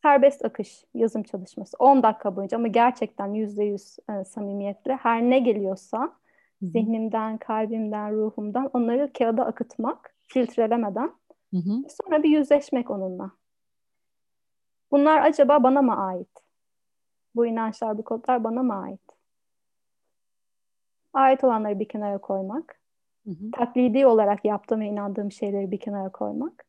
Serbest 0.04 0.44
akış 0.44 0.84
yazım 0.94 1.22
çalışması 1.22 1.76
10 1.78 2.02
dakika 2.02 2.36
boyunca 2.36 2.56
ama 2.56 2.68
gerçekten 2.68 3.34
yüzde 3.34 3.64
yüz 3.64 3.96
e, 4.10 4.24
samimiyetle 4.24 4.96
her 4.96 5.22
ne 5.22 5.38
geliyorsa 5.38 6.12
zihnimden, 6.62 7.38
kalbimden, 7.38 8.12
ruhumdan 8.12 8.70
onları 8.72 9.12
kağıda 9.12 9.46
akıtmak 9.46 10.14
filtrelemeden 10.26 11.12
Hı 11.50 11.56
hı. 11.56 11.82
Sonra 11.88 12.22
bir 12.22 12.28
yüzleşmek 12.28 12.90
onunla. 12.90 13.30
Bunlar 14.90 15.22
acaba 15.22 15.62
bana 15.62 15.82
mı 15.82 16.06
ait? 16.06 16.44
Bu 17.34 17.46
inançlar, 17.46 17.98
bu 17.98 18.04
kodlar 18.04 18.44
bana 18.44 18.62
mı 18.62 18.82
ait? 18.82 19.00
Ait 21.12 21.44
olanları 21.44 21.80
bir 21.80 21.88
kenara 21.88 22.18
koymak. 22.18 22.80
Hı 23.24 23.30
hı. 23.30 23.50
Taklidi 23.52 24.06
olarak 24.06 24.44
yaptığım 24.44 24.80
ve 24.80 24.86
inandığım 24.86 25.32
şeyleri 25.32 25.70
bir 25.70 25.80
kenara 25.80 26.12
koymak. 26.12 26.64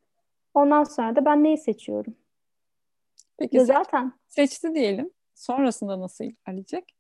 Ondan 0.54 0.84
sonra 0.84 1.16
da 1.16 1.26
ben 1.26 1.44
neyi 1.44 1.58
seçiyorum? 1.58 2.16
Peki 3.38 3.58
ya 3.58 3.66
zaten 3.66 4.14
seçti 4.28 4.74
diyelim. 4.74 5.12
Sonrasında 5.36 6.00
nasıl 6.00 6.26
ilerleyecek? 6.26 6.96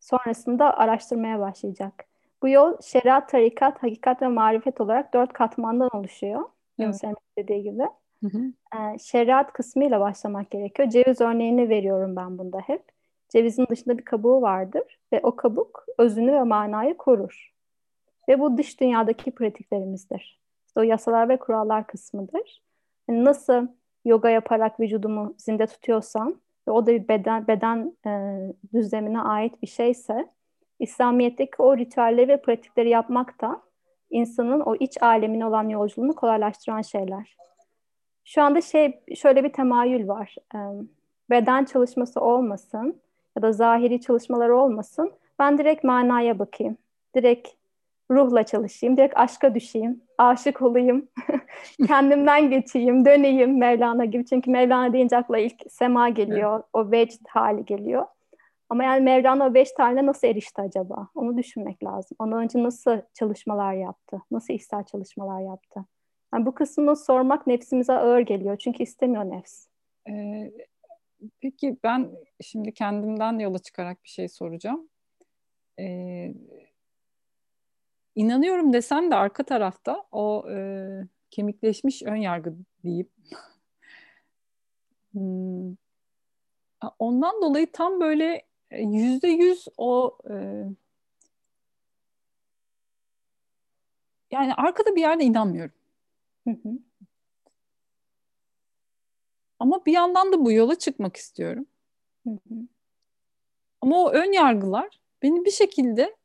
Sonrasında 0.00 0.76
araştırmaya 0.76 1.40
başlayacak. 1.40 2.04
Bu 2.42 2.48
yol 2.48 2.76
şeriat, 2.82 3.28
tarikat, 3.28 3.82
hakikat 3.82 4.22
ve 4.22 4.28
marifet 4.28 4.80
olarak 4.80 5.14
dört 5.14 5.32
katmandan 5.32 5.90
oluşuyor. 5.96 6.42
Evet. 6.78 7.02
dediği 7.38 7.62
gibi. 7.62 7.82
Hı 8.20 8.26
hı. 8.26 8.52
Ee, 8.76 8.98
şeriat 8.98 9.52
kısmıyla 9.52 10.00
başlamak 10.00 10.50
gerekiyor. 10.50 10.88
Ceviz 10.88 11.20
örneğini 11.20 11.68
veriyorum 11.68 12.16
ben 12.16 12.38
bunda 12.38 12.58
hep. 12.58 12.82
Cevizin 13.28 13.66
dışında 13.70 13.98
bir 13.98 14.04
kabuğu 14.04 14.42
vardır 14.42 14.98
ve 15.12 15.20
o 15.22 15.36
kabuk 15.36 15.84
özünü 15.98 16.32
ve 16.32 16.42
manayı 16.42 16.96
korur. 16.96 17.54
Ve 18.28 18.40
bu 18.40 18.58
dış 18.58 18.80
dünyadaki 18.80 19.30
pratiklerimizdir. 19.30 20.40
İşte 20.66 20.80
o 20.80 20.82
yasalar 20.82 21.28
ve 21.28 21.38
kurallar 21.38 21.86
kısmıdır. 21.86 22.62
Yani 23.08 23.24
nasıl 23.24 23.66
yoga 24.04 24.30
yaparak 24.30 24.80
vücudumu 24.80 25.34
zinde 25.38 25.66
tutuyorsam 25.66 26.34
ve 26.68 26.72
o 26.72 26.86
da 26.86 26.90
bir 26.90 27.08
beden, 27.08 27.46
beden 27.46 27.96
e, 28.06 28.40
düzlemine 28.74 29.20
ait 29.20 29.62
bir 29.62 29.66
şeyse 29.66 30.28
İslamiyet'teki 30.80 31.62
o 31.62 31.76
ritüelleri 31.76 32.28
ve 32.28 32.42
pratikleri 32.42 32.88
yapmak 32.88 33.40
da 33.40 33.62
insanın 34.10 34.60
o 34.60 34.76
iç 34.76 35.02
alemine 35.02 35.46
olan 35.46 35.68
yolculuğunu 35.68 36.14
kolaylaştıran 36.14 36.82
şeyler. 36.82 37.36
Şu 38.24 38.42
anda 38.42 38.60
şey 38.60 39.00
şöyle 39.16 39.44
bir 39.44 39.52
temayül 39.52 40.08
var. 40.08 40.36
Beden 41.30 41.64
çalışması 41.64 42.20
olmasın 42.20 43.00
ya 43.36 43.42
da 43.42 43.52
zahiri 43.52 44.00
çalışmalar 44.00 44.48
olmasın. 44.48 45.12
Ben 45.38 45.58
direkt 45.58 45.84
manaya 45.84 46.38
bakayım. 46.38 46.76
Direkt 47.14 47.48
ruhla 48.10 48.42
çalışayım. 48.42 48.96
Direkt 48.96 49.16
aşka 49.16 49.54
düşeyim. 49.54 50.02
Aşık 50.18 50.62
olayım. 50.62 51.08
Kendimden 51.86 52.50
geçeyim. 52.50 53.04
Döneyim 53.04 53.58
Mevlana 53.58 54.04
gibi. 54.04 54.26
Çünkü 54.26 54.50
Mevlana 54.50 54.92
deyince 54.92 55.16
akla 55.16 55.38
ilk 55.38 55.62
sema 55.68 56.08
geliyor. 56.08 56.54
Evet. 56.54 56.64
O 56.72 56.90
vecd 56.90 57.26
hali 57.28 57.64
geliyor. 57.64 58.06
Ama 58.68 58.84
yani 58.84 59.00
Mevlana 59.00 59.46
o 59.46 59.54
beş 59.54 59.72
tane 59.72 60.06
nasıl 60.06 60.28
erişti 60.28 60.62
acaba? 60.62 61.08
Onu 61.14 61.38
düşünmek 61.38 61.84
lazım. 61.84 62.16
Ondan 62.18 62.42
önce 62.42 62.62
nasıl 62.62 63.00
çalışmalar 63.14 63.72
yaptı? 63.74 64.22
Nasıl 64.30 64.54
ihsar 64.54 64.86
çalışmalar 64.86 65.40
yaptı? 65.40 65.84
Yani 66.34 66.46
bu 66.46 66.54
kısmını 66.54 66.96
sormak 66.96 67.46
nefsimize 67.46 67.92
ağır 67.92 68.20
geliyor. 68.20 68.56
Çünkü 68.58 68.82
istemiyor 68.82 69.24
nefs. 69.24 69.66
Ee, 70.08 70.52
peki 71.40 71.76
ben 71.84 72.10
şimdi 72.40 72.74
kendimden 72.74 73.38
yola 73.38 73.58
çıkarak 73.58 74.04
bir 74.04 74.08
şey 74.08 74.28
soracağım. 74.28 74.88
Ee, 75.80 76.34
inanıyorum 78.14 78.72
desen 78.72 79.10
de 79.10 79.14
arka 79.14 79.42
tarafta 79.42 80.04
o 80.12 80.44
e, 80.50 80.88
kemikleşmiş 81.30 82.02
ön 82.02 82.16
yargı 82.16 82.54
deyip 82.84 83.10
hmm, 85.12 85.76
ondan 86.98 87.42
dolayı 87.42 87.72
tam 87.72 88.00
böyle 88.00 88.42
e, 88.70 88.82
yüzde 88.82 89.28
yüz 89.28 89.68
o 89.78 90.18
e, 90.30 90.34
yani 94.30 94.54
arkada 94.54 94.96
bir 94.96 95.00
yerde 95.00 95.24
inanmıyorum. 95.24 95.74
Hı 96.48 96.50
hı. 96.50 96.78
Ama 99.58 99.86
bir 99.86 99.92
yandan 99.92 100.32
da 100.32 100.44
bu 100.44 100.52
yola 100.52 100.78
çıkmak 100.78 101.16
istiyorum. 101.16 101.66
Hı 102.24 102.30
hı. 102.30 102.54
Ama 103.80 103.96
o 104.04 104.10
ön 104.10 104.32
yargılar 104.32 105.00
beni 105.22 105.44
bir 105.44 105.50
şekilde 105.50 106.16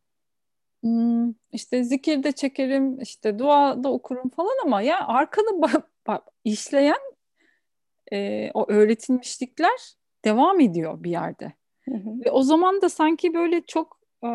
hmm, 0.81 1.33
işte 1.51 1.83
zikirde 1.83 2.31
çekerim, 2.31 3.01
işte 3.01 3.39
duada 3.39 3.91
okurum 3.91 4.29
falan 4.29 4.57
ama 4.63 4.81
ya 4.81 5.07
arkada 5.07 5.83
işleyen 6.43 6.99
e, 8.11 8.51
o 8.53 8.65
öğretilmişlikler 8.71 9.93
devam 10.25 10.59
ediyor 10.59 11.03
bir 11.03 11.11
yerde. 11.11 11.53
Hı 11.85 11.95
hı. 11.95 12.25
Ve 12.25 12.31
o 12.31 12.43
zaman 12.43 12.81
da 12.81 12.89
sanki 12.89 13.33
böyle 13.33 13.61
çok 13.61 13.99
e, 14.23 14.29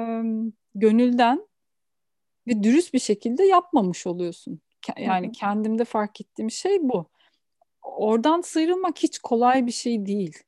gönülden 0.74 1.48
ve 2.46 2.62
dürüst 2.62 2.94
bir 2.94 2.98
şekilde 2.98 3.44
yapmamış 3.44 4.06
oluyorsun. 4.06 4.60
Yani 4.98 5.26
hı 5.26 5.28
hı. 5.28 5.32
kendimde 5.32 5.84
fark 5.84 6.20
ettiğim 6.20 6.50
şey 6.50 6.78
bu. 6.82 7.10
Oradan 7.82 8.40
sıyrılmak 8.40 8.98
hiç 8.98 9.18
kolay 9.18 9.66
bir 9.66 9.72
şey 9.72 10.06
değil. 10.06 10.38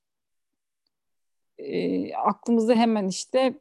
E, 1.58 2.14
aklımıza 2.14 2.74
hemen 2.74 3.08
işte 3.08 3.54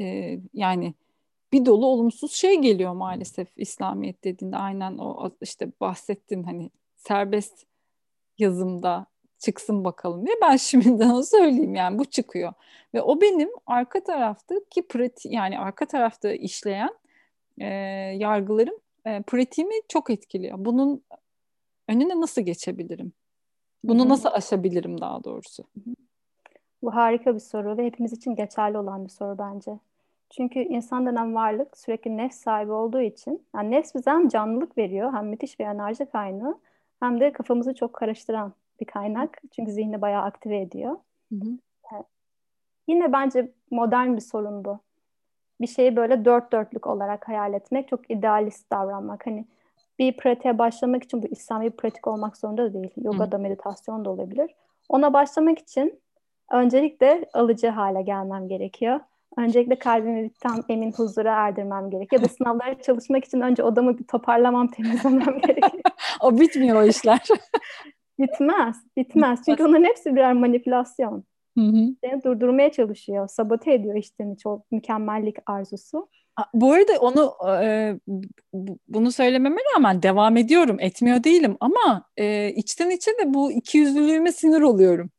e, 0.00 0.38
yani 0.54 0.94
bir 1.52 1.66
dolu 1.66 1.86
olumsuz 1.86 2.32
şey 2.32 2.60
geliyor 2.60 2.92
maalesef 2.92 3.48
İslamiyet 3.56 4.24
dediğinde 4.24 4.56
aynen 4.56 4.98
o 4.98 5.30
işte 5.40 5.72
bahsettin 5.80 6.42
hani 6.42 6.70
serbest 6.96 7.66
yazımda 8.38 9.06
çıksın 9.38 9.84
bakalım 9.84 10.26
diye 10.26 10.36
ben 10.42 10.56
şimdiden 10.56 11.10
onu 11.10 11.24
söyleyeyim 11.24 11.74
yani 11.74 11.98
bu 11.98 12.04
çıkıyor 12.04 12.52
ve 12.94 13.02
o 13.02 13.20
benim 13.20 13.48
arka 13.66 14.04
taraftaki 14.04 14.86
prati 14.88 15.28
yani 15.28 15.58
arka 15.58 15.86
tarafta 15.86 16.32
işleyen 16.32 16.94
e, 17.58 17.66
yargılarım 18.18 18.74
e, 19.06 19.22
pratiğimi 19.22 19.74
çok 19.88 20.10
etkiliyor. 20.10 20.56
Bunun 20.58 21.02
önüne 21.88 22.20
nasıl 22.20 22.42
geçebilirim? 22.42 23.12
Bunu 23.84 24.08
nasıl 24.08 24.28
aşabilirim 24.28 25.00
daha 25.00 25.24
doğrusu? 25.24 25.64
Bu 26.82 26.94
harika 26.94 27.34
bir 27.34 27.40
soru 27.40 27.76
ve 27.76 27.86
hepimiz 27.86 28.12
için 28.12 28.34
geçerli 28.34 28.78
olan 28.78 29.04
bir 29.04 29.10
soru 29.10 29.38
bence. 29.38 29.78
Çünkü 30.30 30.60
insan 30.60 31.06
denen 31.06 31.34
varlık 31.34 31.76
sürekli 31.76 32.16
nefs 32.16 32.36
sahibi 32.36 32.72
olduğu 32.72 33.00
için 33.00 33.46
yani 33.54 33.70
nefs 33.70 33.94
bize 33.94 34.10
hem 34.10 34.28
canlılık 34.28 34.78
veriyor 34.78 35.12
hem 35.12 35.26
müthiş 35.26 35.60
bir 35.60 35.64
enerji 35.64 36.06
kaynağı 36.06 36.58
hem 37.00 37.20
de 37.20 37.32
kafamızı 37.32 37.74
çok 37.74 37.92
karıştıran 37.92 38.52
bir 38.80 38.86
kaynak. 38.86 39.42
Çünkü 39.56 39.72
zihni 39.72 40.02
bayağı 40.02 40.22
aktive 40.22 40.60
ediyor. 40.60 40.96
Hı 41.28 41.34
hı. 41.34 41.58
Evet. 41.94 42.06
Yine 42.88 43.12
bence 43.12 43.52
modern 43.70 44.16
bir 44.16 44.20
sorun 44.20 44.64
bu. 44.64 44.78
Bir 45.60 45.66
şeyi 45.66 45.96
böyle 45.96 46.24
dört 46.24 46.52
dörtlük 46.52 46.86
olarak 46.86 47.28
hayal 47.28 47.54
etmek, 47.54 47.88
çok 47.88 48.10
idealist 48.10 48.70
davranmak. 48.72 49.26
Hani 49.26 49.46
bir 49.98 50.16
pratiğe 50.16 50.58
başlamak 50.58 51.04
için 51.04 51.22
bu 51.22 51.26
İslami 51.26 51.64
bir 51.64 51.76
pratik 51.76 52.06
olmak 52.06 52.36
zorunda 52.36 52.64
da 52.64 52.74
değil. 52.74 52.90
Yoga 52.96 53.32
da 53.32 53.38
meditasyon 53.38 54.04
da 54.04 54.10
olabilir. 54.10 54.54
Ona 54.88 55.12
başlamak 55.12 55.58
için 55.58 56.00
öncelikle 56.50 57.24
alıcı 57.32 57.68
hale 57.68 58.02
gelmem 58.02 58.48
gerekiyor. 58.48 59.00
Öncelikle 59.36 59.78
kalbimi 59.78 60.24
bir 60.24 60.30
tam 60.40 60.62
emin 60.68 60.92
huzura 60.92 61.32
erdirmem 61.46 61.90
gerekiyor. 61.90 62.22
Ya 62.22 62.28
da 62.28 62.32
sınavlara 62.38 62.82
çalışmak 62.82 63.24
için 63.24 63.40
önce 63.40 63.62
odamı 63.62 63.98
bir 63.98 64.04
toparlamam, 64.04 64.68
temizlemem 64.70 65.38
gerekiyor. 65.38 65.82
o 66.20 66.40
bitmiyor 66.40 66.82
o 66.82 66.86
işler. 66.86 67.20
bitmez, 68.18 68.76
bitmez. 68.96 69.40
Çünkü 69.44 69.64
onların 69.64 69.84
hepsi 69.84 70.14
birer 70.14 70.32
manipülasyon. 70.32 71.24
Hı 71.58 71.64
hı. 71.64 71.94
Seni 72.04 72.22
durdurmaya 72.22 72.72
çalışıyor, 72.72 73.28
sabote 73.28 73.74
ediyor 73.74 73.96
işte 73.96 74.24
çok 74.42 74.72
mükemmellik 74.72 75.36
arzusu. 75.46 76.08
Bu 76.54 76.72
arada 76.72 76.92
onu 77.00 77.32
e, 77.62 77.94
bunu 78.88 79.12
söylememe 79.12 79.60
rağmen 79.74 80.02
devam 80.02 80.36
ediyorum, 80.36 80.76
etmiyor 80.80 81.24
değilim 81.24 81.56
ama 81.60 82.04
e, 82.16 82.50
içten 82.50 82.90
içe 82.90 83.10
de 83.10 83.34
bu 83.34 83.52
ikiyüzlülüğüme 83.52 84.32
sinir 84.32 84.60
oluyorum. 84.60 85.10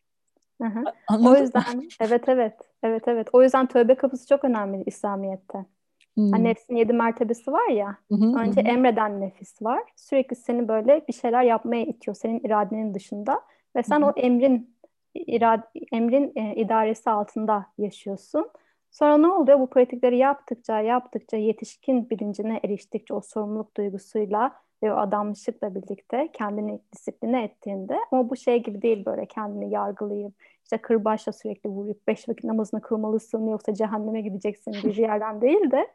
Hı 0.64 0.68
hı. 0.70 0.84
O 1.30 1.36
yüzden 1.36 1.90
evet 2.00 2.30
evet 2.30 2.54
evet 2.84 3.08
evet 3.08 3.28
o 3.34 3.44
yüzden 3.44 3.66
tövbe 3.66 3.96
kapısı 3.96 4.28
çok 4.28 4.44
önemli 4.44 4.84
İslamiyet'te. 4.86 5.66
Hmm. 6.14 6.32
Hani 6.32 6.44
nefsin 6.44 6.76
yedi 6.76 6.94
mertebesi 6.94 7.52
var 7.52 7.68
ya. 7.68 7.98
Hı 8.12 8.16
önce 8.16 8.62
hı. 8.62 8.66
emreden 8.66 9.22
nefis 9.22 9.62
var. 9.62 9.84
Sürekli 9.96 10.36
seni 10.36 10.68
böyle 10.68 11.02
bir 11.08 11.14
şeyler 11.14 11.44
yapmaya 11.44 11.86
itiyor 11.86 12.16
senin 12.16 12.40
iradenin 12.40 12.94
dışında 12.94 13.42
ve 13.76 13.84
sen 13.84 14.02
hı. 14.02 14.06
o 14.06 14.14
emrin 14.16 14.76
irad 15.16 15.64
emrin 15.92 16.32
e, 16.36 16.56
idaresi 16.56 17.10
altında 17.10 17.66
yaşıyorsun. 17.78 18.50
Sonra 18.92 19.18
ne 19.18 19.28
oluyor? 19.28 19.60
Bu 19.60 19.70
pratikleri 19.70 20.18
yaptıkça, 20.18 20.80
yaptıkça, 20.80 21.38
yetişkin 21.38 22.10
bilincine 22.10 22.60
eriştikçe 22.64 23.14
o 23.14 23.22
sorumluluk 23.22 23.78
duygusuyla 23.78 24.63
ve 24.84 24.94
o 24.94 24.98
adamlıkla 24.98 25.76
birlikte 25.76 26.30
kendini 26.34 26.80
disipline 26.94 27.44
ettiğinde 27.44 27.98
ama 28.12 28.30
bu 28.30 28.36
şey 28.36 28.64
gibi 28.64 28.82
değil 28.82 29.06
böyle 29.06 29.26
kendini 29.26 29.74
yargılayıp 29.74 30.34
işte 30.64 30.78
kırbaçla 30.78 31.32
sürekli 31.32 31.70
vurup 31.70 32.08
beş 32.08 32.30
vakit 32.30 32.44
namazını 32.44 32.82
kılmalısın 32.82 33.48
yoksa 33.48 33.74
cehenneme 33.74 34.22
gideceksin 34.22 34.72
gibi 34.72 34.88
bir 34.88 34.98
yerden 34.98 35.42
değil 35.42 35.72
de 35.72 35.88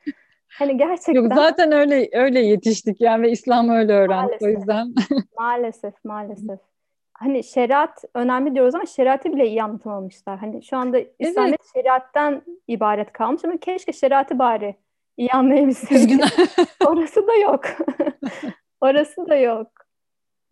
hani 0.48 0.76
gerçekten 0.76 1.14
Yok 1.14 1.32
zaten 1.34 1.72
öyle 1.72 2.08
öyle 2.12 2.40
yetiştik 2.40 3.00
yani 3.00 3.22
ve 3.22 3.30
İslam 3.30 3.68
öyle 3.68 3.92
öğrendi 3.92 4.36
o 4.40 4.48
yüzden. 4.48 4.94
maalesef 5.38 6.04
maalesef. 6.04 6.58
Hani 7.12 7.44
şeriat 7.44 8.04
önemli 8.14 8.54
diyoruz 8.54 8.74
ama 8.74 8.86
şeriatı 8.86 9.32
bile 9.32 9.46
iyi 9.48 9.62
anlatamamışlar. 9.62 10.38
Hani 10.38 10.62
şu 10.62 10.76
anda 10.76 10.98
İslamiyet 11.18 11.60
evet. 11.60 11.72
şeriattan 11.74 12.42
ibaret 12.68 13.12
kalmış 13.12 13.44
ama 13.44 13.56
keşke 13.56 13.92
şeriatı 13.92 14.38
bari 14.38 14.74
iyi 15.16 15.30
anlayabilseydik. 15.30 16.20
Orası 16.86 17.26
da 17.26 17.34
yok. 17.34 17.64
Orası 18.80 19.28
da 19.28 19.36
yok. 19.36 19.68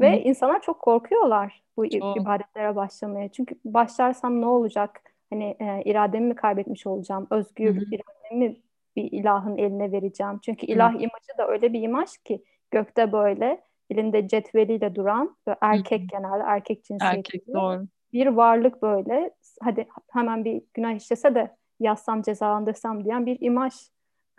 Ve 0.01 0.13
Hı. 0.13 0.17
insanlar 0.17 0.63
çok 0.63 0.81
korkuyorlar 0.81 1.63
bu 1.77 1.91
çok. 1.91 2.17
ibadetlere 2.17 2.77
başlamaya. 2.77 3.29
Çünkü 3.29 3.55
başlarsam 3.65 4.41
ne 4.41 4.47
olacak? 4.47 5.03
Hani 5.31 5.57
e, 5.61 5.83
irademi 5.85 6.27
mi 6.27 6.35
kaybetmiş 6.35 6.87
olacağım? 6.87 7.27
Özgür 7.31 7.77
Hı. 7.77 7.85
irademi 7.91 8.57
bir 8.97 9.13
ilahın 9.13 9.57
eline 9.57 9.93
vereceğim. 9.93 10.39
Çünkü 10.45 10.67
ilah 10.67 10.93
Hı. 10.93 10.97
imajı 10.97 11.39
da 11.39 11.49
öyle 11.49 11.73
bir 11.73 11.83
imaj 11.83 12.11
ki 12.25 12.45
gökte 12.71 13.13
böyle 13.13 13.63
elinde 13.91 14.29
cetveliyle 14.29 14.95
duran 14.95 15.37
ve 15.49 15.57
erkek 15.61 16.03
Hı. 16.03 16.07
genelde 16.07 16.43
erkek 16.47 16.85
cinsiyeti. 16.85 17.17
Erkek 17.17 17.55
doğru. 17.55 17.87
Bir 18.13 18.27
varlık 18.27 18.83
böyle 18.83 19.31
hadi 19.63 19.89
hemen 20.13 20.45
bir 20.45 20.63
günah 20.75 20.93
işlese 20.95 21.35
de 21.35 21.57
yazsam 21.81 22.23
cezalandırsam 22.23 23.05
diyen 23.05 23.27
bir 23.27 23.39
imaj 23.41 23.75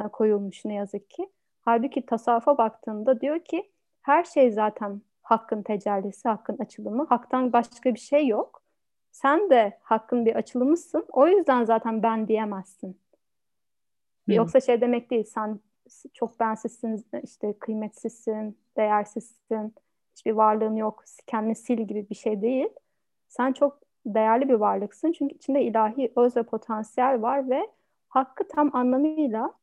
e, 0.01 0.03
koyulmuş 0.03 0.65
ne 0.65 0.73
yazık 0.73 1.09
ki. 1.09 1.29
Halbuki 1.61 2.05
tasavvufa 2.05 2.57
baktığında 2.57 3.21
diyor 3.21 3.39
ki 3.39 3.71
her 4.07 4.23
şey 4.23 4.51
zaten 4.51 5.01
hakkın 5.21 5.63
tecellisi, 5.63 6.29
hakkın 6.29 6.57
açılımı. 6.57 7.05
Haktan 7.05 7.53
başka 7.53 7.93
bir 7.93 7.99
şey 7.99 8.27
yok. 8.27 8.63
Sen 9.11 9.49
de 9.49 9.79
hakkın 9.81 10.25
bir 10.25 10.35
açılımısın. 10.35 11.05
O 11.09 11.27
yüzden 11.27 11.63
zaten 11.63 12.03
ben 12.03 12.27
diyemezsin. 12.27 12.99
Hı. 14.27 14.33
Yoksa 14.33 14.59
şey 14.59 14.81
demek 14.81 15.11
değil. 15.11 15.23
Sen 15.23 15.59
çok 16.13 16.39
bensizsin, 16.39 17.05
işte 17.23 17.53
kıymetsizsin, 17.59 18.57
değersizsin. 18.77 19.75
Hiçbir 20.15 20.31
varlığın 20.31 20.75
yok. 20.75 21.03
Kendini 21.27 21.55
sil 21.63 21.79
gibi 21.81 22.09
bir 22.09 22.15
şey 22.15 22.41
değil. 22.41 22.69
Sen 23.27 23.53
çok 23.53 23.79
değerli 24.05 24.49
bir 24.49 24.53
varlıksın. 24.53 25.11
Çünkü 25.11 25.35
içinde 25.35 25.63
ilahi 25.63 26.13
öz 26.15 26.37
ve 26.37 26.43
potansiyel 26.43 27.21
var 27.21 27.49
ve 27.49 27.67
hakkı 28.09 28.47
tam 28.47 28.75
anlamıyla 28.75 29.53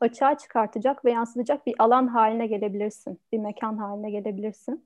açığa 0.00 0.38
çıkartacak 0.38 1.04
ve 1.04 1.10
yansıtacak 1.10 1.66
bir 1.66 1.74
alan 1.78 2.06
haline 2.06 2.46
gelebilirsin. 2.46 3.20
Bir 3.32 3.38
mekan 3.38 3.76
haline 3.76 4.10
gelebilirsin. 4.10 4.84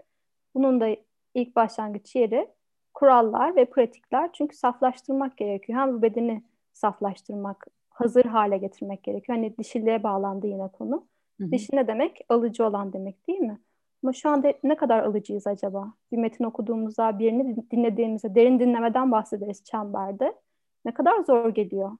Bunun 0.54 0.80
da 0.80 0.96
ilk 1.34 1.56
başlangıç 1.56 2.16
yeri 2.16 2.48
kurallar 2.94 3.56
ve 3.56 3.64
pratikler. 3.64 4.30
Çünkü 4.32 4.56
saflaştırmak 4.56 5.36
gerekiyor. 5.36 5.78
Hem 5.78 5.92
bu 5.92 6.02
bedeni 6.02 6.42
saflaştırmak, 6.72 7.66
hazır 7.90 8.24
hale 8.24 8.58
getirmek 8.58 9.02
gerekiyor. 9.02 9.38
Hani 9.38 9.58
dişiliğe 9.58 10.02
bağlandı 10.02 10.46
yine 10.46 10.68
konu. 10.68 11.06
Hı 11.40 11.44
hı. 11.46 11.52
Dişi 11.52 11.76
ne 11.76 11.86
demek? 11.86 12.20
Alıcı 12.28 12.66
olan 12.66 12.92
demek 12.92 13.28
değil 13.28 13.40
mi? 13.40 13.60
Ama 14.02 14.12
şu 14.12 14.28
anda 14.28 14.54
ne 14.62 14.76
kadar 14.76 15.02
alıcıyız 15.02 15.46
acaba? 15.46 15.92
Bir 16.12 16.16
metin 16.16 16.44
okuduğumuzda, 16.44 17.18
birini 17.18 17.70
dinlediğimizde, 17.70 18.34
derin 18.34 18.60
dinlemeden 18.60 19.12
bahsederiz 19.12 19.64
çemberde. 19.64 20.34
Ne 20.84 20.94
kadar 20.94 21.20
zor 21.20 21.48
geliyor. 21.48 21.92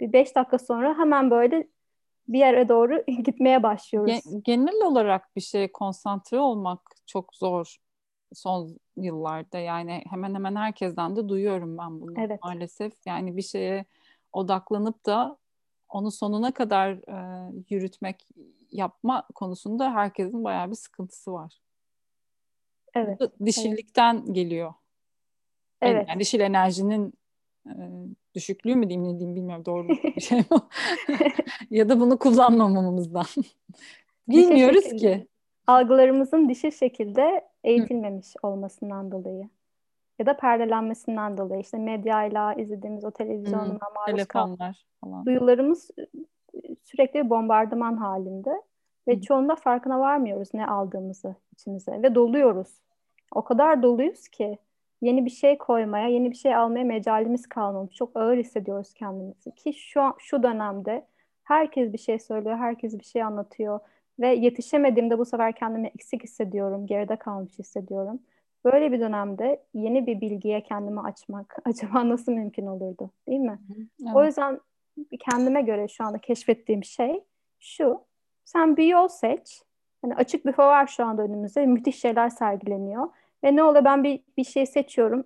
Bir 0.00 0.12
beş 0.12 0.36
dakika 0.36 0.58
sonra 0.58 0.98
hemen 0.98 1.30
böyle 1.30 1.68
bir 2.28 2.38
yere 2.38 2.68
doğru 2.68 3.04
gitmeye 3.24 3.62
başlıyoruz. 3.62 4.20
Genel 4.44 4.84
olarak 4.84 5.36
bir 5.36 5.40
şeye 5.40 5.72
konsantre 5.72 6.38
olmak 6.38 6.80
çok 7.06 7.34
zor 7.34 7.76
son 8.34 8.78
yıllarda. 8.96 9.58
Yani 9.58 10.02
hemen 10.10 10.34
hemen 10.34 10.56
herkesten 10.56 11.16
de 11.16 11.28
duyuyorum 11.28 11.78
ben 11.78 12.00
bunu 12.00 12.20
evet. 12.20 12.40
maalesef. 12.42 12.92
Yani 13.06 13.36
bir 13.36 13.42
şeye 13.42 13.84
odaklanıp 14.32 15.06
da 15.06 15.38
onu 15.88 16.10
sonuna 16.10 16.54
kadar 16.54 16.90
e, 16.92 17.50
yürütmek, 17.70 18.28
yapma 18.72 19.26
konusunda 19.34 19.94
herkesin 19.94 20.44
bayağı 20.44 20.70
bir 20.70 20.76
sıkıntısı 20.76 21.32
var. 21.32 21.60
Evet. 22.94 23.20
dişillikten 23.44 24.14
evet. 24.14 24.34
geliyor. 24.34 24.74
Evet. 25.82 26.08
Yani 26.08 26.20
dişil 26.20 26.40
enerjinin 26.40 27.12
e, 27.66 27.74
düşüklüğü 28.36 28.76
mü 28.76 28.88
diyeyim 28.88 29.04
ne 29.04 29.18
diyeyim 29.18 29.36
bilmiyorum 29.36 29.64
doğru 29.64 29.88
bir 30.16 30.20
şey 30.20 30.38
mi? 30.38 30.44
ya 31.70 31.88
da 31.88 32.00
bunu 32.00 32.18
kullanmamamızdan. 32.18 33.24
Bilmiyoruz 34.28 34.84
şekilde, 34.84 35.18
ki. 35.18 35.26
Algılarımızın 35.66 36.48
dişil 36.48 36.70
şekilde 36.70 37.44
eğitilmemiş 37.64 38.26
Hı. 38.26 38.48
olmasından 38.48 39.12
dolayı. 39.12 39.48
Ya 40.18 40.26
da 40.26 40.36
perdelenmesinden 40.36 41.38
dolayı 41.38 41.60
işte 41.60 41.78
medyayla 41.78 42.54
izlediğimiz 42.54 43.04
o 43.04 43.10
televizyonla 43.10 43.64
hmm, 43.64 43.78
maruz 43.94 44.26
falan. 44.26 45.26
Duyularımız 45.26 45.90
sürekli 46.84 47.24
bir 47.24 47.30
bombardıman 47.30 47.96
halinde 47.96 48.62
ve 49.08 49.14
hmm. 49.14 49.20
çoğunda 49.20 49.56
farkına 49.56 50.00
varmıyoruz 50.00 50.48
ne 50.54 50.66
aldığımızı 50.66 51.34
içimize 51.52 52.02
ve 52.02 52.14
doluyoruz. 52.14 52.80
O 53.34 53.44
kadar 53.44 53.82
doluyuz 53.82 54.28
ki 54.28 54.58
yeni 55.02 55.24
bir 55.24 55.30
şey 55.30 55.58
koymaya, 55.58 56.08
yeni 56.08 56.30
bir 56.30 56.36
şey 56.36 56.54
almaya 56.54 56.84
mecalimiz 56.84 57.46
kalmamış. 57.46 57.94
Çok 57.94 58.16
ağır 58.16 58.36
hissediyoruz 58.36 58.94
kendimizi 58.94 59.54
ki 59.54 59.72
şu 59.74 60.00
şu 60.18 60.42
dönemde 60.42 61.06
herkes 61.44 61.92
bir 61.92 61.98
şey 61.98 62.18
söylüyor, 62.18 62.56
herkes 62.56 62.98
bir 62.98 63.04
şey 63.04 63.22
anlatıyor 63.22 63.80
ve 64.20 64.28
yetişemediğimde 64.28 65.18
bu 65.18 65.24
sefer 65.24 65.52
kendimi 65.52 65.86
eksik 65.86 66.22
hissediyorum, 66.22 66.86
geride 66.86 67.16
kalmış 67.16 67.58
hissediyorum. 67.58 68.20
Böyle 68.64 68.92
bir 68.92 69.00
dönemde 69.00 69.62
yeni 69.74 70.06
bir 70.06 70.20
bilgiye 70.20 70.62
kendimi 70.62 71.00
açmak 71.00 71.56
acaba 71.64 72.08
nasıl 72.08 72.32
mümkün 72.32 72.66
olurdu 72.66 73.10
değil 73.28 73.40
mi? 73.40 73.58
Evet. 74.02 74.16
O 74.16 74.24
yüzden 74.24 74.60
kendime 75.20 75.62
göre 75.62 75.88
şu 75.88 76.04
anda 76.04 76.18
keşfettiğim 76.18 76.84
şey 76.84 77.24
şu. 77.60 78.00
Sen 78.44 78.76
bir 78.76 78.86
yol 78.86 79.08
seç. 79.08 79.62
Hani 80.02 80.14
açık 80.14 80.46
büfe 80.46 80.62
var 80.62 80.86
şu 80.86 81.04
anda 81.04 81.22
önümüzde. 81.22 81.66
Müthiş 81.66 82.00
şeyler 82.00 82.28
sergileniyor. 82.28 83.08
Ve 83.44 83.56
ne 83.56 83.62
oluyor 83.62 83.84
ben 83.84 84.04
bir, 84.04 84.20
bir 84.36 84.44
şey 84.44 84.66
seçiyorum. 84.66 85.24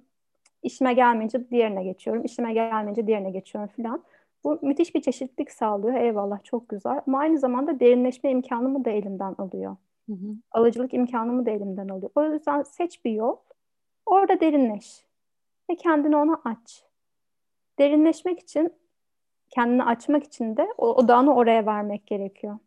İşime 0.62 0.94
gelmeyince 0.94 1.50
diğerine 1.50 1.84
geçiyorum. 1.84 2.24
İşime 2.24 2.52
gelmeyince 2.52 3.06
diğerine 3.06 3.30
geçiyorum 3.30 3.70
falan. 3.76 4.04
Bu 4.44 4.58
müthiş 4.62 4.94
bir 4.94 5.00
çeşitlilik 5.00 5.50
sağlıyor. 5.50 5.94
Eyvallah 5.94 6.44
çok 6.44 6.68
güzel. 6.68 7.00
Ama 7.06 7.18
aynı 7.18 7.38
zamanda 7.38 7.80
derinleşme 7.80 8.30
imkanımı 8.30 8.84
da 8.84 8.90
elimden 8.90 9.34
alıyor. 9.38 9.76
Hı 10.06 10.12
hı. 10.12 10.34
Alıcılık 10.52 10.94
imkanımı 10.94 11.46
da 11.46 11.50
elimden 11.50 11.88
alıyor. 11.88 12.10
O 12.14 12.24
yüzden 12.24 12.62
seç 12.62 13.04
bir 13.04 13.10
yol. 13.10 13.36
Orada 14.06 14.40
derinleş. 14.40 15.04
Ve 15.70 15.76
kendini 15.76 16.16
ona 16.16 16.40
aç. 16.44 16.84
Derinleşmek 17.78 18.40
için, 18.40 18.72
kendini 19.50 19.84
açmak 19.84 20.24
için 20.24 20.56
de 20.56 20.68
o 20.78 20.94
odağını 20.94 21.34
oraya 21.34 21.66
vermek 21.66 22.06
gerekiyor. 22.06 22.58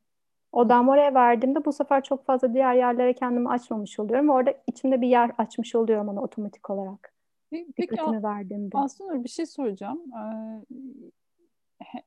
Odağımı 0.53 0.91
oraya 0.91 1.13
verdiğimde 1.13 1.65
bu 1.65 1.73
sefer 1.73 2.03
çok 2.03 2.25
fazla 2.25 2.53
diğer 2.53 2.73
yerlere 2.73 3.13
kendimi 3.13 3.49
açmamış 3.49 3.99
oluyorum. 3.99 4.29
Orada 4.29 4.53
içimde 4.67 5.01
bir 5.01 5.07
yer 5.07 5.31
açmış 5.37 5.75
oluyorum 5.75 6.09
ona 6.09 6.21
otomatik 6.21 6.69
olarak. 6.69 7.13
Peki, 7.49 7.77
Dikkatimi 7.77 8.23
verdiğimde. 8.23 8.77
Aslında 8.77 9.23
bir 9.23 9.29
şey 9.29 9.45
soracağım. 9.45 10.01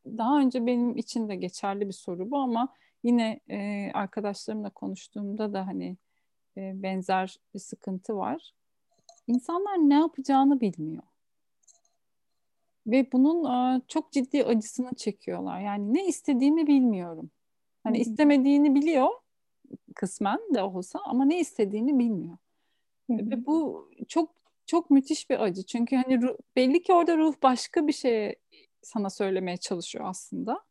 daha 0.06 0.38
önce 0.38 0.66
benim 0.66 0.96
için 0.96 1.28
de 1.28 1.36
geçerli 1.36 1.88
bir 1.88 1.92
soru 1.92 2.30
bu 2.30 2.38
ama 2.38 2.68
Yine 3.06 3.40
e, 3.50 3.90
arkadaşlarımla 3.94 4.70
konuştuğumda 4.70 5.52
da 5.52 5.66
hani 5.66 5.96
e, 6.56 6.82
benzer 6.82 7.36
bir 7.54 7.58
sıkıntı 7.58 8.16
var. 8.16 8.54
İnsanlar 9.26 9.76
ne 9.76 9.94
yapacağını 9.94 10.60
bilmiyor. 10.60 11.02
Ve 12.86 13.12
bunun 13.12 13.44
e, 13.44 13.82
çok 13.88 14.12
ciddi 14.12 14.44
acısını 14.44 14.94
çekiyorlar. 14.94 15.60
Yani 15.60 15.94
ne 15.94 16.06
istediğimi 16.06 16.66
bilmiyorum. 16.66 17.30
Hani 17.86 17.98
istemediğini 17.98 18.74
biliyor 18.74 19.08
kısmen 19.94 20.38
de 20.54 20.62
olsa 20.62 20.98
ama 21.04 21.24
ne 21.24 21.40
istediğini 21.40 21.98
bilmiyor. 21.98 22.36
Ve 23.10 23.46
bu 23.46 23.88
çok 24.08 24.30
çok 24.66 24.90
müthiş 24.90 25.30
bir 25.30 25.40
acı. 25.40 25.62
Çünkü 25.62 25.96
hani 25.96 26.22
ruh, 26.22 26.36
belli 26.56 26.82
ki 26.82 26.92
orada 26.92 27.16
ruh 27.16 27.34
başka 27.42 27.86
bir 27.86 27.92
şey 27.92 28.34
sana 28.82 29.10
söylemeye 29.10 29.56
çalışıyor 29.56 30.04
aslında. 30.08 30.64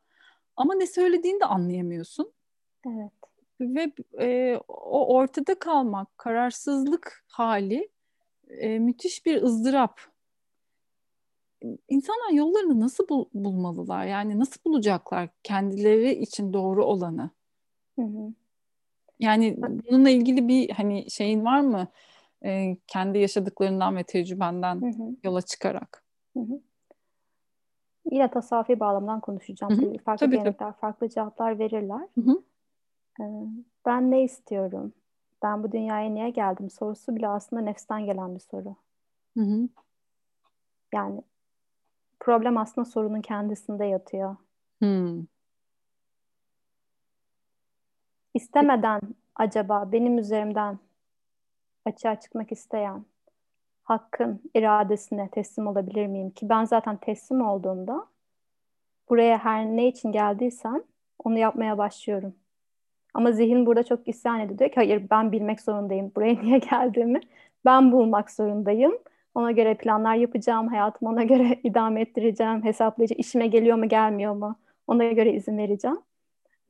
Ama 0.56 0.76
ne 0.76 0.88
söylediğini 0.88 1.40
de 1.40 1.46
anlayamıyorsun. 1.46 2.34
Evet. 2.88 3.12
Ve 3.62 3.92
e, 4.20 4.58
o 4.68 5.16
ortada 5.16 5.60
kalmak, 5.60 6.18
kararsızlık 6.18 7.24
hali 7.28 7.90
e, 8.48 8.80
müthiş 8.80 9.26
bir 9.26 9.42
ızdırap. 9.42 10.02
İnsanlar 11.90 12.30
yollarını 12.32 12.80
nasıl 12.80 13.08
bul- 13.08 13.30
bulmalılar? 13.34 14.06
Yani 14.06 14.40
nasıl 14.40 14.62
bulacaklar 14.66 15.30
kendileri 15.44 16.12
için 16.14 16.54
doğru 16.54 16.86
olanı? 16.86 17.30
Hı 17.96 18.02
hı. 18.02 18.34
Yani 19.20 19.56
bununla 19.58 20.10
ilgili 20.10 20.48
bir 20.48 20.70
hani 20.70 21.12
şeyin 21.12 21.46
var 21.46 21.60
mı? 21.60 21.88
E, 22.46 22.78
kendi 22.88 23.20
yaşadıklarından 23.20 23.96
ve 23.96 24.04
tecrübenden 24.04 24.76
hı 24.76 24.86
hı. 24.86 25.16
yola 25.24 25.42
çıkarak. 25.42 26.04
Hı 26.34 26.40
hı. 26.40 26.62
Yine 28.12 28.32
tasavvufi 28.32 28.80
bağlamdan 28.80 29.20
konuşacağım. 29.20 29.74
Hı 29.82 29.86
hı. 29.86 29.98
Farklı 29.98 30.26
tabii, 30.26 30.36
gelenekler, 30.36 30.68
tabii. 30.72 30.80
farklı 30.80 31.10
cevaplar 31.10 31.60
verirler. 31.60 32.08
Hı 32.16 32.22
hı. 32.22 32.44
Ee, 33.22 33.24
ben 33.86 34.12
ne 34.12 34.24
istiyorum? 34.24 34.94
Ben 35.44 35.64
bu 35.64 35.72
dünyaya 35.72 36.10
niye 36.10 36.30
geldim? 36.30 36.70
Sorusu 36.70 37.16
bile 37.16 37.28
aslında 37.28 37.62
nefsten 37.62 38.06
gelen 38.06 38.36
bir 38.36 38.40
soru. 38.40 38.76
Hı 39.38 39.44
hı. 39.44 39.70
Yani 40.94 41.22
problem 42.26 42.58
aslında 42.58 42.86
sorunun 42.86 43.22
kendisinde 43.22 43.86
yatıyor. 43.86 44.36
Hı. 44.84 45.16
İstemeden 48.34 49.02
acaba 49.36 49.92
benim 49.92 50.18
üzerimden 50.18 50.80
açığa 51.86 52.20
çıkmak 52.20 52.52
isteyen 52.52 53.06
hakkın 53.84 54.42
iradesine 54.56 55.30
teslim 55.30 55.68
olabilir 55.68 56.08
miyim? 56.08 56.30
Ki 56.30 56.50
ben 56.50 56.66
zaten 56.66 56.98
teslim 56.98 57.42
olduğumda 57.42 58.08
buraya 59.10 59.38
her 59.38 59.66
ne 59.66 59.88
için 59.88 60.12
geldiysem 60.12 60.84
onu 61.24 61.38
yapmaya 61.38 61.78
başlıyorum. 61.78 62.36
Ama 63.14 63.32
zihin 63.32 63.66
burada 63.66 63.84
çok 63.84 64.08
isyan 64.08 64.40
ediyor. 64.40 64.60
Diyor 64.60 64.70
ki 64.70 64.76
hayır 64.76 65.10
ben 65.10 65.32
bilmek 65.32 65.62
zorundayım. 65.62 66.12
Buraya 66.16 66.34
niye 66.42 66.58
geldiğimi 66.58 67.20
ben 67.66 67.92
bulmak 67.92 68.32
zorundayım. 68.32 68.98
Ona 69.36 69.52
göre 69.52 69.76
planlar 69.76 70.16
yapacağım. 70.16 70.68
Hayatımı 70.68 71.12
ona 71.12 71.24
göre 71.24 71.60
idame 71.64 72.02
ettireceğim. 72.02 72.64
Hesaplayacağım. 72.64 73.20
İşime 73.20 73.48
geliyor 73.48 73.78
mu 73.78 73.90
gelmiyor 73.90 74.34
mu? 74.34 74.56
Ona 74.88 75.04
göre 75.04 75.34
izin 75.34 75.58
vereceğim. 75.58 75.98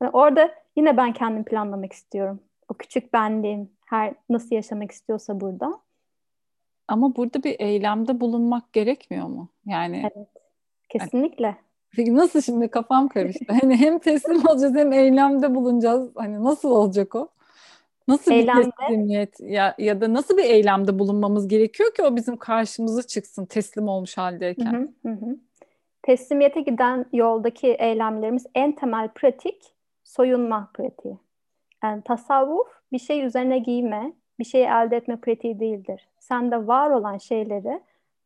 Yani 0.02 0.10
orada 0.10 0.54
yine 0.76 0.96
ben 0.96 1.12
kendim 1.12 1.44
planlamak 1.44 1.92
istiyorum. 1.92 2.40
O 2.68 2.74
küçük 2.74 3.12
benliğim 3.12 3.70
her 3.86 4.14
nasıl 4.28 4.54
yaşamak 4.54 4.90
istiyorsa 4.90 5.40
burada. 5.40 5.80
Ama 6.88 7.16
burada 7.16 7.42
bir 7.42 7.60
eylemde 7.60 8.20
bulunmak 8.20 8.72
gerekmiyor 8.72 9.26
mu? 9.26 9.48
Yani 9.66 10.10
Evet. 10.16 10.28
Kesinlikle. 10.88 11.56
Peki 11.96 12.16
nasıl 12.16 12.40
şimdi 12.40 12.68
kafam 12.68 13.08
karıştı. 13.08 13.44
Hani 13.60 13.76
hem 13.76 13.98
teslim 13.98 14.46
olacağız 14.48 14.74
hem 14.74 14.92
eylemde 14.92 15.54
bulunacağız. 15.54 16.10
Hani 16.14 16.44
nasıl 16.44 16.70
olacak 16.70 17.14
o? 17.14 17.28
Nasıl 18.08 18.32
eylemde, 18.32 18.66
bir 18.66 18.70
teslimiyet 18.70 19.40
ya, 19.40 19.74
ya 19.78 20.00
da 20.00 20.14
nasıl 20.14 20.36
bir 20.36 20.44
eylemde 20.44 20.98
bulunmamız 20.98 21.48
gerekiyor 21.48 21.94
ki 21.94 22.02
o 22.02 22.16
bizim 22.16 22.36
karşımıza 22.36 23.02
çıksın 23.02 23.46
teslim 23.46 23.88
olmuş 23.88 24.18
haldeyken? 24.18 24.94
Hı 25.02 25.08
hı 25.08 25.36
Teslimiyete 26.02 26.60
giden 26.60 27.06
yoldaki 27.12 27.66
eylemlerimiz 27.66 28.46
en 28.54 28.72
temel 28.72 29.08
pratik 29.08 29.74
soyunma 30.04 30.70
pratiği. 30.74 31.18
Yani 31.84 32.02
tasavvuf 32.02 32.68
bir 32.92 32.98
şey 32.98 33.24
üzerine 33.24 33.58
giyme, 33.58 34.12
bir 34.38 34.44
şeyi 34.44 34.64
elde 34.64 34.96
etme 34.96 35.16
pratiği 35.16 35.60
değildir. 35.60 36.08
Sende 36.18 36.66
var 36.66 36.90
olan 36.90 37.18
şeyleri 37.18 37.80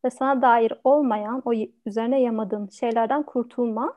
ve 0.05 0.09
sana 0.09 0.41
dair 0.41 0.73
olmayan, 0.83 1.41
o 1.45 1.53
üzerine 1.85 2.21
yamadığın 2.21 2.67
şeylerden 2.67 3.23
kurtulma 3.23 3.93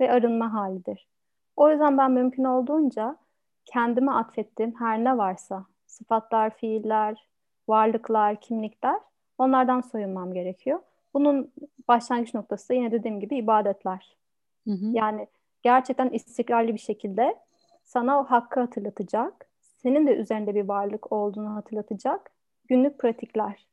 ve 0.00 0.12
arınma 0.12 0.52
halidir. 0.52 1.08
O 1.56 1.70
yüzden 1.70 1.98
ben 1.98 2.10
mümkün 2.10 2.44
olduğunca 2.44 3.16
kendime 3.64 4.12
atfettiğim 4.12 4.74
her 4.78 5.04
ne 5.04 5.18
varsa, 5.18 5.66
sıfatlar, 5.86 6.56
fiiller, 6.56 7.28
varlıklar, 7.68 8.40
kimlikler, 8.40 9.00
onlardan 9.38 9.80
soyunmam 9.80 10.34
gerekiyor. 10.34 10.78
Bunun 11.14 11.52
başlangıç 11.88 12.34
noktası 12.34 12.68
da 12.68 12.74
yine 12.74 12.92
dediğim 12.92 13.20
gibi 13.20 13.36
ibadetler. 13.36 14.16
Hı 14.64 14.70
hı. 14.70 14.86
Yani 14.92 15.28
gerçekten 15.62 16.10
istikrarlı 16.10 16.74
bir 16.74 16.78
şekilde 16.78 17.36
sana 17.84 18.20
o 18.20 18.24
hakkı 18.24 18.60
hatırlatacak, 18.60 19.46
senin 19.60 20.06
de 20.06 20.16
üzerinde 20.16 20.54
bir 20.54 20.68
varlık 20.68 21.12
olduğunu 21.12 21.54
hatırlatacak 21.54 22.30
günlük 22.68 22.98
pratikler. 22.98 23.66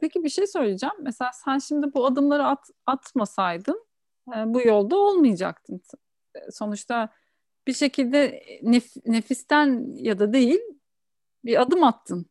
Peki 0.00 0.24
bir 0.24 0.28
şey 0.28 0.46
söyleyeceğim. 0.46 0.94
Mesela 1.00 1.30
sen 1.32 1.58
şimdi 1.58 1.94
bu 1.94 2.06
adımları 2.06 2.44
at, 2.46 2.70
atmasaydın 2.86 3.86
e, 4.36 4.54
bu 4.54 4.60
yolda 4.60 4.96
olmayacaktın. 4.96 5.80
E, 6.34 6.50
sonuçta 6.50 7.08
bir 7.68 7.72
şekilde 7.72 8.42
nef, 8.62 9.06
nefisten 9.06 9.94
ya 9.96 10.18
da 10.18 10.32
değil 10.32 10.60
bir 11.44 11.62
adım 11.62 11.84
attın. 11.84 12.26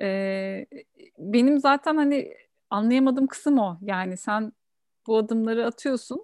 E, 0.00 0.66
benim 1.18 1.60
zaten 1.60 1.96
hani 1.96 2.34
anlayamadığım 2.70 3.26
kısım 3.26 3.58
o. 3.58 3.78
Yani 3.82 4.16
sen 4.16 4.52
bu 5.06 5.16
adımları 5.16 5.66
atıyorsun 5.66 6.22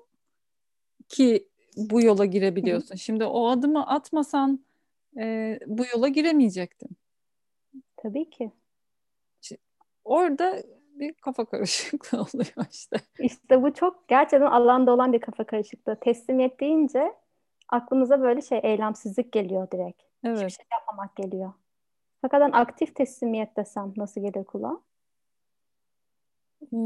ki 1.08 1.48
bu 1.76 2.02
yola 2.02 2.24
girebiliyorsun. 2.24 2.94
Hı. 2.94 2.98
Şimdi 2.98 3.24
o 3.24 3.48
adımı 3.48 3.86
atmasan 3.86 4.64
e, 5.18 5.58
bu 5.66 5.84
yola 5.92 6.08
giremeyecektin. 6.08 6.90
Tabii 7.96 8.30
ki. 8.30 8.52
İşte 9.42 9.56
orada 10.04 10.62
bir 10.94 11.14
kafa 11.14 11.44
karışıklığı 11.44 12.18
oluyor 12.34 12.66
işte. 12.70 12.96
İşte 13.18 13.62
bu 13.62 13.74
çok 13.74 14.08
gerçekten 14.08 14.46
alanda 14.46 14.92
olan 14.92 15.12
bir 15.12 15.20
kafa 15.20 15.44
karışıklığı. 15.44 16.00
Teslimiyet 16.00 16.60
deyince 16.60 17.12
aklımıza 17.68 18.20
böyle 18.20 18.42
şey 18.42 18.60
eylemsizlik 18.62 19.32
geliyor 19.32 19.70
direkt. 19.70 20.02
Evet. 20.24 20.36
Hiçbir 20.36 20.50
şey 20.50 20.66
yapmamak 20.72 21.16
geliyor. 21.16 21.52
Fakat 22.22 22.54
aktif 22.54 22.94
teslimiyet 22.94 23.56
desem 23.56 23.92
nasıl 23.96 24.20
gelir 24.20 24.44
kulağa? 24.44 24.80
Ee, 26.62 26.76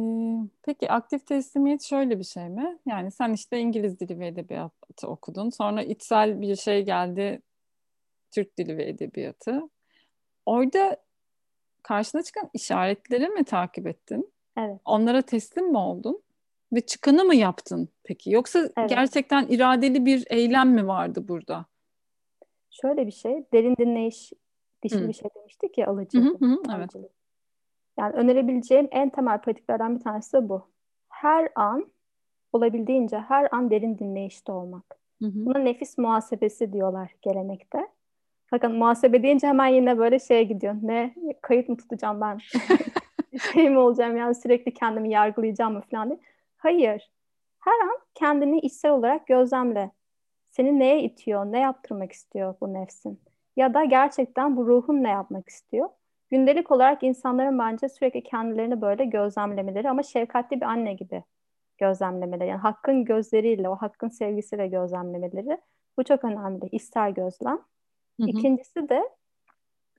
peki 0.62 0.90
aktif 0.90 1.26
teslimiyet 1.26 1.82
şöyle 1.82 2.18
bir 2.18 2.24
şey 2.24 2.48
mi? 2.48 2.78
Yani 2.86 3.10
sen 3.10 3.32
işte 3.32 3.58
İngiliz 3.58 4.00
dili 4.00 4.18
ve 4.18 4.26
edebiyatı 4.26 5.08
okudun. 5.08 5.50
Sonra 5.50 5.82
içsel 5.82 6.40
bir 6.40 6.56
şey 6.56 6.84
geldi 6.84 7.42
Türk 8.30 8.58
dili 8.58 8.76
ve 8.76 8.88
edebiyatı. 8.88 9.62
Orada 10.46 10.96
karşına 11.82 12.22
çıkan 12.22 12.50
işaretleri 12.54 13.28
mi 13.28 13.44
takip 13.44 13.86
ettin? 13.86 14.32
Evet. 14.58 14.80
Onlara 14.84 15.22
teslim 15.22 15.70
mi 15.70 15.78
oldun? 15.78 16.22
Ve 16.72 16.80
çıkanı 16.80 17.24
mı 17.24 17.34
yaptın 17.34 17.88
peki? 18.04 18.30
Yoksa 18.30 18.70
evet. 18.76 18.90
gerçekten 18.90 19.46
iradeli 19.48 20.06
bir 20.06 20.24
eylem 20.30 20.70
mi 20.70 20.86
vardı 20.86 21.28
burada? 21.28 21.66
Şöyle 22.70 23.06
bir 23.06 23.12
şey, 23.12 23.44
derin 23.52 23.76
dinleyiş 23.76 24.32
dişli 24.82 25.08
bir 25.08 25.12
şey 25.12 25.30
demiştik 25.36 25.78
ya 25.78 25.86
alıcı. 25.86 26.18
Hı 26.18 26.36
hı 26.40 26.46
hı, 26.46 26.62
evet. 26.76 26.90
Yani 27.98 28.12
önerebileceğim 28.12 28.88
en 28.90 29.10
temel 29.10 29.40
pratiklerden 29.40 29.96
bir 29.96 30.00
tanesi 30.00 30.32
de 30.32 30.48
bu. 30.48 30.62
Her 31.08 31.48
an 31.54 31.86
olabildiğince 32.52 33.18
her 33.18 33.48
an 33.52 33.70
derin 33.70 33.98
dinleyişte 33.98 34.52
olmak. 34.52 34.98
Hı 35.22 35.26
hı. 35.26 35.46
Buna 35.46 35.58
nefis 35.58 35.98
muhasebesi 35.98 36.72
diyorlar 36.72 37.10
gelenekte. 37.22 37.88
Fakat 38.46 38.72
muhasebe 38.72 39.22
deyince 39.22 39.46
hemen 39.46 39.66
yine 39.66 39.98
böyle 39.98 40.18
şeye 40.18 40.44
gidiyor. 40.44 40.74
Ne 40.82 41.14
kayıt 41.42 41.68
mı 41.68 41.76
tutacağım 41.76 42.20
ben? 42.20 42.38
şey 43.52 43.70
mi 43.70 43.78
olacağım 43.78 44.16
yani 44.16 44.34
sürekli 44.34 44.74
kendimi 44.74 45.10
yargılayacağım 45.10 45.72
mı 45.72 45.80
falan 45.90 46.08
diye. 46.08 46.20
Hayır. 46.60 47.10
Her 47.58 47.80
an 47.80 47.98
kendini 48.14 48.58
içsel 48.58 48.90
olarak 48.90 49.26
gözlemle. 49.26 49.90
Seni 50.50 50.78
neye 50.78 51.02
itiyor? 51.02 51.44
Ne 51.44 51.58
yaptırmak 51.58 52.12
istiyor 52.12 52.54
bu 52.60 52.74
nefsin? 52.74 53.20
Ya 53.56 53.74
da 53.74 53.84
gerçekten 53.84 54.56
bu 54.56 54.66
ruhun 54.66 55.02
ne 55.02 55.08
yapmak 55.08 55.48
istiyor? 55.48 55.88
Gündelik 56.30 56.70
olarak 56.70 57.02
insanların 57.02 57.58
bence 57.58 57.88
sürekli 57.88 58.22
kendilerini 58.22 58.80
böyle 58.80 59.04
gözlemlemeleri 59.04 59.90
ama 59.90 60.02
şefkatli 60.02 60.60
bir 60.60 60.66
anne 60.66 60.94
gibi 60.94 61.24
gözlemlemeleri. 61.78 62.48
Yani 62.48 62.60
hakkın 62.60 63.04
gözleriyle, 63.04 63.68
o 63.68 63.76
hakkın 63.76 64.08
sevgisiyle 64.08 64.66
gözlemlemeleri. 64.66 65.58
Bu 65.98 66.04
çok 66.04 66.24
önemli. 66.24 66.68
İster 66.72 67.10
gözlem. 67.10 67.58
Hı 68.20 68.22
hı. 68.22 68.26
İkincisi 68.26 68.88
de 68.88 69.02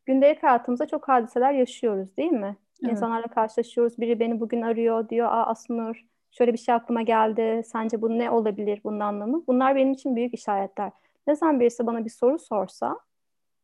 gündelik 0.05 0.43
hayatımızda 0.43 0.87
çok 0.87 1.07
hadiseler 1.07 1.51
yaşıyoruz 1.51 2.17
değil 2.17 2.31
mi? 2.31 2.57
Evet. 2.83 2.91
İnsanlarla 2.91 3.27
karşılaşıyoruz. 3.27 3.97
Biri 3.99 4.19
beni 4.19 4.39
bugün 4.39 4.61
arıyor 4.61 5.09
diyor. 5.09 5.27
Aa 5.27 5.45
Asnur 5.45 6.10
şöyle 6.31 6.53
bir 6.53 6.57
şey 6.57 6.75
aklıma 6.75 7.01
geldi. 7.01 7.61
Sence 7.65 8.01
bu 8.01 8.09
ne 8.19 8.31
olabilir 8.31 8.81
bunun 8.83 8.99
anlamı? 8.99 9.43
Bunlar 9.47 9.75
benim 9.75 9.91
için 9.91 10.15
büyük 10.15 10.33
işaretler. 10.33 10.91
Ne 11.27 11.35
zaman 11.35 11.59
birisi 11.59 11.85
bana 11.85 12.05
bir 12.05 12.09
soru 12.09 12.39
sorsa 12.39 12.99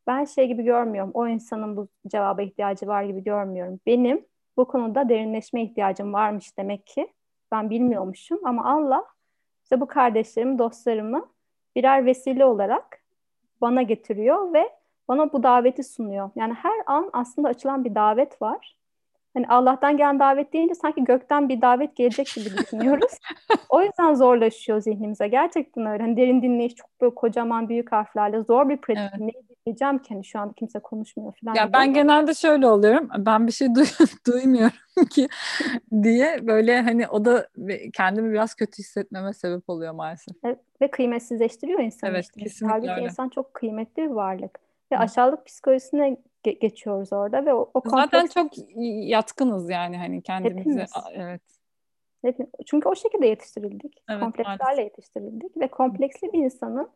ben 0.07 0.25
şey 0.25 0.47
gibi 0.47 0.63
görmüyorum. 0.63 1.11
O 1.13 1.27
insanın 1.27 1.77
bu 1.77 1.87
cevaba 2.07 2.41
ihtiyacı 2.41 2.87
var 2.87 3.03
gibi 3.03 3.23
görmüyorum. 3.23 3.79
Benim 3.85 4.25
bu 4.57 4.67
konuda 4.67 5.09
derinleşme 5.09 5.63
ihtiyacım 5.63 6.13
varmış 6.13 6.57
demek 6.57 6.87
ki. 6.87 7.07
Ben 7.51 7.69
bilmiyormuşum 7.69 8.39
ama 8.43 8.65
Allah 8.75 9.05
işte 9.63 9.81
bu 9.81 9.87
kardeşlerimi, 9.87 10.59
dostlarımı 10.59 11.29
birer 11.75 12.05
vesile 12.05 12.45
olarak 12.45 13.01
bana 13.61 13.81
getiriyor 13.81 14.53
ve 14.53 14.69
bana 15.07 15.33
bu 15.33 15.43
daveti 15.43 15.83
sunuyor. 15.83 16.29
Yani 16.35 16.53
her 16.53 16.83
an 16.85 17.09
aslında 17.13 17.47
açılan 17.47 17.85
bir 17.85 17.95
davet 17.95 18.41
var. 18.41 18.76
Hani 19.37 19.47
Allah'tan 19.47 19.97
gelen 19.97 20.19
davet 20.19 20.53
deyince 20.53 20.75
sanki 20.75 21.03
gökten 21.03 21.49
bir 21.49 21.61
davet 21.61 21.95
gelecek 21.95 22.27
gibi 22.35 22.57
düşünüyoruz. 22.57 23.11
o 23.69 23.81
yüzden 23.81 24.13
zorlaşıyor 24.13 24.81
zihnimize. 24.81 25.27
Gerçekten 25.27 25.85
öyle. 25.85 26.03
Hani 26.03 26.17
derin 26.17 26.41
dinleyiş 26.41 26.75
çok 26.75 27.01
böyle 27.01 27.15
kocaman 27.15 27.69
büyük 27.69 27.91
harflerle 27.91 28.43
zor 28.43 28.69
bir 28.69 28.77
pratik. 28.77 29.03
Evet. 29.13 29.19
Ne 29.19 29.31
diyeceğim 29.65 29.99
ki 29.99 30.13
hani 30.13 30.25
şu 30.25 30.39
anda 30.39 30.53
kimse 30.53 30.79
konuşmuyor 30.79 31.33
falan. 31.43 31.55
Ya 31.55 31.73
ben 31.73 31.93
genelde 31.93 32.33
şöyle 32.33 32.67
oluyorum. 32.67 33.09
Ben 33.17 33.47
bir 33.47 33.51
şey 33.51 33.67
duy- 33.67 34.07
duymuyorum 34.27 35.05
ki 35.09 35.27
diye 36.03 36.47
böyle 36.47 36.81
hani 36.81 37.07
o 37.07 37.25
da 37.25 37.47
kendimi 37.93 38.33
biraz 38.33 38.55
kötü 38.55 38.77
hissetmeme 38.77 39.33
sebep 39.33 39.69
oluyor 39.69 39.93
maalesef. 39.93 40.35
Evet, 40.43 40.59
ve 40.81 40.91
kıymetsizleştiriyor 40.91 41.79
insanı 41.79 42.09
evet, 42.09 42.23
işte. 42.23 42.39
Kesinlikle 42.43 42.73
Halbuki 42.73 42.91
öyle. 42.91 43.03
insan 43.03 43.29
çok 43.29 43.53
kıymetli 43.53 44.03
bir 44.03 44.09
varlık. 44.09 44.59
Ve 44.91 44.97
aşağılık 44.97 45.45
psikolojisine 45.45 46.17
ge- 46.49 46.59
geçiyoruz 46.59 47.13
orada 47.13 47.45
ve 47.45 47.53
o, 47.53 47.69
o 47.73 47.81
kompleks... 47.81 48.11
Zaten 48.11 48.27
çok 48.27 48.51
yatkınız 49.09 49.69
yani 49.69 49.97
hani 49.97 50.21
kendimizi. 50.21 50.85
Evet. 51.13 51.41
Hepimiz. 52.21 52.51
Çünkü 52.65 52.89
o 52.89 52.95
şekilde 52.95 53.27
yetiştirildik. 53.27 54.03
Evet, 54.09 54.21
Komplekslerle 54.23 54.57
maalesef. 54.63 54.83
yetiştirildik 54.83 55.57
ve 55.57 55.67
kompleksli 55.67 56.33
bir 56.33 56.43
insanın 56.43 56.89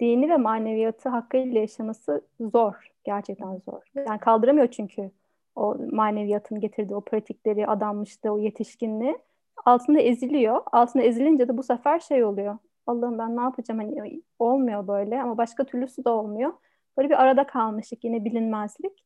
dini 0.00 0.30
ve 0.30 0.36
maneviyatı 0.36 1.08
hakkıyla 1.08 1.60
yaşaması 1.60 2.22
zor. 2.40 2.92
Gerçekten 3.04 3.56
zor. 3.56 3.82
Yani 4.08 4.18
kaldıramıyor 4.20 4.66
çünkü 4.66 5.10
o 5.56 5.76
maneviyatın 5.90 6.60
getirdiği 6.60 6.94
o 6.94 7.00
pratikleri, 7.00 7.66
adanmışlığı, 7.66 8.30
o 8.30 8.38
yetişkinliği 8.38 9.18
altında 9.64 10.00
eziliyor. 10.00 10.60
Altında 10.72 11.02
ezilince 11.02 11.48
de 11.48 11.56
bu 11.56 11.62
sefer 11.62 12.00
şey 12.00 12.24
oluyor. 12.24 12.58
Allah'ım 12.86 13.18
ben 13.18 13.36
ne 13.36 13.40
yapacağım? 13.40 13.80
Hani 13.80 14.22
olmuyor 14.38 14.88
böyle 14.88 15.22
ama 15.22 15.38
başka 15.38 15.64
türlüsü 15.64 16.04
de 16.04 16.08
olmuyor. 16.08 16.52
Böyle 16.98 17.10
bir 17.10 17.22
arada 17.22 17.46
kalmışlık 17.46 18.04
yine 18.04 18.24
bilinmezlik. 18.24 19.04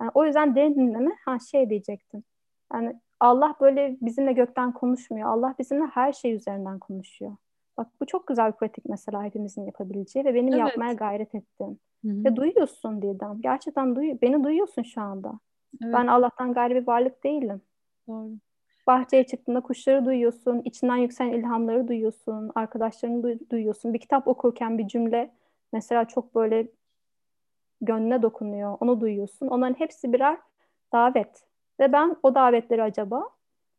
Yani 0.00 0.10
o 0.14 0.24
yüzden 0.24 0.54
derin 0.54 0.74
dinleme 0.74 1.10
ha 1.24 1.38
şey 1.38 1.70
diyecektim. 1.70 2.24
Yani 2.72 3.00
Allah 3.20 3.54
böyle 3.60 3.96
bizimle 4.00 4.32
gökten 4.32 4.72
konuşmuyor. 4.72 5.28
Allah 5.28 5.54
bizimle 5.58 5.86
her 5.86 6.12
şey 6.12 6.34
üzerinden 6.34 6.78
konuşuyor. 6.78 7.36
Bak 7.76 7.88
bu 8.00 8.06
çok 8.06 8.26
güzel 8.26 8.52
bir 8.52 8.56
pratik 8.56 8.84
mesela 8.84 9.24
hepimizin 9.24 9.66
yapabileceği 9.66 10.24
ve 10.24 10.34
benim 10.34 10.54
evet. 10.54 10.58
yapmaya 10.58 10.92
gayret 10.92 11.34
ettim. 11.34 11.78
Hı-hı. 12.04 12.24
Ve 12.24 12.36
duyuyorsun 12.36 13.02
Didem. 13.02 13.40
Gerçekten 13.40 13.96
duy 13.96 14.18
beni 14.22 14.44
duyuyorsun 14.44 14.82
şu 14.82 15.00
anda. 15.00 15.40
Evet. 15.82 15.94
Ben 15.94 16.06
Allah'tan 16.06 16.52
gayrı 16.52 16.74
bir 16.74 16.86
varlık 16.86 17.24
değilim. 17.24 17.60
Doğru. 18.08 18.30
Bahçeye 18.86 19.26
çıktığında 19.26 19.60
kuşları 19.60 20.04
duyuyorsun, 20.04 20.62
içinden 20.64 20.96
yükselen 20.96 21.32
ilhamları 21.32 21.88
duyuyorsun, 21.88 22.50
arkadaşlarını 22.54 23.22
du- 23.22 23.50
duyuyorsun. 23.50 23.94
Bir 23.94 23.98
kitap 23.98 24.28
okurken 24.28 24.78
bir 24.78 24.88
cümle 24.88 25.30
mesela 25.72 26.04
çok 26.04 26.34
böyle 26.34 26.68
gönlüne 27.80 28.22
dokunuyor, 28.22 28.76
onu 28.80 29.00
duyuyorsun. 29.00 29.46
Onların 29.46 29.74
hepsi 29.74 30.12
birer 30.12 30.38
davet. 30.92 31.44
Ve 31.80 31.92
ben 31.92 32.16
o 32.22 32.34
davetleri 32.34 32.82
acaba 32.82 33.30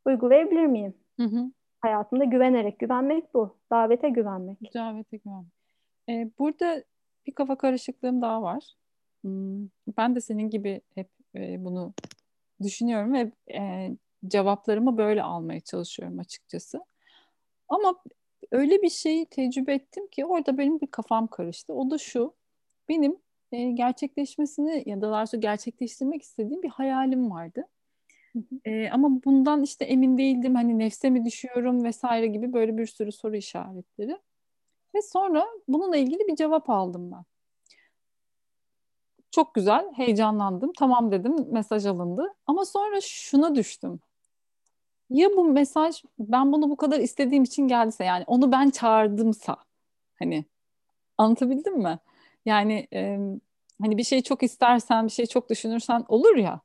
uygulayabilir 0.05 0.65
miyim? 0.65 0.93
Hı 1.17 1.23
hı. 1.23 1.51
Hayatımda 1.79 2.23
güvenerek, 2.23 2.79
güvenmek 2.79 3.33
bu. 3.33 3.57
Davete 3.71 4.09
güvenmek. 4.09 4.73
Davete 4.73 5.17
güvenmek. 5.17 5.51
Ee, 6.09 6.31
burada 6.39 6.83
bir 7.27 7.31
kafa 7.31 7.57
karışıklığım 7.57 8.21
daha 8.21 8.41
var. 8.41 8.75
Hmm, 9.21 9.67
ben 9.97 10.15
de 10.15 10.21
senin 10.21 10.49
gibi 10.49 10.81
hep 10.95 11.09
e, 11.35 11.65
bunu 11.65 11.93
düşünüyorum 12.63 13.13
ve 13.13 13.31
e, 13.53 13.91
cevaplarımı 14.27 14.97
böyle 14.97 15.23
almaya 15.23 15.59
çalışıyorum 15.59 16.19
açıkçası. 16.19 16.81
Ama 17.69 17.95
öyle 18.51 18.81
bir 18.81 18.89
şeyi 18.89 19.25
tecrübe 19.25 19.73
ettim 19.73 20.07
ki 20.07 20.25
orada 20.25 20.57
benim 20.57 20.81
bir 20.81 20.87
kafam 20.87 21.27
karıştı. 21.27 21.73
O 21.73 21.91
da 21.91 21.97
şu, 21.97 22.33
benim 22.89 23.17
e, 23.51 23.71
gerçekleşmesini 23.71 24.83
ya 24.85 25.01
da 25.01 25.11
daha 25.11 25.19
doğrusu 25.19 25.39
gerçekleştirmek 25.39 26.21
istediğim 26.21 26.63
bir 26.63 26.69
hayalim 26.69 27.31
vardı. 27.31 27.67
E, 28.65 28.89
ama 28.89 29.09
bundan 29.25 29.63
işte 29.63 29.85
emin 29.85 30.17
değildim. 30.17 30.55
Hani 30.55 30.79
nefse 30.79 31.09
mi 31.09 31.25
düşüyorum 31.25 31.83
vesaire 31.83 32.27
gibi 32.27 32.53
böyle 32.53 32.77
bir 32.77 32.85
sürü 32.85 33.11
soru 33.11 33.35
işaretleri. 33.35 34.17
Ve 34.95 35.01
sonra 35.01 35.45
bununla 35.67 35.97
ilgili 35.97 36.27
bir 36.27 36.35
cevap 36.35 36.69
aldım 36.69 37.11
ben. 37.11 37.23
Çok 39.31 39.53
güzel, 39.55 39.93
heyecanlandım. 39.95 40.71
Tamam 40.77 41.11
dedim, 41.11 41.35
mesaj 41.51 41.85
alındı. 41.85 42.33
Ama 42.47 42.65
sonra 42.65 43.01
şuna 43.01 43.55
düştüm. 43.55 43.99
Ya 45.09 45.29
bu 45.37 45.43
mesaj 45.43 46.03
ben 46.19 46.51
bunu 46.53 46.69
bu 46.69 46.77
kadar 46.77 46.99
istediğim 46.99 47.43
için 47.43 47.67
geldiyse 47.67 48.03
yani 48.03 48.23
onu 48.27 48.51
ben 48.51 48.69
çağırdımsa 48.69 49.57
hani 50.19 50.45
anlatabildim 51.17 51.77
mi? 51.77 51.99
Yani 52.47 52.87
e, 52.93 53.19
hani 53.81 53.97
bir 53.97 54.03
şey 54.03 54.21
çok 54.21 54.43
istersen, 54.43 55.05
bir 55.05 55.11
şey 55.11 55.25
çok 55.25 55.49
düşünürsen 55.49 56.05
olur 56.07 56.35
ya. 56.35 56.61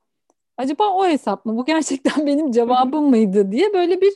Acaba 0.57 0.89
o 0.89 1.07
hesap 1.07 1.47
mı? 1.47 1.57
Bu 1.57 1.64
gerçekten 1.64 2.26
benim 2.26 2.51
cevabım 2.51 3.05
mıydı 3.05 3.53
diye 3.53 3.72
böyle 3.72 4.01
bir 4.01 4.12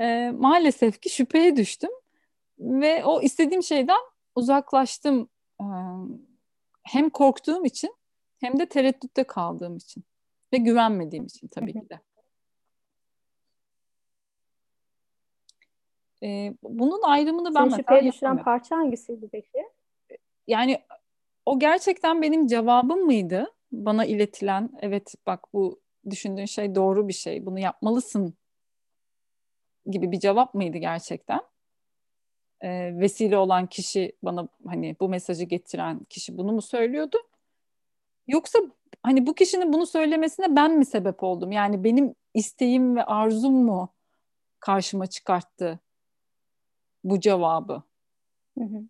e, 0.00 0.30
maalesef 0.30 1.00
ki 1.00 1.10
şüpheye 1.10 1.56
düştüm. 1.56 1.90
Ve 2.58 3.04
o 3.04 3.22
istediğim 3.22 3.62
şeyden 3.62 4.00
uzaklaştım. 4.34 5.28
E, 5.60 5.66
hem 6.82 7.10
korktuğum 7.10 7.64
için 7.64 7.94
hem 8.40 8.58
de 8.58 8.66
tereddütte 8.66 9.24
kaldığım 9.24 9.76
için. 9.76 10.04
Ve 10.52 10.56
güvenmediğim 10.56 11.26
için 11.26 11.48
tabii 11.48 11.72
ki 11.72 11.88
de. 11.90 12.00
e, 16.22 16.54
bunun 16.62 17.02
ayrımını 17.02 17.54
ben 17.54 17.68
Seni 17.68 17.76
şüpheye 17.76 18.04
düşüren 18.04 18.42
parça 18.42 18.76
hangisiydi 18.76 19.28
peki? 19.32 19.64
Yani 20.46 20.82
o 21.50 21.58
gerçekten 21.58 22.22
benim 22.22 22.46
cevabım 22.46 23.00
mıydı? 23.00 23.54
Bana 23.72 24.04
iletilen, 24.04 24.70
evet 24.80 25.14
bak 25.26 25.52
bu 25.52 25.80
düşündüğün 26.10 26.44
şey 26.44 26.74
doğru 26.74 27.08
bir 27.08 27.12
şey, 27.12 27.46
bunu 27.46 27.58
yapmalısın 27.58 28.34
gibi 29.86 30.12
bir 30.12 30.20
cevap 30.20 30.54
mıydı 30.54 30.78
gerçekten? 30.78 31.40
Ee, 32.60 32.98
vesile 33.00 33.38
olan 33.38 33.66
kişi 33.66 34.12
bana 34.22 34.48
hani 34.66 34.96
bu 35.00 35.08
mesajı 35.08 35.44
getiren 35.44 36.04
kişi 36.04 36.38
bunu 36.38 36.52
mu 36.52 36.62
söylüyordu? 36.62 37.18
Yoksa 38.28 38.58
hani 39.02 39.26
bu 39.26 39.34
kişinin 39.34 39.72
bunu 39.72 39.86
söylemesine 39.86 40.56
ben 40.56 40.78
mi 40.78 40.84
sebep 40.86 41.22
oldum? 41.22 41.52
Yani 41.52 41.84
benim 41.84 42.14
isteğim 42.34 42.96
ve 42.96 43.04
arzum 43.04 43.54
mu 43.54 43.88
karşıma 44.60 45.06
çıkarttı 45.06 45.80
bu 47.04 47.20
cevabı? 47.20 47.82
Hı 48.58 48.64
hı. 48.64 48.82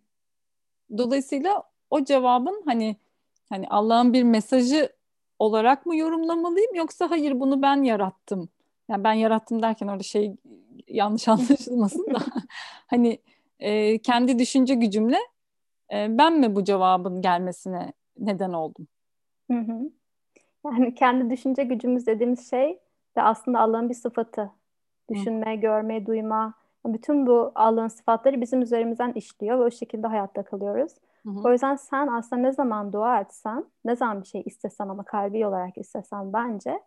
Dolayısıyla 0.99 1.70
o 1.91 2.05
cevabın 2.05 2.63
hani 2.65 2.97
hani 3.49 3.69
Allah'ın 3.69 4.13
bir 4.13 4.23
mesajı 4.23 4.93
olarak 5.39 5.87
mı 5.87 5.97
yorumlamalıyım 5.97 6.75
yoksa 6.75 7.11
hayır 7.11 7.41
bunu 7.41 7.63
ben 7.63 7.83
yarattım. 7.83 8.49
Yani 8.89 9.05
ben 9.05 9.13
yarattım 9.13 9.63
derken 9.63 9.89
orada 9.89 10.03
şey 10.03 10.37
yanlış 10.89 11.29
anlaşılmasın 11.29 12.07
da 12.15 12.19
hani 12.87 13.19
e, 13.61 13.99
kendi 13.99 14.39
düşünce 14.39 14.75
gücümle 14.75 15.19
e, 15.93 16.19
ben 16.19 16.33
mi 16.33 16.55
bu 16.55 16.65
cevabın 16.65 17.23
gelmesine 17.23 17.93
neden 18.19 18.53
oldum? 18.53 18.87
Hı 19.51 19.59
hı. 19.59 19.91
Yani 20.65 20.95
kendi 20.95 21.31
düşünce 21.31 21.65
gücümüz 21.65 22.07
dediğimiz 22.07 22.51
şey 22.51 22.79
de 23.17 23.23
aslında 23.23 23.61
Allah'ın 23.61 23.89
bir 23.89 23.95
sıfatı. 23.95 24.51
Düşünme, 25.11 25.57
hı. 25.57 25.61
görme, 25.61 26.07
duyma. 26.07 26.55
Bütün 26.87 27.27
bu 27.27 27.53
Allah'ın 27.55 27.89
sıfatları 27.89 28.41
bizim 28.41 28.63
üzerimizden 28.63 29.13
işliyor 29.13 29.59
ve 29.59 29.63
o 29.63 29.71
şekilde 29.71 30.07
hayatta 30.07 30.43
kalıyoruz. 30.43 30.93
Hı 31.27 31.31
hı. 31.31 31.41
O 31.45 31.53
yüzden 31.53 31.77
sen 31.77 32.07
aslında 32.07 32.43
ne 32.43 32.53
zaman 32.53 32.93
dua 32.93 33.21
etsen, 33.21 33.65
ne 33.85 33.97
zaman 33.97 34.23
bir 34.23 34.27
şey 34.27 34.43
istesen 34.47 34.89
ama 34.89 35.05
kalbi 35.05 35.47
olarak 35.47 35.79
istesen 35.79 36.33
bence 36.33 36.81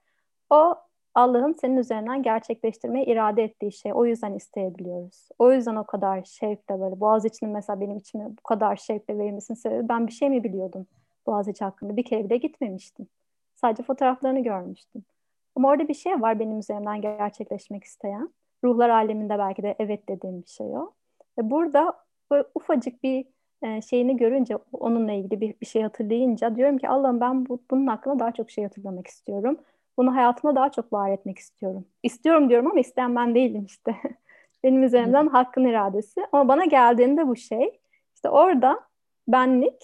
o 0.50 0.76
Allah'ın 1.16 1.54
senin 1.54 1.78
üzerinden 1.78 2.24
gerçekleştirmeyi 2.24 3.06
irade 3.06 3.44
ettiği 3.44 3.72
şey. 3.72 3.94
O 3.94 4.06
yüzden 4.06 4.34
isteyebiliyoruz. 4.34 5.30
O 5.40 5.52
yüzden 5.52 5.76
o 5.76 5.84
kadar 5.86 6.24
şevkle 6.24 6.80
böyle 6.82 7.00
Boğaziçi'nin 7.00 7.52
mesela 7.54 7.82
benim 7.82 7.98
içime 7.98 8.30
bu 8.30 8.42
kadar 8.44 8.76
şevkle 8.76 9.18
verilmesinin 9.18 9.58
sebebi 9.58 9.90
ben 9.90 10.08
bir 10.08 10.12
şey 10.12 10.30
mi 10.30 10.44
biliyordum 10.44 10.88
Boğaziçi 11.28 11.64
hakkında? 11.66 11.98
Bir 11.98 12.06
kere 12.06 12.26
bile 12.26 12.38
gitmemiştim. 12.38 13.08
Sadece 13.56 13.84
fotoğraflarını 13.84 14.40
görmüştüm. 14.44 15.04
Ama 15.56 15.70
orada 15.70 15.88
bir 15.88 15.94
şey 15.94 16.22
var 16.22 16.40
benim 16.40 16.60
üzerimden 16.60 17.02
gerçekleşmek 17.02 17.84
isteyen. 17.84 18.34
Ruhlar 18.64 18.90
aleminde 18.90 19.40
belki 19.40 19.64
de 19.64 19.76
evet 19.80 20.10
dediğim 20.10 20.42
bir 20.44 20.48
şey 20.50 20.68
o. 20.68 20.92
Ve 21.38 21.50
burada 21.52 21.94
böyle 22.32 22.44
ufacık 22.56 23.04
bir 23.04 23.26
e, 23.64 23.82
şeyini 23.82 24.18
görünce 24.18 24.58
onunla 24.74 25.12
ilgili 25.12 25.42
bir, 25.42 25.56
bir 25.62 25.66
şey 25.66 25.82
hatırlayınca 25.82 26.56
diyorum 26.56 26.78
ki 26.78 26.90
Allah'ım 26.90 27.20
ben 27.22 27.46
bu, 27.46 27.60
bunun 27.72 27.88
hakkında 27.88 28.20
daha 28.20 28.32
çok 28.32 28.52
şey 28.52 28.64
hatırlamak 28.64 29.08
istiyorum. 29.08 29.58
Bunu 29.98 30.16
hayatıma 30.16 30.56
daha 30.56 30.72
çok 30.72 30.94
var 30.94 31.12
etmek 31.12 31.40
istiyorum. 31.40 31.86
İstiyorum 32.04 32.50
diyorum 32.50 32.68
ama 32.72 32.80
isteyen 32.80 33.16
ben 33.16 33.36
değilim 33.36 33.66
işte. 33.66 33.96
Benim 34.64 34.84
üzerimden 34.84 35.28
hakkın 35.28 35.66
iradesi. 35.66 36.22
Ama 36.32 36.48
bana 36.48 36.66
geldiğinde 36.66 37.28
bu 37.28 37.36
şey 37.36 37.80
işte 38.16 38.30
orada 38.30 38.80
benlik 39.28 39.82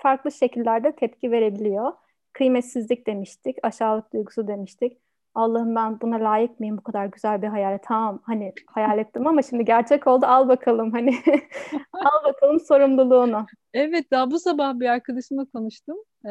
farklı 0.00 0.32
şekillerde 0.32 0.92
tepki 0.92 1.30
verebiliyor. 1.30 1.92
Kıymetsizlik 2.32 3.06
demiştik, 3.06 3.56
aşağılık 3.62 4.12
duygusu 4.12 4.48
demiştik. 4.48 4.98
Allah'ım 5.34 5.74
ben 5.74 6.00
buna 6.00 6.16
layık 6.16 6.60
mıyım 6.60 6.76
bu 6.78 6.82
kadar 6.82 7.06
güzel 7.06 7.42
bir 7.42 7.46
hayale? 7.48 7.80
Tamam 7.84 8.22
hani 8.22 8.52
hayal 8.66 8.98
ettim 8.98 9.26
ama 9.26 9.42
şimdi 9.42 9.64
gerçek 9.64 10.06
oldu 10.06 10.26
al 10.26 10.48
bakalım 10.48 10.92
hani 10.92 11.14
al 11.92 12.24
bakalım 12.24 12.60
sorumluluğunu. 12.60 13.46
Evet 13.74 14.10
daha 14.10 14.30
bu 14.30 14.38
sabah 14.38 14.80
bir 14.80 14.86
arkadaşımla 14.86 15.44
konuştum. 15.44 15.96
Ee, 16.26 16.30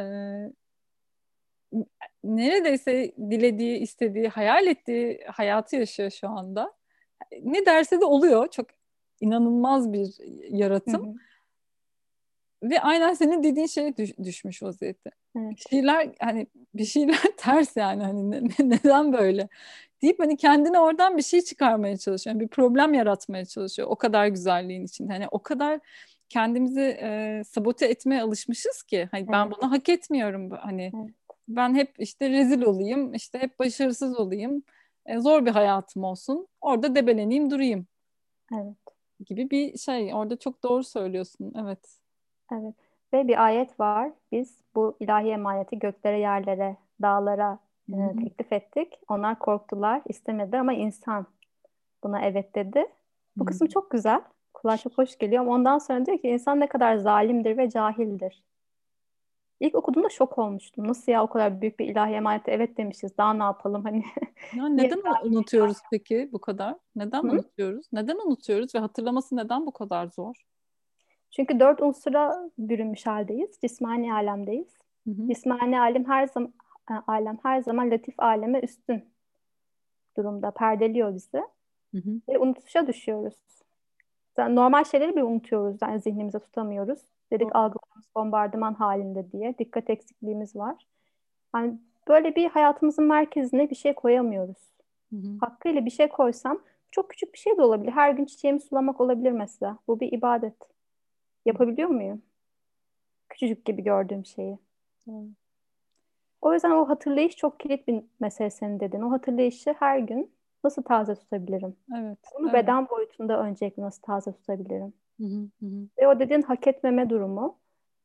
neredeyse 2.23 3.11
dilediği, 3.17 3.77
istediği, 3.77 4.27
hayal 4.27 4.67
ettiği 4.67 5.19
hayatı 5.27 5.75
yaşıyor 5.75 6.09
şu 6.09 6.29
anda. 6.29 6.73
Ne 7.41 7.65
derse 7.65 8.01
de 8.01 8.05
oluyor. 8.05 8.47
Çok 8.47 8.65
inanılmaz 9.21 9.93
bir 9.93 10.09
yaratım. 10.49 11.05
Hı 11.05 11.09
hı. 11.09 11.15
Ve 12.63 12.81
aynen 12.81 13.13
senin 13.13 13.43
dediğin 13.43 13.67
şeye 13.67 13.97
düş, 13.97 14.17
düşmüş 14.23 14.63
vaziyette. 14.63 15.11
Evet. 15.37 15.51
Bir 15.57 15.61
şeyler 15.69 16.09
hani 16.19 16.47
bir 16.73 16.85
şeyler 16.85 17.19
ters 17.37 17.77
yani 17.77 18.03
hani 18.03 18.31
ne, 18.31 18.41
neden 18.59 19.13
böyle 19.13 19.47
deyip 20.01 20.19
hani 20.19 20.37
kendine 20.37 20.79
oradan 20.79 21.17
bir 21.17 21.23
şey 21.23 21.41
çıkarmaya 21.41 21.97
çalışıyor. 21.97 22.35
Yani 22.35 22.43
bir 22.43 22.47
problem 22.47 22.93
yaratmaya 22.93 23.45
çalışıyor 23.45 23.87
o 23.91 23.95
kadar 23.95 24.27
güzelliğin 24.27 24.85
içinde. 24.85 25.13
Hani 25.13 25.27
o 25.31 25.39
kadar 25.39 25.79
kendimizi 26.31 26.97
e, 27.01 27.41
sabote 27.47 27.85
etmeye 27.85 28.21
alışmışız 28.21 28.83
ki 28.83 29.07
hani 29.11 29.21
evet. 29.21 29.31
ben 29.31 29.51
bunu 29.51 29.71
hak 29.71 29.89
etmiyorum 29.89 30.49
hani 30.51 30.91
evet. 30.95 31.13
ben 31.47 31.75
hep 31.75 31.95
işte 31.99 32.29
rezil 32.29 32.61
olayım 32.61 33.13
işte 33.13 33.39
hep 33.39 33.59
başarısız 33.59 34.19
olayım 34.19 34.63
e, 35.05 35.19
zor 35.19 35.45
bir 35.45 35.51
hayatım 35.51 36.03
olsun 36.03 36.47
orada 36.61 36.95
debeleneyim 36.95 37.51
durayım 37.51 37.87
evet 38.53 38.75
gibi 39.25 39.49
bir 39.49 39.77
şey 39.77 40.13
orada 40.13 40.39
çok 40.39 40.63
doğru 40.63 40.83
söylüyorsun 40.83 41.53
evet 41.61 42.00
Evet. 42.51 42.75
Ve 43.13 43.27
bir 43.27 43.45
ayet 43.45 43.79
var. 43.79 44.11
Biz 44.31 44.57
bu 44.75 44.97
ilahi 44.99 45.27
emaneti 45.29 45.79
göklere, 45.79 46.19
yerlere, 46.19 46.77
dağlara 47.01 47.59
e, 47.93 48.15
teklif 48.23 48.53
ettik. 48.53 48.99
Onlar 49.09 49.39
korktular, 49.39 50.01
istemediler 50.09 50.59
ama 50.59 50.73
insan 50.73 51.25
buna 52.03 52.21
evet 52.21 52.55
dedi. 52.55 52.85
Bu 53.37 53.45
kısım 53.45 53.67
çok 53.67 53.91
güzel. 53.91 54.21
Kulağa 54.53 54.77
çok 54.77 54.97
hoş 54.97 55.17
geliyor 55.17 55.41
ama 55.41 55.51
ondan 55.51 55.77
sonra 55.77 56.05
diyor 56.05 56.17
ki 56.17 56.27
insan 56.27 56.59
ne 56.59 56.67
kadar 56.67 56.97
zalimdir 56.97 57.57
ve 57.57 57.69
cahildir. 57.69 58.43
İlk 59.59 59.75
okuduğumda 59.75 60.09
şok 60.09 60.37
olmuştum. 60.37 60.87
Nasıl 60.87 61.11
ya 61.11 61.23
o 61.23 61.27
kadar 61.27 61.61
büyük 61.61 61.79
bir 61.79 61.87
ilahi 61.87 62.13
emanete 62.13 62.51
evet 62.51 62.77
demişiz. 62.77 63.17
Daha 63.17 63.33
ne 63.33 63.43
yapalım 63.43 63.83
hani. 63.83 64.03
Ya 64.57 64.69
neden 64.69 65.01
unutuyoruz 65.23 65.77
peki 65.91 66.29
bu 66.31 66.41
kadar? 66.41 66.75
Neden 66.95 67.23
Hı? 67.23 67.27
unutuyoruz? 67.27 67.85
Neden 67.93 68.17
unutuyoruz 68.27 68.75
ve 68.75 68.79
hatırlaması 68.79 69.35
neden 69.35 69.65
bu 69.65 69.71
kadar 69.71 70.07
zor? 70.07 70.35
Çünkü 71.31 71.59
dört 71.59 71.81
unsura 71.81 72.49
bürünmüş 72.57 73.07
haldeyiz. 73.07 73.59
Cismani 73.61 74.13
alemdeyiz. 74.13 74.73
Hı 75.07 75.11
hı. 75.11 75.27
Cismani 75.27 75.79
alem 75.79 76.05
her 76.05 76.27
zaman 76.27 76.53
alem 77.07 77.37
her 77.43 77.61
zaman 77.61 77.91
latif 77.91 78.19
aleme 78.19 78.59
üstün 78.59 79.05
durumda 80.17 80.51
perdeliyor 80.51 81.15
bizi. 81.15 81.37
Hı 81.91 81.97
hı. 81.97 82.21
Ve 82.29 82.39
unutuşa 82.39 82.87
düşüyoruz. 82.87 83.35
Yani 84.37 84.55
normal 84.55 84.83
şeyleri 84.83 85.11
bile 85.15 85.23
unutuyoruz. 85.23 85.77
Yani 85.81 86.01
zihnimize 86.01 86.39
tutamıyoruz. 86.39 86.99
Dedik 87.31 87.55
algılarımız 87.55 88.05
bombardıman 88.15 88.73
halinde 88.73 89.31
diye. 89.31 89.57
Dikkat 89.57 89.89
eksikliğimiz 89.89 90.55
var. 90.55 90.87
Yani 91.55 91.73
böyle 92.07 92.35
bir 92.35 92.49
hayatımızın 92.49 93.05
merkezine 93.05 93.69
bir 93.69 93.75
şey 93.75 93.93
koyamıyoruz. 93.93 94.57
Hı 95.09 95.15
hı. 95.15 95.37
Hakkıyla 95.41 95.85
bir 95.85 95.91
şey 95.91 96.07
koysam 96.07 96.59
çok 96.91 97.09
küçük 97.09 97.33
bir 97.33 97.39
şey 97.39 97.57
de 97.57 97.61
olabilir. 97.61 97.91
Her 97.91 98.11
gün 98.11 98.25
çiçeğimi 98.25 98.59
sulamak 98.59 99.01
olabilir 99.01 99.31
mesela. 99.31 99.77
Bu 99.87 99.99
bir 99.99 100.11
ibadet. 100.11 100.55
Yapabiliyor 101.45 101.89
muyum? 101.89 102.21
Küçücük 103.29 103.65
gibi 103.65 103.83
gördüğüm 103.83 104.25
şeyi. 104.25 104.57
Hmm. 105.05 105.33
O 106.41 106.53
yüzden 106.53 106.71
o 106.71 106.89
hatırlayış 106.89 107.35
çok 107.35 107.59
kilit 107.59 107.87
bir 107.87 108.03
mesele 108.19 108.49
senin 108.49 108.79
dedin. 108.79 109.01
O 109.01 109.11
hatırlayışı 109.11 109.75
her 109.79 109.99
gün 109.99 110.31
nasıl 110.63 110.83
taze 110.83 111.15
tutabilirim? 111.15 111.75
Evet. 111.97 112.17
Bunu 112.39 112.49
evet. 112.49 112.53
beden 112.53 112.89
boyutunda 112.89 113.43
öncelikle 113.43 113.83
nasıl 113.83 114.01
taze 114.01 114.31
tutabilirim? 114.31 114.93
Hı 115.19 115.27
hı 115.27 115.49
hı. 115.59 115.87
Ve 115.99 116.07
o 116.07 116.19
dediğin 116.19 116.41
hak 116.41 116.67
etmeme 116.67 117.09
durumu, 117.09 117.57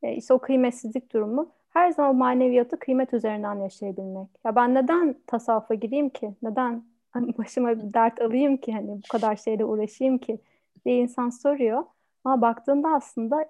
e, 0.03 0.15
işte 0.15 0.33
o 0.33 0.39
kıymetsizlik 0.39 1.13
durumu 1.13 1.51
her 1.69 1.91
zaman 1.91 2.15
o 2.15 2.17
maneviyatı 2.17 2.79
kıymet 2.79 3.13
üzerinden 3.13 3.55
yaşayabilmek. 3.55 4.27
Ya 4.45 4.55
ben 4.55 4.73
neden 4.73 5.15
tasavvufa 5.27 5.73
gireyim 5.73 6.09
ki? 6.09 6.33
Neden 6.41 6.83
başıma 7.37 7.77
bir 7.77 7.93
dert 7.93 8.21
alayım 8.21 8.57
ki? 8.57 8.73
Hani 8.73 8.87
bu 8.87 9.07
kadar 9.11 9.35
şeyle 9.35 9.65
uğraşayım 9.65 10.17
ki? 10.17 10.39
diye 10.85 10.97
insan 10.97 11.29
soruyor. 11.29 11.83
Ama 12.27 12.41
baktığında 12.41 12.89
aslında 12.89 13.45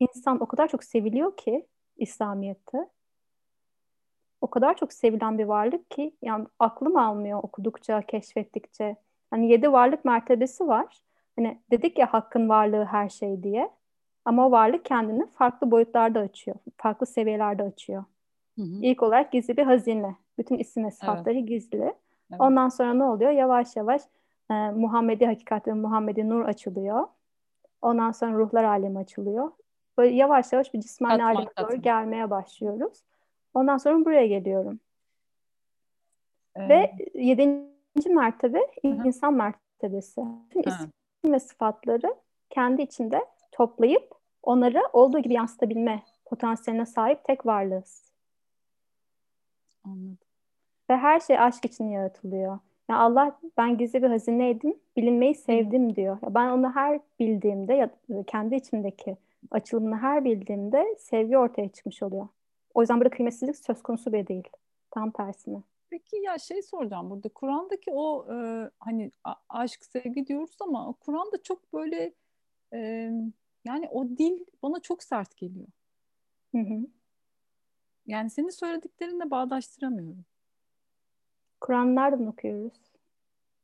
insan 0.00 0.40
o 0.40 0.46
kadar 0.46 0.68
çok 0.68 0.84
seviliyor 0.84 1.36
ki 1.36 1.66
İslamiyet'te. 1.96 2.88
O 4.40 4.46
kadar 4.50 4.76
çok 4.76 4.92
sevilen 4.92 5.38
bir 5.38 5.44
varlık 5.44 5.90
ki 5.90 6.16
yani 6.22 6.46
aklım 6.58 6.96
almıyor 6.96 7.40
okudukça, 7.42 8.02
keşfettikçe. 8.02 8.96
Hani 9.30 9.50
yedi 9.50 9.72
varlık 9.72 10.04
mertebesi 10.04 10.66
var. 10.66 11.02
Hani 11.36 11.60
dedik 11.70 11.98
ya 11.98 12.12
hakkın 12.12 12.48
varlığı 12.48 12.84
her 12.84 13.08
şey 13.08 13.42
diye. 13.42 13.70
Ama 14.24 14.46
o 14.46 14.50
varlık 14.50 14.84
kendini 14.84 15.26
farklı 15.26 15.70
boyutlarda 15.70 16.20
açıyor. 16.20 16.56
Farklı 16.76 17.06
seviyelerde 17.06 17.62
açıyor. 17.62 18.04
Hı 18.58 18.62
hı. 18.62 18.78
İlk 18.82 19.02
olarak 19.02 19.32
gizli 19.32 19.56
bir 19.56 19.64
hazine. 19.64 20.16
Bütün 20.38 20.58
isim 20.58 20.84
ve 20.84 20.90
sıfatları 20.90 21.38
evet. 21.38 21.48
gizli. 21.48 21.82
Evet. 22.30 22.40
Ondan 22.40 22.68
sonra 22.68 22.94
ne 22.94 23.04
oluyor? 23.04 23.30
Yavaş 23.30 23.76
yavaş 23.76 24.02
e, 24.50 24.54
Muhammedi 24.54 25.26
hakikat 25.26 25.66
ve 25.66 25.72
Muhammedi 25.72 26.28
nur 26.28 26.44
açılıyor. 26.44 27.06
Ondan 27.84 28.12
sonra 28.12 28.32
ruhlar 28.32 28.64
alemi 28.64 28.98
açılıyor. 28.98 29.52
Böyle 29.98 30.14
yavaş 30.14 30.52
yavaş 30.52 30.74
bir 30.74 30.80
cismani 30.80 31.24
aleme 31.24 31.50
doğru 31.58 31.76
gelmeye 31.76 32.30
başlıyoruz. 32.30 33.02
Ondan 33.54 33.76
sonra 33.76 34.04
buraya 34.04 34.26
geliyorum. 34.26 34.80
Ee, 36.56 36.68
Ve 36.68 36.94
yedinci 37.14 38.08
mertebe 38.08 38.58
Hı-hı. 38.58 39.06
insan 39.06 39.34
mertebesi. 39.34 40.22
Bütün 40.50 41.32
ve 41.32 41.40
sıfatları 41.40 42.14
kendi 42.50 42.82
içinde 42.82 43.24
toplayıp 43.52 44.14
onları 44.42 44.82
olduğu 44.92 45.18
gibi 45.18 45.34
yansıtabilme 45.34 46.02
potansiyeline 46.24 46.86
sahip 46.86 47.24
tek 47.24 47.46
varlığız. 47.46 48.12
Anladım. 49.84 50.18
Ve 50.90 50.96
her 50.96 51.20
şey 51.20 51.38
aşk 51.38 51.64
için 51.64 51.84
yaratılıyor. 51.84 52.58
Yani 52.90 53.00
Allah 53.00 53.40
ben 53.56 53.78
gizli 53.78 54.02
bir 54.02 54.08
hazineydim, 54.08 54.78
bilinmeyi 54.96 55.34
sevdim 55.34 55.96
diyor. 55.96 56.18
Ya 56.22 56.34
ben 56.34 56.48
onu 56.48 56.70
her 56.74 57.00
bildiğimde 57.18 57.74
ya 57.74 57.90
kendi 58.26 58.54
içimdeki 58.54 59.16
açılımını 59.50 59.96
her 59.96 60.24
bildiğimde 60.24 60.96
sevgi 60.98 61.38
ortaya 61.38 61.68
çıkmış 61.68 62.02
oluyor. 62.02 62.28
O 62.74 62.80
yüzden 62.80 63.00
burada 63.00 63.10
kıymetsizlik 63.10 63.56
söz 63.56 63.82
konusu 63.82 64.12
bile 64.12 64.26
değil. 64.26 64.48
Tam 64.90 65.10
tersine. 65.10 65.62
Peki 65.90 66.16
ya 66.16 66.38
şey 66.38 66.62
soracağım 66.62 67.10
burada. 67.10 67.28
Kur'an'daki 67.28 67.90
o 67.90 68.26
e, 68.34 68.70
hani 68.80 69.12
aşk, 69.48 69.84
sevgi 69.84 70.26
diyoruz 70.26 70.56
ama 70.60 70.94
Kur'an'da 71.00 71.42
çok 71.42 71.72
böyle 71.72 72.14
e, 72.72 73.10
yani 73.64 73.88
o 73.90 74.08
dil 74.08 74.44
bana 74.62 74.80
çok 74.80 75.02
sert 75.02 75.36
geliyor. 75.36 75.66
Hı 76.52 76.58
hı. 76.58 76.86
Yani 78.06 78.30
senin 78.30 78.50
söylediklerinle 78.50 79.30
bağdaştıramıyorum. 79.30 80.24
Kur'an 81.64 81.96
nereden 81.96 82.26
okuyoruz? 82.26 82.72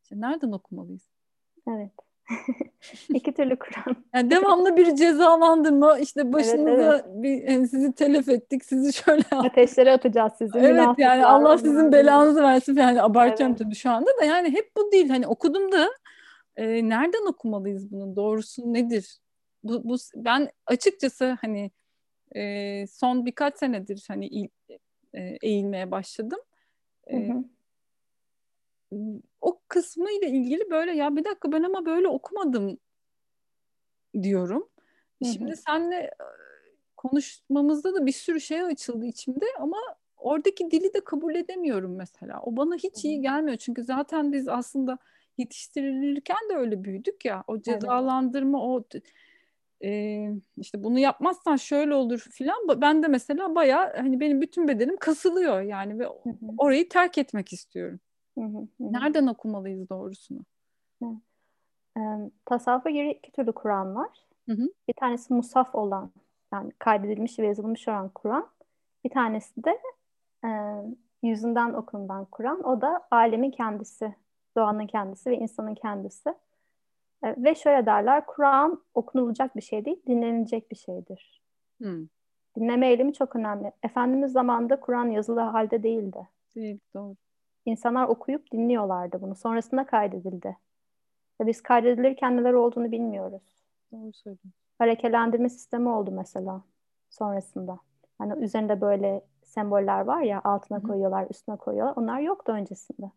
İşte 0.02 0.20
nereden 0.20 0.52
okumalıyız? 0.52 1.02
Evet. 1.68 1.92
İki 3.08 3.34
türlü 3.34 3.58
Kur'an. 3.58 3.96
Yani 4.14 4.30
devamlı 4.30 4.76
bir 4.76 4.94
cezalandırma 4.94 5.98
işte 5.98 6.32
başınıza 6.32 6.70
evet, 6.70 7.04
evet. 7.06 7.22
bir 7.22 7.48
yani 7.48 7.68
sizi 7.68 7.92
telef 7.92 8.28
ettik 8.28 8.64
sizi 8.64 8.92
şöyle 8.92 9.22
ateşlere 9.30 9.92
atacağız 9.92 10.32
sizi. 10.38 10.58
Evet 10.58 10.88
yani 10.98 11.26
Allah 11.26 11.58
sizin 11.58 11.92
belanızı 11.92 12.42
versin 12.42 12.76
yani 12.76 13.02
abartıyorum 13.02 13.56
evet. 13.56 13.64
tabii 13.64 13.74
şu 13.74 13.90
anda 13.90 14.10
da 14.20 14.24
yani 14.24 14.50
hep 14.50 14.70
bu 14.76 14.92
değil 14.92 15.08
hani 15.08 15.26
okudum 15.26 15.72
da 15.72 15.90
e, 16.56 16.88
nereden 16.88 17.26
okumalıyız 17.26 17.92
bunu 17.92 18.16
doğrusu 18.16 18.74
nedir? 18.74 19.18
Bu, 19.64 19.84
bu 19.84 19.96
ben 20.16 20.50
açıkçası 20.66 21.38
hani 21.40 21.70
e, 22.36 22.86
son 22.86 23.26
birkaç 23.26 23.58
senedir 23.58 24.04
hani 24.08 24.48
e, 25.14 25.20
eğilmeye 25.42 25.90
başladım. 25.90 26.40
E, 27.06 27.28
hı 27.28 27.32
hı 27.32 27.44
o 29.40 29.60
kısmı 29.68 30.10
ile 30.10 30.28
ilgili 30.28 30.70
böyle 30.70 30.92
ya 30.92 31.16
bir 31.16 31.24
dakika 31.24 31.52
ben 31.52 31.62
ama 31.62 31.86
böyle 31.86 32.08
okumadım 32.08 32.78
diyorum. 34.22 34.68
Hı-hı. 35.22 35.32
Şimdi 35.32 35.56
senle 35.56 36.10
konuşmamızda 36.96 37.94
da 37.94 38.06
bir 38.06 38.12
sürü 38.12 38.40
şey 38.40 38.62
açıldı 38.62 39.06
içimde 39.06 39.46
ama 39.58 39.78
oradaki 40.16 40.70
dili 40.70 40.94
de 40.94 41.00
kabul 41.04 41.34
edemiyorum 41.34 41.96
mesela. 41.96 42.40
O 42.42 42.56
bana 42.56 42.74
hiç 42.74 43.04
iyi 43.04 43.20
gelmiyor 43.20 43.56
çünkü 43.56 43.84
zaten 43.84 44.32
biz 44.32 44.48
aslında 44.48 44.98
yetiştirilirken 45.38 46.48
de 46.50 46.56
öyle 46.56 46.84
büyüdük 46.84 47.24
ya. 47.24 47.44
O 47.46 47.60
cezalandırma 47.60 48.62
o 48.62 48.84
e, 49.84 50.20
işte 50.56 50.84
bunu 50.84 50.98
yapmazsan 50.98 51.56
şöyle 51.56 51.94
olur 51.94 52.18
filan. 52.18 52.80
Ben 52.80 53.02
de 53.02 53.08
mesela 53.08 53.54
baya 53.54 53.94
hani 53.96 54.20
benim 54.20 54.40
bütün 54.40 54.68
bedenim 54.68 54.96
kasılıyor 54.96 55.60
yani 55.60 55.98
ve 55.98 56.08
orayı 56.58 56.88
terk 56.88 57.18
etmek 57.18 57.52
istiyorum. 57.52 58.00
Hı 58.38 58.44
hı, 58.44 58.68
Nereden 58.80 59.26
okumalıyız 59.26 59.90
doğrusunu? 59.90 60.40
E, 61.96 62.00
tasavvufa 62.44 62.90
göre 62.90 63.12
iki 63.12 63.32
türlü 63.32 63.52
Kur'an 63.52 63.94
var. 63.94 64.26
Hı 64.48 64.52
hı. 64.52 64.68
Bir 64.88 64.94
tanesi 65.00 65.34
musaf 65.34 65.74
olan, 65.74 66.12
yani 66.52 66.72
kaydedilmiş 66.78 67.38
ve 67.38 67.46
yazılmış 67.46 67.88
olan 67.88 68.08
Kur'an. 68.08 68.48
Bir 69.04 69.10
tanesi 69.10 69.64
de 69.64 69.78
e, 70.44 70.48
yüzünden 71.22 71.72
okunulan 71.72 72.24
Kur'an. 72.24 72.62
O 72.64 72.80
da 72.80 73.06
alemin 73.10 73.50
kendisi, 73.50 74.14
doğanın 74.56 74.86
kendisi 74.86 75.30
ve 75.30 75.36
insanın 75.36 75.74
kendisi. 75.74 76.34
E, 77.24 77.44
ve 77.44 77.54
şöyle 77.54 77.86
derler, 77.86 78.26
Kur'an 78.26 78.82
okunulacak 78.94 79.56
bir 79.56 79.62
şey 79.62 79.84
değil, 79.84 80.02
dinlenilecek 80.06 80.70
bir 80.70 80.76
şeydir. 80.76 81.42
Hı. 81.82 82.08
Dinleme 82.56 82.88
eylemi 82.88 83.12
çok 83.12 83.36
önemli. 83.36 83.72
Efendimiz 83.82 84.32
zamanında 84.32 84.80
Kur'an 84.80 85.06
yazılı 85.10 85.40
halde 85.40 85.82
değildi. 85.82 86.28
Değil, 86.54 86.80
doğru. 86.94 87.16
İnsanlar 87.64 88.08
okuyup 88.08 88.52
dinliyorlardı 88.52 89.22
bunu. 89.22 89.34
Sonrasında 89.34 89.86
kaydedildi. 89.86 90.56
Ve 91.40 91.46
biz 91.46 91.62
kaydedilirken 91.62 92.36
neler 92.36 92.52
olduğunu 92.52 92.92
bilmiyoruz. 92.92 93.42
Doğru 93.92 94.12
söylüyorsun. 94.12 94.52
Harekelendirme 94.78 95.48
sistemi 95.48 95.88
oldu 95.88 96.10
mesela 96.10 96.62
sonrasında. 97.10 97.78
Hani 98.18 98.44
üzerinde 98.44 98.80
böyle 98.80 99.24
semboller 99.42 100.00
var 100.00 100.22
ya 100.22 100.40
altına 100.44 100.78
Hı-hı. 100.78 100.86
koyuyorlar, 100.86 101.26
üstüne 101.30 101.56
koyuyorlar. 101.56 101.94
Onlar 101.96 102.20
yoktu 102.20 102.52
öncesinde. 102.52 103.10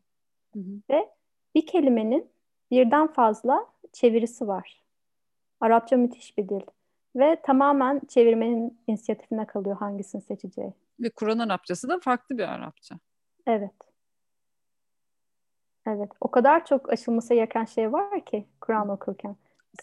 Hı-hı. 0.54 0.82
Ve 0.90 1.10
bir 1.56 1.66
kelimenin 1.66 2.30
birden 2.72 3.08
fazla 3.08 3.66
çevirisi 3.94 4.48
var. 4.48 4.84
Arapça 5.62 5.98
müthiş 5.98 6.38
bir 6.38 6.50
dil. 6.50 6.62
Ve 7.16 7.42
tamamen 7.44 8.02
çevirmenin 8.08 8.80
inisiyatifine 8.88 9.46
kalıyor 9.46 9.78
hangisini 9.78 10.22
seçeceği. 10.22 10.74
Ve 11.00 11.10
Kur'an 11.10 11.40
Arapçası 11.40 11.90
da 11.90 12.00
farklı 12.00 12.38
bir 12.38 12.54
Arapça. 12.54 12.96
Evet. 13.48 13.93
Evet. 15.88 16.10
O 16.22 16.32
kadar 16.32 16.66
çok 16.66 16.94
aşılması 16.94 17.34
gereken 17.34 17.66
şey 17.66 17.94
var 17.94 18.26
ki 18.26 18.46
Kur'an 18.62 18.90
okurken. 18.90 19.36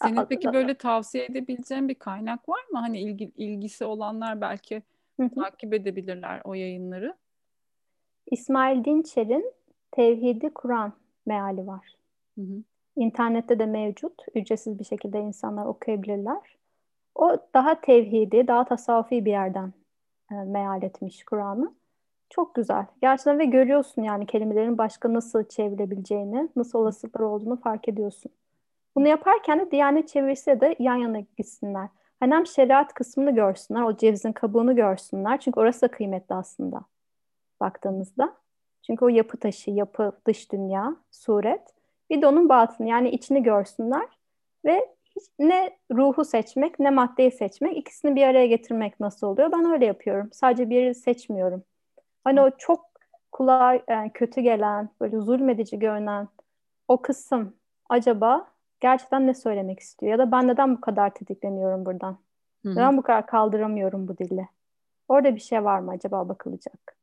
Senin 0.03 0.25
peki 0.25 0.53
böyle 0.53 0.75
tavsiye 0.75 1.25
edebileceğin 1.25 1.89
bir 1.89 1.95
kaynak 1.95 2.49
var 2.49 2.65
mı? 2.73 2.79
Hani 2.79 3.01
ilgi, 3.01 3.33
ilgisi 3.37 3.85
olanlar 3.85 4.41
belki 4.41 4.83
Hı-hı. 5.21 5.31
takip 5.31 5.75
edebilirler 5.75 6.41
o 6.45 6.55
yayınları. 6.55 7.17
İsmail 8.27 8.85
Dinçer'in 8.85 9.53
Tevhidi 9.91 10.51
Kur'an 10.51 10.93
meali 11.27 11.67
var. 11.67 11.97
Hı-hı. 12.39 12.63
İnternette 12.97 13.59
de 13.59 13.67
mevcut. 13.67 14.23
Ücretsiz 14.35 14.79
bir 14.79 14.85
şekilde 14.85 15.21
insanlar 15.21 15.67
okuyabilirler. 15.67 16.57
O 17.15 17.37
daha 17.55 17.81
tevhidi, 17.81 18.49
daha 18.49 18.65
tasavvufi 18.65 19.25
bir 19.25 19.31
yerden 19.31 19.73
e, 20.33 20.35
meal 20.35 20.83
etmiş 20.83 21.25
Kur'an'ı. 21.25 21.75
Çok 22.31 22.55
güzel. 22.55 22.87
Gerçekten 23.03 23.39
ve 23.39 23.45
görüyorsun 23.45 24.03
yani 24.03 24.27
kelimelerin 24.27 24.79
başka 24.79 25.13
nasıl 25.13 25.45
çevrilebileceğini, 25.45 26.49
nasıl 26.57 26.79
olasılıklar 26.79 27.21
olduğunu 27.21 27.61
fark 27.61 27.89
ediyorsun. 27.89 28.33
Bunu 28.97 29.09
yaparken 29.09 29.61
de 29.61 29.71
Diyanet 29.71 30.09
çevirisi 30.09 30.61
de 30.61 30.77
yan 30.79 30.97
yana 30.97 31.21
gitsinler. 31.21 31.89
Hani 32.21 32.35
hem 32.35 32.47
şeriat 32.47 32.95
kısmını 32.95 33.35
görsünler, 33.35 33.83
o 33.83 33.97
cevizin 33.97 34.33
kabuğunu 34.33 34.77
görsünler. 34.77 35.41
Çünkü 35.41 35.61
orası 35.61 35.83
da 35.83 35.89
kıymetli 35.89 36.35
aslında 36.35 36.81
baktığımızda. 37.61 38.35
Çünkü 38.87 39.05
o 39.05 39.09
yapı 39.09 39.37
taşı, 39.37 39.71
yapı, 39.71 40.13
dış 40.27 40.53
dünya, 40.53 40.97
suret. 41.11 41.63
Bir 42.11 42.23
de 42.23 42.27
onun 42.27 42.49
batını 42.49 42.89
yani 42.89 43.11
içini 43.11 43.43
görsünler. 43.43 44.09
Ve 44.65 44.89
hiç 45.17 45.25
ne 45.39 45.79
ruhu 45.93 46.25
seçmek 46.25 46.79
ne 46.79 46.91
maddeyi 46.91 47.31
seçmek 47.31 47.77
ikisini 47.77 48.17
bir 48.17 48.23
araya 48.23 48.47
getirmek 48.47 49.01
nasıl 49.01 49.27
oluyor? 49.27 49.53
Ben 49.53 49.73
öyle 49.73 49.87
yapıyorum. 49.87 50.29
Sadece 50.33 50.71
bir 50.71 50.95
seçmiyorum. 50.95 51.65
Hani 52.25 52.41
o 52.41 52.51
çok 52.59 52.91
kulağa 53.33 53.81
yani 53.89 54.11
kötü 54.15 54.41
gelen, 54.41 54.89
böyle 55.01 55.21
zulmedici 55.21 55.79
görünen 55.79 56.29
o 56.89 57.03
kısım 57.03 57.57
acaba 57.89 58.47
gerçekten 58.81 59.27
ne 59.27 59.35
söylemek 59.35 59.81
istiyor? 59.81 60.13
Ya 60.13 60.19
da 60.19 60.33
ben 60.33 60.49
neden 60.49 60.77
bu 60.77 60.81
kadar 60.81 61.15
tetikleniyorum 61.15 61.87
buradan? 61.87 62.19
Hı-hı. 62.63 62.73
Neden 62.73 62.97
bu 62.97 63.03
kadar 63.03 63.27
kaldıramıyorum 63.27 64.09
bu 64.09 64.19
dili? 64.19 64.49
Orada 65.09 65.35
bir 65.35 65.41
şey 65.41 65.65
var 65.65 65.79
mı 65.79 65.91
acaba 65.91 66.29
bakılacak? 66.29 66.97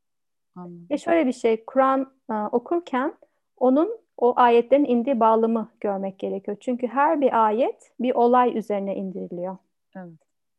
Anladım. 0.55 0.88
Ve 0.91 0.97
şöyle 0.97 1.28
bir 1.28 1.34
şey, 1.34 1.65
Kur'an 1.65 2.11
e, 2.32 2.34
okurken 2.34 3.13
onun 3.57 3.99
o 4.18 4.34
ayetlerin 4.36 4.86
indiği 4.86 5.20
bağlamı 5.20 5.70
görmek 5.80 6.20
gerekiyor. 6.20 6.57
Çünkü 6.59 6.88
her 6.88 7.22
bir 7.22 7.45
ayet 7.45 7.91
bir 7.99 8.15
olay 8.15 8.57
üzerine 8.57 8.95
indiriliyor. 8.95 9.57
Evet. 9.95 10.13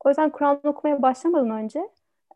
O 0.05 0.09
yüzden 0.09 0.31
Kur'an 0.31 0.61
okumaya 0.65 1.03
başlamadan 1.03 1.51
önce 1.51 1.89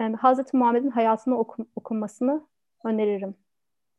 yani 0.03 0.17
Hazreti 0.17 0.57
Muhammed'in 0.57 0.91
hayatını 0.91 1.39
oku, 1.39 1.67
okunmasını 1.77 2.47
öneririm. 2.85 3.35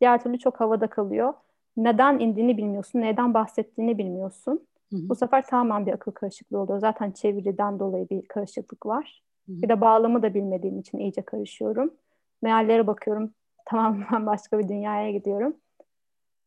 Diğer 0.02 0.24
türlü 0.24 0.40
çok 0.40 0.60
havada 0.60 0.88
kalıyor. 0.88 1.34
Neden 1.78 2.20
indiğini 2.20 2.58
bilmiyorsun, 2.58 3.02
neden 3.02 3.34
bahsettiğini 3.34 3.98
bilmiyorsun. 3.98 4.68
Hı 4.90 4.96
hı. 4.96 5.10
Bu 5.10 5.16
sefer 5.16 5.48
tamamen 5.48 5.86
bir 5.86 5.94
akıl 5.94 6.12
karışıklığı 6.12 6.60
oluyor. 6.60 6.80
Zaten 6.80 7.12
çeviriden 7.12 7.80
dolayı 7.80 8.10
bir 8.10 8.26
karışıklık 8.28 8.86
var. 8.86 9.24
Hı 9.46 9.52
hı. 9.52 9.62
Bir 9.62 9.70
de 9.70 9.82
bağlamı 9.82 10.24
da 10.24 10.34
bilmediğim 10.34 10.80
için 10.80 10.98
iyice 10.98 11.22
karışıyorum. 11.22 11.94
Meallere 12.42 12.88
bakıyorum. 12.88 13.34
Tamamen 13.66 14.26
başka 14.26 14.60
bir 14.60 14.68
dünyaya 14.68 15.12
gidiyorum. 15.12 15.56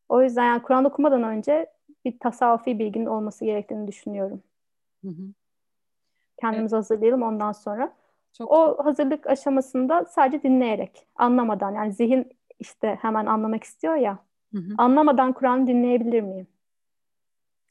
O 0.08 0.22
yüzden 0.22 0.44
yani 0.44 0.62
Kur'an 0.62 0.84
okumadan 0.84 1.22
önce 1.22 1.66
bir 2.04 2.18
tasavvufi 2.18 2.78
bilginin 2.78 3.06
olması 3.06 3.44
gerektiğini 3.44 3.88
düşünüyorum. 3.88 4.42
Hı 5.04 5.08
hı. 5.08 5.22
Kendimizi 6.40 6.74
evet. 6.74 6.84
hazırlayalım 6.84 7.22
ondan 7.22 7.52
sonra. 7.52 7.92
Çok 8.38 8.50
o 8.50 8.84
hazırlık 8.84 9.26
aşamasında 9.26 10.04
sadece 10.04 10.42
dinleyerek, 10.42 11.06
anlamadan 11.14 11.70
yani 11.70 11.92
zihin 11.92 12.38
işte 12.58 12.98
hemen 13.02 13.26
anlamak 13.26 13.64
istiyor 13.64 13.94
ya. 13.94 14.18
Hı 14.52 14.58
hı. 14.58 14.74
Anlamadan 14.78 15.32
Kur'an'ı 15.32 15.66
dinleyebilir 15.66 16.20
miyim? 16.20 16.46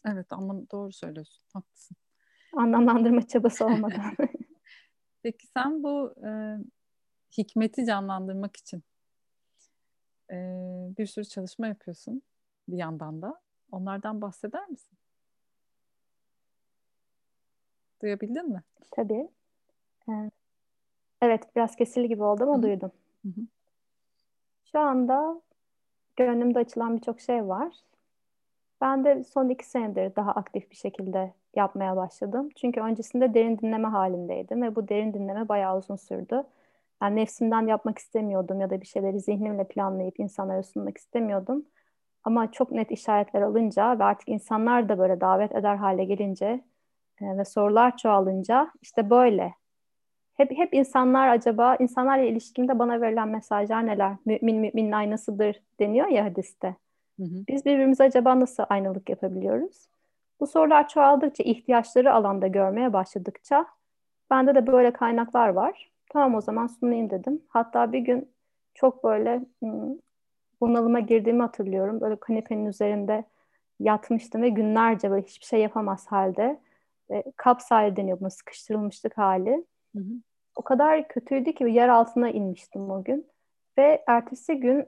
Evet, 0.06 0.34
anlam 0.34 0.70
doğru 0.72 0.92
söylüyorsun. 0.92 1.44
Haklısın. 1.54 1.98
Anlamlandırma 2.58 3.22
çabası 3.28 3.66
olmadan. 3.66 4.16
Peki 5.24 5.48
sen 5.48 5.84
bu 5.84 6.14
e, 6.28 6.58
hikmeti 7.38 7.86
canlandırmak 7.86 8.56
için 8.56 8.84
e, 10.32 10.36
bir 10.98 11.06
sürü 11.06 11.26
çalışma 11.26 11.68
yapıyorsun 11.68 12.22
bir 12.68 12.78
yandan 12.78 13.22
da. 13.22 13.42
Onlardan 13.72 14.22
bahseder 14.22 14.70
misin? 14.70 14.98
Duyabildin 18.02 18.50
mi? 18.50 18.64
Tabii. 18.92 19.30
Evet, 21.22 21.56
biraz 21.56 21.76
kesili 21.76 22.08
gibi 22.08 22.24
oldu 22.24 22.44
ama 22.44 22.54
Hı-hı. 22.54 22.64
duydum. 22.64 22.92
Hı-hı. 23.26 23.46
Şu 24.72 24.80
anda 24.80 25.42
gönlümde 26.16 26.60
açılan 26.60 26.98
birçok 26.98 27.22
şey 27.22 27.48
var. 27.48 27.74
Ben 28.82 29.04
de 29.04 29.24
son 29.24 29.50
iki 29.50 29.70
senedir 29.70 30.16
daha 30.16 30.32
aktif 30.32 30.72
bir 30.72 30.76
şekilde 30.76 31.34
yapmaya 31.56 31.96
başladım. 31.96 32.50
Çünkü 32.56 32.82
öncesinde 32.82 33.34
derin 33.34 33.58
dinleme 33.58 33.88
halindeydim 33.88 34.62
ve 34.62 34.76
bu 34.76 34.88
derin 34.88 35.14
dinleme 35.14 35.50
bayağı 35.50 35.78
uzun 35.78 35.96
sürdü. 35.96 36.44
Yani 37.02 37.16
nefsimden 37.16 37.68
yapmak 37.68 37.98
istemiyordum 37.98 38.60
ya 38.62 38.70
da 38.70 38.82
bir 38.82 38.86
şeyleri 38.86 39.20
zihnimle 39.20 39.64
planlayıp 39.68 40.20
insanlara 40.20 40.64
sunmak 40.64 40.98
istemiyordum. 40.98 41.66
Ama 42.24 42.52
çok 42.52 42.72
net 42.72 42.92
işaretler 42.92 43.42
alınca 43.42 44.00
ve 44.00 44.04
artık 44.04 44.30
insanlar 44.30 44.90
da 44.90 45.00
böyle 45.00 45.22
davet 45.22 45.56
eder 45.56 45.76
hale 45.76 46.06
gelince 46.06 46.64
e, 47.22 47.38
ve 47.38 47.46
sorular 47.46 47.98
çoğalınca 47.98 48.72
işte 48.82 49.10
böyle. 49.10 49.54
Hep 50.38 50.52
hep 50.52 50.74
insanlar 50.74 51.28
acaba 51.28 51.76
insanlarla 51.76 52.24
ilişkimde 52.24 52.80
bana 52.80 53.02
verilen 53.02 53.28
mesajlar 53.28 53.88
neler? 53.88 54.16
Mümin 54.26 54.56
müminin 54.56 54.92
aynasıdır 54.92 55.62
deniyor 55.80 56.08
ya 56.08 56.26
hadiste. 56.26 56.76
Hı 57.20 57.24
hı. 57.24 57.46
Biz 57.48 57.66
birbirimize 57.66 58.04
acaba 58.04 58.40
nasıl 58.40 58.64
aynalık 58.70 59.10
yapabiliyoruz? 59.10 59.88
Bu 60.40 60.48
sorular 60.48 60.88
çoğaldıkça, 60.88 61.44
ihtiyaçları 61.44 62.14
alanda 62.14 62.48
görmeye 62.48 62.94
başladıkça 62.94 63.66
bende 64.30 64.56
de 64.56 64.68
böyle 64.68 64.94
kaynaklar 64.94 65.50
var. 65.50 65.92
Tamam 66.10 66.36
o 66.36 66.42
zaman 66.42 66.68
sunayım 66.68 67.10
dedim. 67.10 67.42
Hatta 67.48 67.92
bir 67.92 68.00
gün 68.00 68.30
çok 68.74 69.04
böyle 69.04 69.42
bunalıma 70.62 71.00
girdiğimi 71.00 71.42
hatırlıyorum. 71.42 72.02
Böyle 72.02 72.16
kanepenin 72.16 72.66
üzerinde 72.66 73.24
yatmıştım 73.80 74.42
ve 74.42 74.50
günlerce 74.50 75.12
böyle 75.12 75.26
hiçbir 75.26 75.46
şey 75.46 75.62
yapamaz 75.62 76.08
halde. 76.08 76.60
E, 77.12 77.24
kapsayı 77.38 77.96
deniyor 77.96 78.20
buna 78.20 78.30
sıkıştırılmışlık 78.30 79.18
hali. 79.18 79.66
O 80.56 80.62
kadar 80.62 81.08
kötüydü 81.08 81.54
ki 81.54 81.64
yer 81.64 81.90
altına 81.90 82.30
inmiştim 82.30 82.92
o 82.92 83.04
gün. 83.04 83.28
Ve 83.78 84.04
ertesi 84.08 84.60
gün 84.60 84.86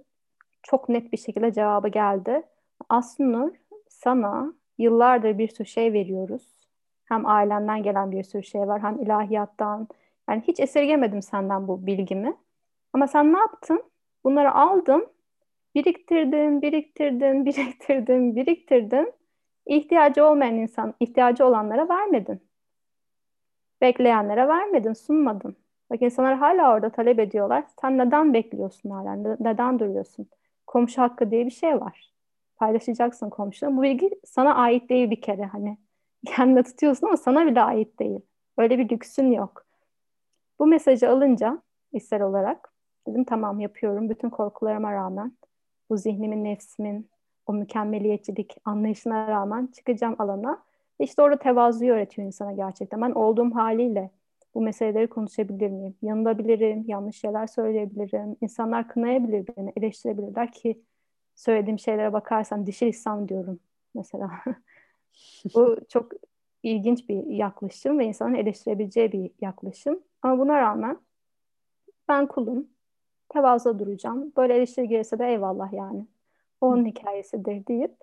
çok 0.63 0.89
net 0.89 1.11
bir 1.11 1.17
şekilde 1.17 1.53
cevabı 1.53 1.87
geldi. 1.87 2.43
Aslında 2.89 3.51
sana 3.89 4.53
yıllardır 4.77 5.37
bir 5.37 5.47
sürü 5.47 5.67
şey 5.67 5.93
veriyoruz. 5.93 6.67
Hem 7.05 7.25
ailenden 7.25 7.83
gelen 7.83 8.11
bir 8.11 8.23
sürü 8.23 8.43
şey 8.43 8.61
var 8.61 8.81
hem 8.81 8.99
ilahiyattan. 8.99 9.87
Yani 10.29 10.43
hiç 10.47 10.59
esirgemedim 10.59 11.21
senden 11.21 11.67
bu 11.67 11.85
bilgimi. 11.87 12.37
Ama 12.93 13.07
sen 13.07 13.33
ne 13.33 13.37
yaptın? 13.37 13.83
Bunları 14.23 14.53
aldın, 14.53 15.07
biriktirdin, 15.75 16.61
biriktirdin, 16.61 17.45
biriktirdin, 17.45 18.35
biriktirdin. 18.35 19.13
İhtiyacı 19.65 20.25
olmayan 20.25 20.55
insan, 20.55 20.93
ihtiyacı 20.99 21.45
olanlara 21.45 21.89
vermedin. 21.89 22.46
Bekleyenlere 23.81 24.47
vermedin, 24.47 24.93
sunmadın. 24.93 25.55
Bak 25.89 26.01
insanlar 26.01 26.35
hala 26.35 26.73
orada 26.73 26.89
talep 26.89 27.19
ediyorlar. 27.19 27.63
Sen 27.81 27.97
neden 27.97 28.33
bekliyorsun 28.33 28.89
hala? 28.89 29.15
Neden 29.39 29.79
duruyorsun? 29.79 30.27
Komşu 30.67 31.01
hakkı 31.01 31.31
diye 31.31 31.45
bir 31.45 31.51
şey 31.51 31.81
var. 31.81 32.13
Paylaşacaksın 32.55 33.29
komşuna. 33.29 33.77
Bu 33.77 33.81
bilgi 33.81 34.09
sana 34.25 34.55
ait 34.55 34.89
değil 34.89 35.11
bir 35.11 35.21
kere 35.21 35.45
hani. 35.45 35.77
Kendine 36.25 36.63
tutuyorsun 36.63 37.07
ama 37.07 37.17
sana 37.17 37.45
bile 37.45 37.61
ait 37.61 37.99
değil. 37.99 38.19
Öyle 38.57 38.77
bir 38.79 38.89
lüksün 38.89 39.31
yok. 39.31 39.65
Bu 40.59 40.67
mesajı 40.67 41.09
alınca 41.09 41.61
ister 41.93 42.21
olarak 42.21 42.73
dedim 43.07 43.23
tamam 43.23 43.59
yapıyorum. 43.59 44.09
Bütün 44.09 44.29
korkularıma 44.29 44.93
rağmen 44.93 45.31
bu 45.89 45.97
zihnimin, 45.97 46.43
nefsimin, 46.43 47.09
o 47.45 47.53
mükemmeliyetçilik 47.53 48.57
anlayışına 48.65 49.27
rağmen 49.27 49.67
çıkacağım 49.67 50.15
alana. 50.19 50.63
İşte 50.99 51.21
orada 51.21 51.39
tevazuyu 51.39 51.93
öğretiyor 51.93 52.25
insana 52.27 52.53
gerçekten. 52.53 53.01
Ben 53.01 53.11
olduğum 53.11 53.55
haliyle 53.55 54.11
bu 54.55 54.61
meseleleri 54.61 55.07
konuşabilir 55.07 55.69
miyim? 55.69 55.95
Yanılabilirim, 56.01 56.83
yanlış 56.87 57.19
şeyler 57.19 57.47
söyleyebilirim. 57.47 58.35
İnsanlar 58.41 58.87
kınayabilir 58.87 59.47
beni, 59.57 59.73
eleştirebilirler 59.77 60.51
ki 60.51 60.81
söylediğim 61.35 61.79
şeylere 61.79 62.13
bakarsan 62.13 62.67
dişil 62.67 62.87
İslam 62.87 63.29
diyorum 63.29 63.59
mesela. 63.95 64.31
Bu 65.55 65.77
çok 65.89 66.11
ilginç 66.63 67.09
bir 67.09 67.25
yaklaşım 67.25 67.99
ve 67.99 68.05
insanın 68.05 68.35
eleştirebileceği 68.35 69.11
bir 69.11 69.31
yaklaşım. 69.41 69.99
Ama 70.21 70.39
buna 70.39 70.57
rağmen 70.57 70.99
ben 72.07 72.27
kulum, 72.27 72.67
tevazu 73.29 73.79
duracağım. 73.79 74.33
Böyle 74.37 74.53
eleştiri 74.55 74.87
gelirse 74.87 75.19
de 75.19 75.27
eyvallah 75.27 75.73
yani. 75.73 76.05
Onun 76.61 76.85
hikayesidir 76.85 77.67
deyip 77.67 77.95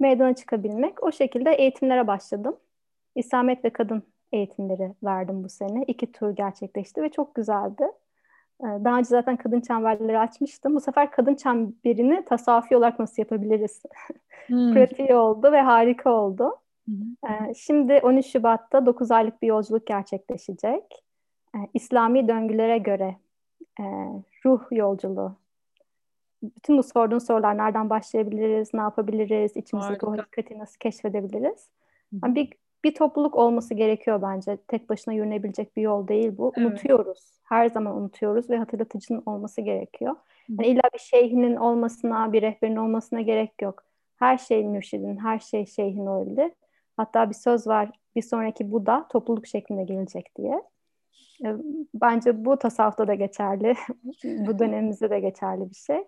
meydana 0.00 0.34
çıkabilmek. 0.34 1.02
O 1.02 1.12
şekilde 1.12 1.52
eğitimlere 1.52 2.06
başladım. 2.06 2.56
İslamet 3.14 3.64
ve 3.64 3.70
kadın 3.70 4.02
eğitimleri 4.32 4.94
verdim 5.04 5.44
bu 5.44 5.48
sene. 5.48 5.84
İki 5.86 6.12
tur 6.12 6.30
gerçekleşti 6.30 7.02
ve 7.02 7.08
çok 7.08 7.34
güzeldi. 7.34 7.84
Ee, 8.60 8.66
daha 8.84 8.98
önce 8.98 9.08
zaten 9.08 9.36
kadın 9.36 9.60
çemberleri 9.60 10.18
açmıştım. 10.18 10.74
Bu 10.74 10.80
sefer 10.80 11.10
kadın 11.10 11.34
çemberini 11.34 12.24
tasavvufi 12.24 12.76
olarak 12.76 12.98
nasıl 12.98 13.22
yapabiliriz? 13.22 13.82
Hmm. 14.46 14.74
Pratiği 14.74 15.14
oldu 15.14 15.52
ve 15.52 15.60
harika 15.60 16.10
oldu. 16.10 16.56
Hmm. 16.84 17.54
Şimdi 17.56 18.00
13 18.02 18.26
Şubat'ta 18.26 18.86
9 18.86 19.10
aylık 19.10 19.42
bir 19.42 19.46
yolculuk 19.46 19.86
gerçekleşecek. 19.86 21.04
Ee, 21.54 21.58
İslami 21.74 22.28
döngülere 22.28 22.78
göre 22.78 23.16
e, 23.80 23.84
ruh 24.44 24.62
yolculuğu. 24.70 25.36
Bütün 26.56 26.78
bu 26.78 26.82
sorduğun 26.82 27.18
sorular 27.18 27.58
nereden 27.58 27.90
başlayabiliriz, 27.90 28.74
ne 28.74 28.80
yapabiliriz, 28.80 29.56
içimizdeki 29.56 30.06
Harika. 30.06 30.06
o 30.06 30.12
hakikati 30.12 30.58
nasıl 30.58 30.78
keşfedebiliriz? 30.78 31.68
Yani 32.22 32.34
bir 32.34 32.52
bir 32.84 32.94
topluluk 32.94 33.36
olması 33.36 33.74
gerekiyor 33.74 34.22
bence. 34.22 34.56
Tek 34.68 34.88
başına 34.88 35.14
yürünebilecek 35.14 35.76
bir 35.76 35.82
yol 35.82 36.08
değil 36.08 36.32
bu. 36.38 36.52
Evet. 36.56 36.68
Unutuyoruz. 36.68 37.40
Her 37.44 37.68
zaman 37.68 37.96
unutuyoruz 37.96 38.50
ve 38.50 38.56
hatırlatıcının 38.56 39.22
olması 39.26 39.60
gerekiyor. 39.60 40.16
Yani 40.48 40.66
illa 40.66 40.82
bir 40.94 40.98
şeyhinin 40.98 41.56
olmasına, 41.56 42.32
bir 42.32 42.42
rehberin 42.42 42.76
olmasına 42.76 43.20
gerek 43.20 43.62
yok. 43.62 43.84
Her 44.16 44.38
şey 44.38 44.64
mürşidin, 44.64 45.16
her 45.16 45.38
şey 45.38 45.66
şeyhin 45.66 46.06
olabilir. 46.06 46.52
Hatta 46.96 47.30
bir 47.30 47.34
söz 47.34 47.66
var, 47.66 47.90
bir 48.16 48.22
sonraki 48.22 48.72
Buda 48.72 49.08
topluluk 49.08 49.46
şeklinde 49.46 49.84
gelecek 49.84 50.36
diye. 50.36 50.62
Bence 51.94 52.44
bu 52.44 52.58
tasavvufta 52.58 53.08
da 53.08 53.14
geçerli, 53.14 53.74
bu 54.24 54.58
dönemimizde 54.58 55.10
de 55.10 55.20
geçerli 55.20 55.70
bir 55.70 55.74
şey. 55.74 56.04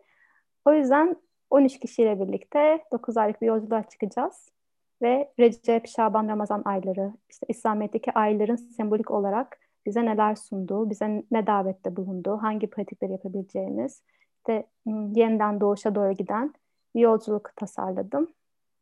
O 0.66 0.72
yüzden 0.72 1.16
13 1.50 1.80
kişiyle 1.80 2.20
birlikte 2.20 2.84
9 2.92 3.16
aylık 3.16 3.42
bir 3.42 3.46
yolculuğa 3.46 3.82
çıkacağız 3.82 4.48
ve 5.02 5.32
Recep, 5.38 5.86
Şaban, 5.88 6.28
Ramazan 6.28 6.62
ayları, 6.64 7.12
işte 7.30 7.46
İslamiyet'teki 7.48 8.12
ayların 8.12 8.56
sembolik 8.56 9.10
olarak 9.10 9.58
bize 9.86 10.04
neler 10.04 10.34
sunduğu, 10.34 10.90
bize 10.90 11.24
ne 11.30 11.46
davette 11.46 11.96
bulunduğu, 11.96 12.36
hangi 12.36 12.70
pratikleri 12.70 13.12
yapabileceğimiz, 13.12 14.02
işte 14.36 14.66
yeniden 15.14 15.60
doğuşa 15.60 15.94
doğru 15.94 16.12
giden 16.12 16.54
bir 16.94 17.00
yolculuk 17.00 17.56
tasarladım. 17.56 18.28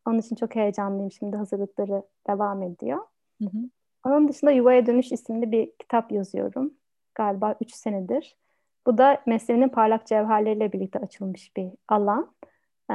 Onun 0.06 0.18
için 0.18 0.36
çok 0.36 0.54
heyecanlıyım. 0.56 1.12
Şimdi 1.12 1.36
hazırlıkları 1.36 2.02
devam 2.28 2.62
ediyor. 2.62 2.98
Hı 3.42 3.44
hı. 3.44 3.58
Onun 4.06 4.28
dışında 4.28 4.50
Yuvaya 4.50 4.86
Dönüş 4.86 5.12
isimli 5.12 5.52
bir 5.52 5.72
kitap 5.78 6.12
yazıyorum. 6.12 6.74
Galiba 7.14 7.56
3 7.60 7.74
senedir. 7.74 8.36
Bu 8.86 8.98
da 8.98 9.22
mesleğinin 9.26 9.68
parlak 9.68 10.06
cevherleriyle 10.06 10.72
birlikte 10.72 10.98
açılmış 10.98 11.56
bir 11.56 11.68
alan. 11.88 12.34
Ee, 12.90 12.94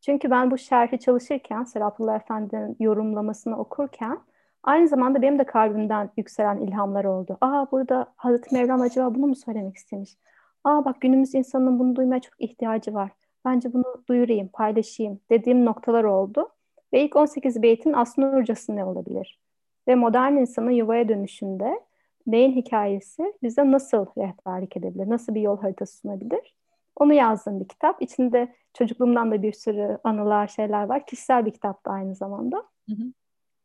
çünkü 0.00 0.30
ben 0.30 0.50
bu 0.50 0.58
şerhi 0.58 0.98
çalışırken, 0.98 1.64
Serapullah 1.64 2.16
Efendi'nin 2.16 2.76
yorumlamasını 2.80 3.58
okurken 3.58 4.18
aynı 4.62 4.88
zamanda 4.88 5.22
benim 5.22 5.38
de 5.38 5.44
kalbimden 5.44 6.10
yükselen 6.16 6.58
ilhamlar 6.58 7.04
oldu. 7.04 7.38
Aa 7.40 7.66
burada 7.70 8.06
Hazreti 8.16 8.54
Mevlam 8.54 8.80
acaba 8.80 9.14
bunu 9.14 9.26
mu 9.26 9.34
söylemek 9.36 9.76
istemiş? 9.76 10.16
Aa 10.64 10.84
bak 10.84 11.00
günümüz 11.00 11.34
insanının 11.34 11.78
bunu 11.78 11.96
duymaya 11.96 12.20
çok 12.20 12.34
ihtiyacı 12.40 12.94
var. 12.94 13.10
Bence 13.44 13.72
bunu 13.72 14.04
duyurayım, 14.08 14.48
paylaşayım 14.48 15.20
dediğim 15.30 15.64
noktalar 15.64 16.04
oldu. 16.04 16.48
Ve 16.92 17.02
ilk 17.04 17.16
18 17.16 17.62
beytin 17.62 17.92
aslında 17.92 18.36
hocası 18.36 18.76
ne 18.76 18.84
olabilir? 18.84 19.40
Ve 19.88 19.94
modern 19.94 20.32
insanın 20.32 20.70
yuvaya 20.70 21.08
dönüşünde 21.08 21.80
neyin 22.26 22.52
hikayesi 22.52 23.34
bize 23.42 23.70
nasıl 23.70 24.06
rehberlik 24.18 24.76
edebilir? 24.76 25.08
Nasıl 25.10 25.34
bir 25.34 25.40
yol 25.40 25.60
haritası 25.60 25.96
sunabilir? 25.96 26.56
Onu 26.96 27.12
yazdığım 27.12 27.60
bir 27.60 27.68
kitap. 27.68 28.02
İçinde 28.02 28.54
çocukluğumdan 28.74 29.30
da 29.30 29.42
bir 29.42 29.52
sürü 29.52 29.98
anılar, 30.04 30.48
şeyler 30.48 30.84
var. 30.84 31.06
Kişisel 31.06 31.46
bir 31.46 31.50
kitap 31.50 31.86
da 31.86 31.90
aynı 31.90 32.14
zamanda. 32.14 32.56
Hı 32.56 32.92
hı. 32.92 33.12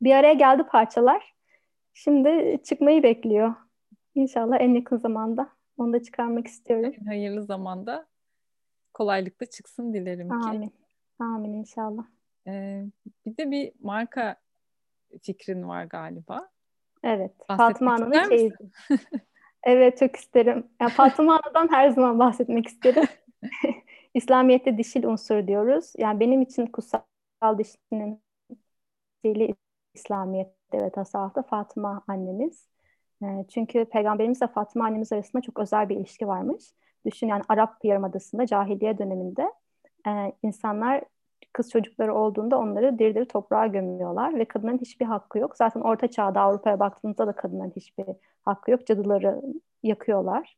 Bir 0.02 0.16
araya 0.16 0.34
geldi 0.34 0.64
parçalar. 0.64 1.36
Şimdi 1.94 2.60
çıkmayı 2.64 3.04
bekliyor. 3.04 3.54
İnşallah 4.16 4.58
en 4.60 4.74
yakın 4.74 4.98
zamanda. 4.98 5.50
Onu 5.78 5.94
da 5.94 6.04
çıkarmak 6.04 6.48
istiyorum. 6.48 6.94
En 7.02 7.06
hayırlı 7.06 7.44
zamanda 7.44 8.08
kolaylıkla 8.94 9.46
çıksın 9.46 9.94
dilerim 9.94 10.32
Amin. 10.32 10.42
ki. 10.42 10.50
Amin. 10.50 10.74
Amin 11.20 11.54
inşallah. 11.54 12.04
Ee, 12.48 12.86
bir 13.26 13.38
de 13.38 13.52
bir 13.52 13.72
marka 13.80 14.36
fikrin 15.22 15.68
var 15.68 15.84
galiba. 15.84 16.50
Evet. 17.04 17.32
Fatma 17.48 17.92
Hanım'ın 17.92 18.30
şeyi. 18.30 18.54
evet 19.64 19.98
çok 19.98 20.16
isterim. 20.16 20.68
Yani 20.82 20.92
Fatıma 20.92 21.34
Hanım'dan 21.44 21.72
her 21.72 21.90
zaman 21.90 22.20
bahsetmek 22.20 22.68
isterim. 22.68 23.04
İslamiyet'te 24.14 24.78
dişil 24.78 25.04
unsur 25.04 25.48
diyoruz. 25.48 25.94
Yani 25.98 26.20
benim 26.20 26.42
için 26.42 26.66
kutsal 26.66 27.02
dişinin 27.58 28.22
dili 29.26 29.56
İslamiyet'te 29.94 30.78
ve 30.78 30.90
tasavvufta 30.90 31.44
Fatıma 31.44 32.04
annemiz. 32.08 32.68
E, 33.24 33.46
çünkü 33.54 33.86
peygamberimizle 33.86 34.48
Fatıma 34.48 34.86
annemiz 34.86 35.14
arasında 35.14 35.42
çok 35.42 35.60
özel 35.60 35.90
bir 35.90 35.96
ilişki 35.96 36.28
varmış. 36.28 36.64
Düşün 37.06 37.28
yani 37.28 37.44
Arap 37.50 37.86
Yarımadası'nda 37.86 38.46
cahiliye 38.46 38.98
döneminde 38.98 39.54
e, 40.08 40.34
insanlar 40.44 41.04
kız 41.54 41.72
çocukları 41.72 42.16
olduğunda 42.16 42.58
onları 42.58 43.00
diri 43.00 43.16
diri 43.16 43.28
toprağa 43.28 43.68
gömüyorlar 43.68 44.36
ve 44.36 44.46
kadının 44.46 44.78
hiçbir 44.78 45.06
hakkı 45.06 45.40
yok. 45.40 45.58
Zaten 45.58 45.82
Orta 45.82 46.08
Çağ'da 46.08 46.42
Avrupa'ya 46.42 46.80
baktığınızda 46.80 47.28
da 47.28 47.32
kadının 47.32 47.72
hiçbir 47.76 48.06
hakkı 48.42 48.72
yok. 48.72 48.88
Cadıları 48.88 49.42
yakıyorlar. 49.84 50.58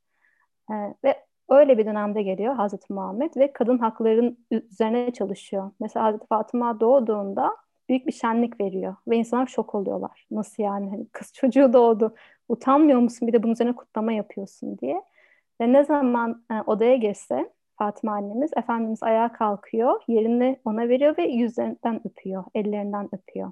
E, 0.71 0.73
ve 1.03 1.25
öyle 1.49 1.77
bir 1.77 1.85
dönemde 1.85 2.23
geliyor 2.23 2.55
Hazreti 2.55 2.93
Muhammed 2.93 3.35
ve 3.37 3.53
kadın 3.53 3.77
haklarının 3.77 4.45
üzerine 4.51 5.13
çalışıyor. 5.13 5.71
Mesela 5.79 6.05
Hazreti 6.05 6.27
Fatıma 6.27 6.79
doğduğunda 6.79 7.57
büyük 7.89 8.07
bir 8.07 8.11
şenlik 8.11 8.61
veriyor 8.61 8.95
ve 9.07 9.17
insanlar 9.17 9.47
şok 9.47 9.75
oluyorlar. 9.75 10.27
Nasıl 10.31 10.63
yani 10.63 10.89
hani 10.89 11.07
kız 11.11 11.33
çocuğu 11.33 11.73
doğdu 11.73 12.15
utanmıyor 12.49 12.99
musun 12.99 13.27
bir 13.27 13.33
de 13.33 13.43
bunun 13.43 13.53
üzerine 13.53 13.75
kutlama 13.75 14.11
yapıyorsun 14.11 14.77
diye. 14.77 15.03
Ve 15.61 15.73
ne 15.73 15.83
zaman 15.83 16.43
e, 16.51 16.61
odaya 16.61 16.95
girse 16.95 17.49
Fatıma 17.77 18.13
annemiz 18.13 18.51
Efendimiz 18.57 19.03
ayağa 19.03 19.33
kalkıyor 19.33 20.01
yerini 20.07 20.59
ona 20.65 20.89
veriyor 20.89 21.17
ve 21.17 21.23
yüzlerinden 21.23 22.01
öpüyor 22.07 22.43
ellerinden 22.55 23.09
öpüyor. 23.15 23.51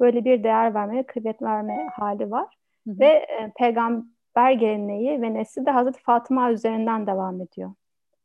Böyle 0.00 0.24
bir 0.24 0.44
değer 0.44 0.74
verme, 0.74 1.02
kıymet 1.02 1.42
verme 1.42 1.88
hali 1.92 2.30
var. 2.30 2.58
Hı 2.86 2.90
hı. 2.90 3.00
Ve 3.00 3.06
e, 3.06 3.52
peygamber 3.56 4.52
geleneği 4.52 5.22
ve 5.22 5.34
nesli 5.34 5.66
de 5.66 5.70
Hazreti 5.70 6.02
Fatıma 6.02 6.52
üzerinden 6.52 7.06
devam 7.06 7.40
ediyor. 7.40 7.70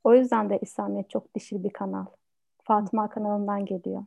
O 0.03 0.13
yüzden 0.13 0.49
de 0.49 0.59
İslamiyet 0.61 1.09
çok 1.09 1.35
dişil 1.35 1.63
bir 1.63 1.69
kanal. 1.69 2.05
Fatıma 2.63 3.09
kanalından 3.09 3.65
geliyor. 3.65 4.03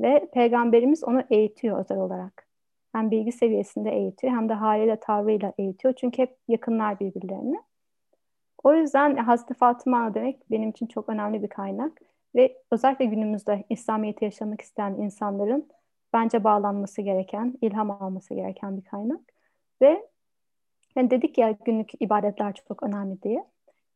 Ve 0.00 0.28
peygamberimiz 0.32 1.04
onu 1.04 1.22
eğitiyor 1.30 1.78
özel 1.78 1.98
olarak. 1.98 2.46
Hem 2.92 3.10
bilgi 3.10 3.32
seviyesinde 3.32 3.90
eğitiyor 3.90 4.32
hem 4.32 4.48
de 4.48 4.52
haliyle 4.52 5.00
tavrıyla 5.00 5.52
eğitiyor. 5.58 5.94
Çünkü 5.94 6.22
hep 6.22 6.36
yakınlar 6.48 7.00
birbirlerine. 7.00 7.56
O 8.64 8.74
yüzden 8.74 9.16
Hazreti 9.16 9.54
Fatıma 9.54 10.14
demek 10.14 10.50
benim 10.50 10.70
için 10.70 10.86
çok 10.86 11.08
önemli 11.08 11.42
bir 11.42 11.48
kaynak. 11.48 11.92
Ve 12.34 12.56
özellikle 12.70 13.04
günümüzde 13.04 13.64
İslamiyet'i 13.70 14.24
yaşamak 14.24 14.60
isteyen 14.60 14.92
insanların 14.92 15.68
bence 16.12 16.44
bağlanması 16.44 17.02
gereken, 17.02 17.58
ilham 17.60 17.90
alması 17.90 18.34
gereken 18.34 18.76
bir 18.76 18.84
kaynak. 18.84 19.20
Ve 19.82 20.06
yani 20.96 21.10
dedik 21.10 21.38
ya 21.38 21.56
günlük 21.64 21.90
ibadetler 22.00 22.54
çok 22.68 22.82
önemli 22.82 23.22
diye. 23.22 23.44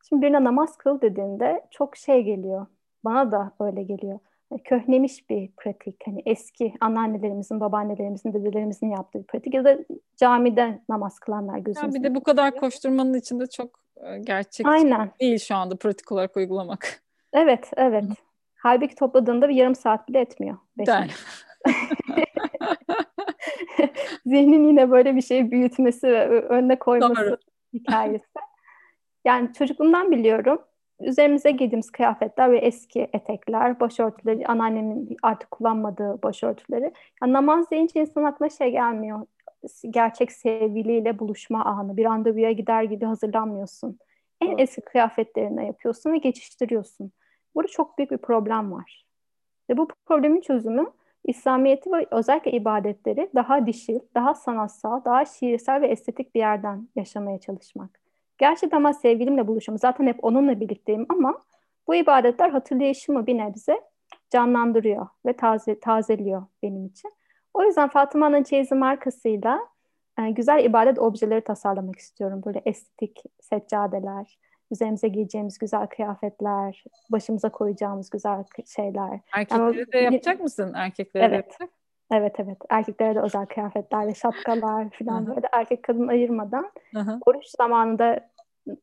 Şimdi 0.08 0.22
birine 0.22 0.44
namaz 0.44 0.76
kıl 0.76 1.00
dediğinde 1.00 1.66
çok 1.70 1.96
şey 1.96 2.22
geliyor. 2.22 2.66
Bana 3.04 3.32
da 3.32 3.52
öyle 3.60 3.82
geliyor 3.82 4.18
köhnemiş 4.64 5.30
bir 5.30 5.50
pratik. 5.56 5.96
Hani 6.06 6.22
eski 6.26 6.74
anneannelerimizin, 6.80 7.60
babaannelerimizin, 7.60 8.32
dedelerimizin 8.32 8.90
yaptığı 8.90 9.18
bir 9.18 9.24
pratik. 9.24 9.54
Ya 9.54 9.64
da 9.64 9.78
camide 10.16 10.80
namaz 10.88 11.18
kılanlar 11.18 11.58
gözümüzde. 11.58 11.98
bir 11.98 12.04
de 12.04 12.14
bu 12.14 12.22
kadar 12.22 12.56
koşturmanın 12.56 13.14
içinde 13.14 13.46
çok 13.46 13.84
gerçek 14.20 14.66
Aynen. 14.66 15.11
değil 15.20 15.38
şu 15.38 15.55
anda 15.55 15.76
pratik 15.76 16.12
olarak 16.12 16.36
uygulamak. 16.36 17.03
Evet, 17.32 17.70
evet. 17.76 18.05
Halbuki 18.55 18.95
topladığında 18.95 19.49
bir 19.49 19.55
yarım 19.55 19.74
saat 19.74 20.09
bile 20.09 20.20
etmiyor. 20.20 20.57
Zihnin 24.26 24.68
yine 24.68 24.90
böyle 24.90 25.16
bir 25.16 25.22
şey 25.22 25.51
büyütmesi 25.51 26.07
ve 26.07 26.40
önüne 26.40 26.78
koyması 26.78 27.26
Doğru. 27.26 27.36
hikayesi. 27.72 28.24
Yani 29.24 29.53
çocukluğumdan 29.53 30.11
biliyorum 30.11 30.59
üzerimize 31.01 31.51
giydiğimiz 31.51 31.90
kıyafetler 31.90 32.53
ve 32.53 32.59
eski 32.59 33.09
etekler, 33.12 33.80
başörtüleri, 33.80 34.47
anneannemin 34.47 35.16
artık 35.22 35.51
kullanmadığı 35.51 36.22
başörtüleri. 36.22 36.92
Yani 37.22 37.32
namaz 37.32 37.70
deyince 37.70 38.01
insan 38.01 38.24
aklına 38.24 38.51
şey 38.51 38.70
gelmiyor. 38.70 39.26
Gerçek 39.90 40.32
sevgiliyle 40.32 41.18
buluşma 41.18 41.64
anı. 41.64 41.96
Bir 41.96 42.04
randevuya 42.04 42.52
gider 42.52 42.82
gibi 42.82 43.04
hazırlanmıyorsun. 43.04 43.98
En 44.40 44.48
evet. 44.48 44.60
eski 44.60 44.80
kıyafetlerine 44.80 45.66
yapıyorsun 45.66 46.12
ve 46.12 46.18
geçiştiriyorsun. 46.18 47.12
Burada 47.54 47.68
çok 47.68 47.98
büyük 47.98 48.10
bir 48.10 48.18
problem 48.18 48.72
var. 48.72 49.06
Ve 49.70 49.76
bu 49.76 49.88
problemin 50.06 50.40
çözümü 50.40 50.86
İslamiyet'i 51.24 51.92
ve 51.92 52.06
özellikle 52.10 52.50
ibadetleri 52.50 53.30
daha 53.34 53.66
dişil, 53.66 53.98
daha 54.14 54.34
sanatsal, 54.34 55.04
daha 55.04 55.24
şiirsel 55.24 55.80
ve 55.80 55.86
estetik 55.86 56.34
bir 56.34 56.40
yerden 56.40 56.88
yaşamaya 56.96 57.40
çalışmak. 57.40 58.00
Gerçekten 58.38 58.84
ben 58.84 58.92
sevgilimle 58.92 59.46
buluşuyorum. 59.46 59.78
Zaten 59.78 60.06
hep 60.06 60.24
onunla 60.24 60.60
birlikteyim 60.60 61.06
ama 61.08 61.44
bu 61.86 61.94
ibadetler 61.94 62.50
hatırlayışımı 62.50 63.26
bir 63.26 63.38
nebze 63.38 63.80
canlandırıyor 64.30 65.06
ve 65.26 65.32
taze, 65.32 65.80
tazeliyor 65.80 66.46
benim 66.62 66.86
için. 66.86 67.12
O 67.55 67.64
yüzden 67.64 67.88
Fatıma'nın 67.88 68.42
çeyizi 68.42 68.74
markasıyla 68.74 69.61
e, 70.18 70.30
güzel 70.30 70.64
ibadet 70.64 70.98
objeleri 70.98 71.40
tasarlamak 71.40 71.96
istiyorum. 71.96 72.42
Böyle 72.46 72.62
estetik 72.64 73.22
seccadeler, 73.40 74.38
üzerimize 74.70 75.09
giyeceğimiz 75.09 75.59
güzel 75.59 75.86
kıyafetler, 75.86 76.84
başımıza 77.12 77.48
koyacağımız 77.48 78.11
güzel 78.11 78.44
şeyler. 78.66 79.20
Erkekleri 79.34 79.78
yani, 79.78 79.92
de 79.92 79.98
yapacak 79.98 80.40
mısın? 80.40 80.72
Erkekleri 80.74 81.24
evet. 81.24 81.32
de 81.32 81.36
yapacak 81.36 81.70
Evet 82.12 82.34
evet. 82.38 82.59
Erkeklere 82.70 83.14
de 83.14 83.20
özel 83.20 83.46
kıyafetler 83.46 84.07
ve 84.07 84.14
şapkalar 84.14 84.90
falan 84.90 85.26
böyle 85.26 85.48
erkek 85.52 85.82
kadın 85.82 86.09
ayırmadan 86.09 86.70
Aha. 86.96 87.18
oruç 87.26 87.46
zamanında 87.46 88.30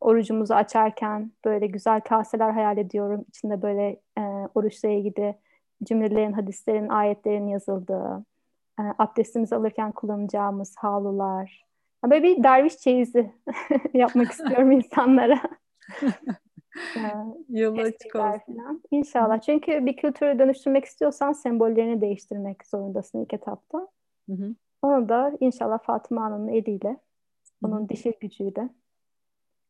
orucumuzu 0.01 0.53
açarken 0.53 1.31
böyle 1.45 1.67
güzel 1.67 2.01
kaseler 2.01 2.51
hayal 2.51 2.77
ediyorum. 2.77 3.25
İçinde 3.29 3.61
böyle 3.61 3.99
e, 4.17 4.21
oruçla 4.55 4.89
ilgili 4.89 5.35
cümlelerin, 5.83 6.31
hadislerin, 6.31 6.89
ayetlerin 6.89 7.47
yazıldığı, 7.47 8.25
abdestimizi 8.99 9.55
alırken 9.55 9.91
kullanacağımız 9.91 10.75
havlular. 10.77 11.65
Böyle 12.05 12.23
bir 12.23 12.43
derviş 12.43 12.77
çeyizi 12.77 13.31
yapmak 13.93 14.31
istiyorum 14.31 14.71
insanlara. 14.71 15.41
Yolu 17.49 17.81
açık 17.81 18.15
olsun. 18.15 18.39
Falan. 18.57 18.81
İnşallah. 18.91 19.41
Çünkü 19.41 19.85
bir 19.85 19.97
kültürü 19.97 20.39
dönüştürmek 20.39 20.85
istiyorsan 20.85 21.33
sembollerini 21.33 22.01
değiştirmek 22.01 22.65
zorundasın 22.65 23.23
ilk 23.23 23.33
etapta. 23.33 23.87
Hı 24.29 24.33
hı. 24.33 24.55
Onu 24.81 25.09
da 25.09 25.37
inşallah 25.39 25.79
Fatıma 25.79 26.23
Hanım'ın 26.23 26.47
eliyle, 26.47 26.97
onun 27.63 27.89
dişil 27.89 28.13
gücüyle 28.19 28.69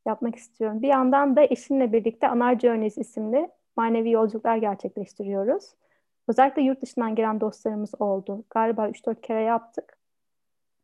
yapmak 0.05 0.35
istiyorum. 0.35 0.81
Bir 0.81 0.87
yandan 0.87 1.35
da 1.35 1.41
eşimle 1.43 1.93
birlikte 1.93 2.27
Anar 2.27 2.59
Journeys 2.59 2.97
isimli 2.97 3.49
manevi 3.75 4.11
yolculuklar 4.11 4.57
gerçekleştiriyoruz. 4.57 5.75
Özellikle 6.31 6.61
yurt 6.61 6.81
dışından 6.81 7.15
gelen 7.15 7.41
dostlarımız 7.41 8.01
oldu. 8.01 8.43
Galiba 8.49 8.89
3-4 8.89 9.21
kere 9.21 9.41
yaptık. 9.41 9.97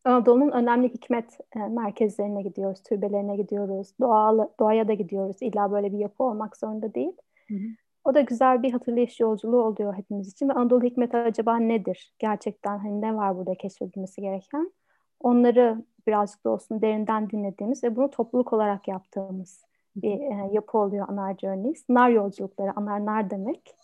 Anadolu'nun 0.06 0.52
önemli 0.52 0.90
hikmet 0.90 1.38
e, 1.56 1.60
merkezlerine 1.60 2.42
gidiyoruz, 2.42 2.84
türbelerine 2.84 3.36
gidiyoruz, 3.36 3.94
doğalı, 4.00 4.50
doğaya 4.60 4.88
da 4.88 4.94
gidiyoruz. 4.94 5.38
İlla 5.42 5.72
böyle 5.72 5.94
bir 5.94 5.98
yapı 5.98 6.24
olmak 6.24 6.58
zorunda 6.58 6.94
değil. 6.94 7.12
Hı 7.48 7.54
hı. 7.54 7.68
O 8.04 8.14
da 8.14 8.22
güzel 8.22 8.64
bir 8.64 8.72
hatırlayış 8.72 9.20
yolculuğu 9.20 9.62
oluyor 9.64 9.94
hepimiz 9.94 10.32
için. 10.32 10.50
Ve 10.50 10.54
Anadolu 10.54 10.84
hikmeti 10.84 11.18
acaba 11.18 11.58
nedir? 11.58 12.14
Gerçekten 12.20 12.78
hani 12.78 13.02
ne 13.02 13.16
var 13.16 13.38
burada 13.38 13.56
keşfedilmesi 13.56 14.22
gereken? 14.22 14.72
Onları 15.20 15.84
birazcık 16.08 16.46
da 16.46 16.50
olsun 16.50 16.82
derinden 16.82 17.30
dinlediğimiz 17.30 17.84
ve 17.84 17.96
bunu 17.96 18.10
topluluk 18.10 18.54
olarak 18.54 18.88
yaptığımız 18.88 19.66
bir 19.96 20.20
e, 20.20 20.54
yapı 20.54 20.78
oluyor 20.78 21.10
Anar 21.10 21.38
Journeys. 21.38 21.90
Nar 21.90 22.10
yolculukları, 22.10 22.72
Anar 22.76 23.06
nar 23.06 23.30
demek. 23.30 23.76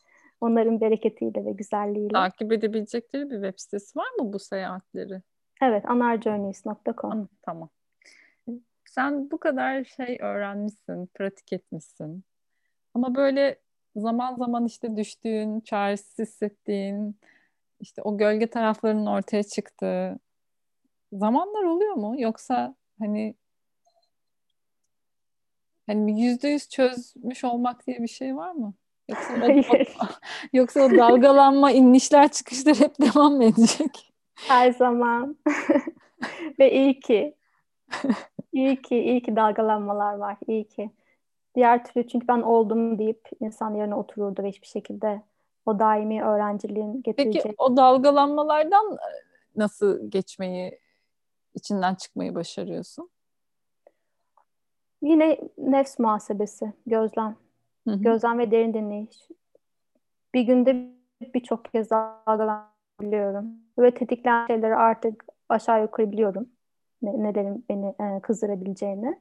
Onların 0.44 0.82
bereketiyle 0.82 1.46
ve 1.46 1.52
güzelliğiyle. 1.52 2.14
Takip 2.14 2.52
edebilecekleri 2.52 3.30
bir 3.30 3.36
web 3.36 3.54
sitesi 3.58 4.00
var 4.00 4.08
mı 4.20 4.34
bu 4.34 4.40
seyahatleri? 4.40 5.22
Evet, 5.62 5.86
anarjourneys.com. 5.90 7.30
Tamam. 7.42 7.70
Sen 8.86 9.32
bu 9.32 9.40
kadar 9.40 9.84
şey 9.84 10.18
öğrenmişsin, 10.22 11.06
pratik 11.14 11.54
etmişsin. 11.54 12.24
Ama 12.94 13.16
böyle 13.16 13.60
zaman 13.96 14.36
zaman 14.36 14.66
işte 14.66 14.98
düştüğün, 14.98 15.60
çaresiz 15.60 16.20
hissettiğin, 16.20 17.20
işte 17.80 18.02
o 18.02 18.18
gölge 18.18 18.48
taraflarının 18.48 19.06
ortaya 19.06 19.44
çıktığı 19.44 20.20
zamanlar 21.14 21.64
oluyor 21.64 21.94
mu? 21.94 22.16
Yoksa 22.18 22.76
hani 23.00 23.36
hani 25.88 26.22
yüzde 26.22 26.48
yüz 26.48 26.70
çözmüş 26.70 27.44
olmak 27.44 27.88
diye 27.88 27.98
bir 28.00 28.08
şey 28.08 28.36
var 28.36 28.52
mı? 28.52 28.74
Yoksa 29.10 29.34
o, 30.02 30.06
yoksa 30.54 30.82
o 30.82 30.92
dalgalanma, 30.92 31.72
inişler, 31.72 32.32
çıkışlar 32.32 32.76
hep 32.76 33.02
devam 33.02 33.42
edecek? 33.42 34.14
Her 34.36 34.72
zaman. 34.72 35.38
Ve 36.60 36.72
iyi 36.72 37.00
ki. 37.00 37.36
İyi 38.54 38.82
ki, 38.82 38.98
iyi 38.98 39.22
ki 39.22 39.36
dalgalanmalar 39.36 40.14
var. 40.14 40.38
İyi 40.48 40.68
ki. 40.68 40.92
Diğer 41.56 41.86
türlü 41.86 42.08
çünkü 42.08 42.28
ben 42.28 42.42
oldum 42.42 43.00
deyip 43.00 43.30
insan 43.40 43.76
yerine 43.76 43.96
otururdu 43.96 44.44
ve 44.44 44.50
hiçbir 44.50 44.68
şekilde 44.68 45.22
o 45.66 45.80
daimi 45.80 46.24
öğrenciliğin 46.24 47.04
getirecek. 47.04 47.44
Peki 47.44 47.56
o 47.58 47.78
dalgalanmalardan 47.78 48.92
e, 48.94 49.10
nasıl 49.56 50.12
geçmeyi, 50.12 50.80
içinden 51.56 51.96
çıkmayı 51.96 52.36
başarıyorsun? 52.36 53.10
Yine 55.02 55.40
nefs 55.58 56.00
muhasebesi, 56.00 56.74
gözlem. 56.86 57.43
Hı 57.88 57.92
hı. 57.92 58.02
Gözlem 58.02 58.40
ve 58.40 58.52
derin 58.52 58.74
dinleyiş. 58.74 59.28
Bir 60.34 60.42
günde 60.42 60.88
birçok 61.34 61.66
kez 61.66 61.90
dalgalan 61.90 62.70
biliyorum. 63.02 63.46
Böyle 63.78 63.94
tetiklen 63.94 64.48
şeyleri 64.48 64.76
artık 64.76 65.26
aşağı 65.50 65.82
yukarı 65.82 66.12
biliyorum. 66.12 66.50
Ne, 67.02 67.24
nelerin 67.24 67.66
beni 67.70 67.96
e, 68.00 68.20
kızdırabileceğini. 68.22 69.20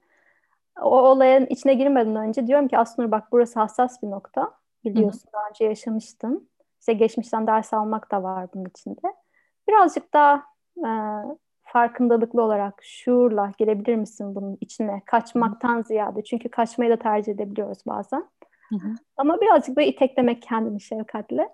O 0.83 1.01
olayın 1.01 1.47
içine 1.47 1.75
girmeden 1.75 2.17
önce 2.17 2.47
diyorum 2.47 2.69
ki 2.69 2.79
aslında 2.79 3.11
bak 3.11 3.29
burası 3.33 3.61
hassas 3.61 4.03
bir 4.03 4.11
nokta. 4.11 4.51
Biliyorsun 4.85 5.23
Hı-hı. 5.25 5.33
daha 5.33 5.49
önce 5.49 5.65
yaşamıştın. 5.65 6.49
İşte 6.81 6.93
geçmişten 6.93 7.47
ders 7.47 7.73
almak 7.73 8.11
da 8.11 8.23
var 8.23 8.49
bunun 8.55 8.65
içinde. 8.65 9.15
Birazcık 9.69 10.13
daha 10.13 10.43
e, 10.79 10.91
farkındalıklı 11.63 12.43
olarak 12.43 12.75
şuurla 12.83 13.53
girebilir 13.59 13.97
misin 13.97 14.35
bunun 14.35 14.59
içine? 14.61 15.03
Kaçmaktan 15.07 15.83
ziyade. 15.83 16.25
Çünkü 16.25 16.49
kaçmayı 16.49 16.91
da 16.91 16.97
tercih 16.97 17.33
edebiliyoruz 17.33 17.79
bazen. 17.87 18.29
Hı-hı. 18.73 18.95
Ama 19.17 19.41
birazcık 19.41 19.77
da 19.77 19.83
iteklemek 19.83 20.43
kendini 20.43 20.81
şefkatle. 20.81 21.49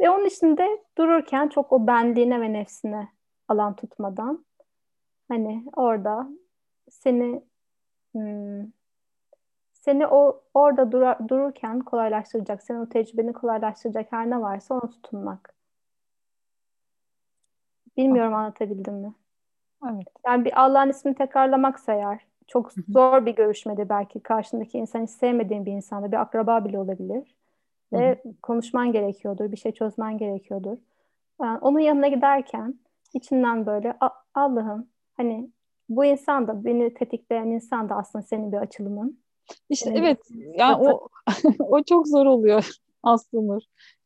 Ve 0.00 0.10
onun 0.10 0.26
içinde 0.26 0.68
dururken 0.98 1.48
çok 1.48 1.72
o 1.72 1.86
benliğine 1.86 2.40
ve 2.40 2.52
nefsine 2.52 3.08
alan 3.48 3.76
tutmadan 3.76 4.44
hani 5.28 5.64
orada 5.76 6.28
seni 6.90 7.42
hmm, 8.14 8.64
seni 9.72 10.06
o 10.06 10.44
orada 10.54 10.92
dura, 10.92 11.18
dururken 11.28 11.80
kolaylaştıracak, 11.80 12.62
senin 12.62 12.78
o 12.80 12.88
tecrübeni 12.88 13.32
kolaylaştıracak 13.32 14.12
her 14.12 14.30
ne 14.30 14.40
varsa 14.40 14.74
ona 14.74 14.90
tutunmak. 14.90 15.54
Bilmiyorum 17.96 18.34
anlatabildim 18.34 18.94
mi? 18.94 19.14
Evet. 19.90 20.06
Yani 20.26 20.44
bir 20.44 20.60
Allah'ın 20.60 20.90
ismini 20.90 21.14
tekrarlamaksa 21.14 21.92
eğer 21.94 22.26
çok 22.46 22.72
zor 22.88 23.26
bir 23.26 23.34
görüşmedi 23.34 23.86
belki 23.88 24.20
karşındaki 24.20 24.78
insan 24.78 25.02
hiç 25.02 25.10
sevmediğin 25.10 25.66
bir 25.66 25.72
insanda 25.72 26.12
bir 26.12 26.20
akraba 26.20 26.64
bile 26.64 26.78
olabilir. 26.78 27.34
Ve 27.92 28.22
konuşman 28.42 28.92
gerekiyordur, 28.92 29.52
bir 29.52 29.56
şey 29.56 29.72
çözmen 29.72 30.18
gerekiyordur. 30.18 30.76
Yani 31.40 31.58
onun 31.58 31.78
yanına 31.78 32.08
giderken 32.08 32.74
içinden 33.14 33.66
böyle 33.66 33.96
Allah'ım 34.34 34.88
hani 35.16 35.50
bu 35.88 36.04
insan 36.04 36.48
da 36.48 36.64
beni 36.64 36.94
tetikleyen 36.94 37.46
insan 37.46 37.88
da 37.88 37.94
aslında 37.94 38.22
senin 38.22 38.52
bir 38.52 38.56
açılımın. 38.56 39.22
İşte 39.68 39.90
senin 39.90 40.02
evet 40.02 40.18
yani 40.54 40.88
o 40.88 41.08
o 41.58 41.82
çok 41.82 42.08
zor 42.08 42.26
oluyor 42.26 42.70
aslında. 43.02 43.58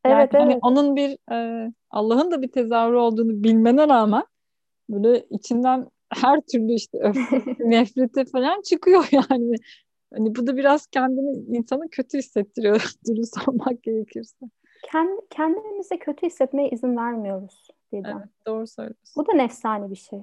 Yani 0.07 0.15
evet, 0.15 0.35
hani 0.35 0.53
evet. 0.53 0.63
onun 0.63 0.97
bir 0.97 1.33
e, 1.33 1.73
Allah'ın 1.91 2.31
da 2.31 2.43
bir 2.43 2.53
tezahürü 2.53 2.97
olduğunu 2.97 3.45
bilmene 3.45 3.89
rağmen 3.89 4.25
böyle 4.89 5.27
içinden 5.31 5.91
her 6.15 6.41
türlü 6.41 6.73
işte 6.73 6.99
öfke, 7.01 7.43
nefreti 7.59 8.25
falan 8.25 8.63
çıkıyor 8.63 9.09
yani. 9.13 9.55
Hani 10.15 10.37
bu 10.37 10.47
da 10.47 10.57
biraz 10.57 10.87
kendini 10.87 11.57
insanı 11.57 11.89
kötü 11.91 12.19
hissettiriyor 12.19 12.91
dürüst 13.09 13.49
olmak 13.49 13.83
gerekirse. 13.83 14.47
Kend, 14.93 15.19
kendimize 15.31 15.99
kötü 15.99 16.27
hissetmeye 16.27 16.71
izin 16.71 16.97
vermiyoruz. 16.97 17.69
Didem. 17.93 18.17
Evet 18.19 18.29
doğru 18.47 18.67
söylüyorsun. 18.67 19.15
Bu 19.17 19.27
da 19.27 19.33
nefsani 19.33 19.91
bir 19.91 19.97
şey. 19.97 20.23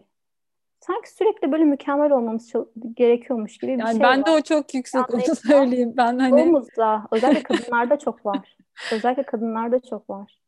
Sanki 0.79 1.13
sürekli 1.13 1.51
böyle 1.51 1.63
mükemmel 1.63 2.11
olmamız 2.11 2.53
gerekiyormuş 2.93 3.57
gibi 3.57 3.73
bir 3.73 3.79
yani 3.79 3.91
şey 3.91 4.01
ben 4.01 4.19
var. 4.19 4.25
de 4.25 4.31
o 4.31 4.41
çok 4.41 4.73
yüksek 4.73 5.13
onu 5.13 5.35
söyleyeyim. 5.35 5.93
Ben 5.97 6.19
hani... 6.19 6.43
Çoğumuzda 6.43 7.07
özellikle 7.11 7.43
kadınlarda 7.43 7.99
çok 7.99 8.25
var. 8.25 8.57
Özellikle 8.93 9.23
kadınlarda 9.23 9.79
çok 9.79 10.09
var. 10.09 10.42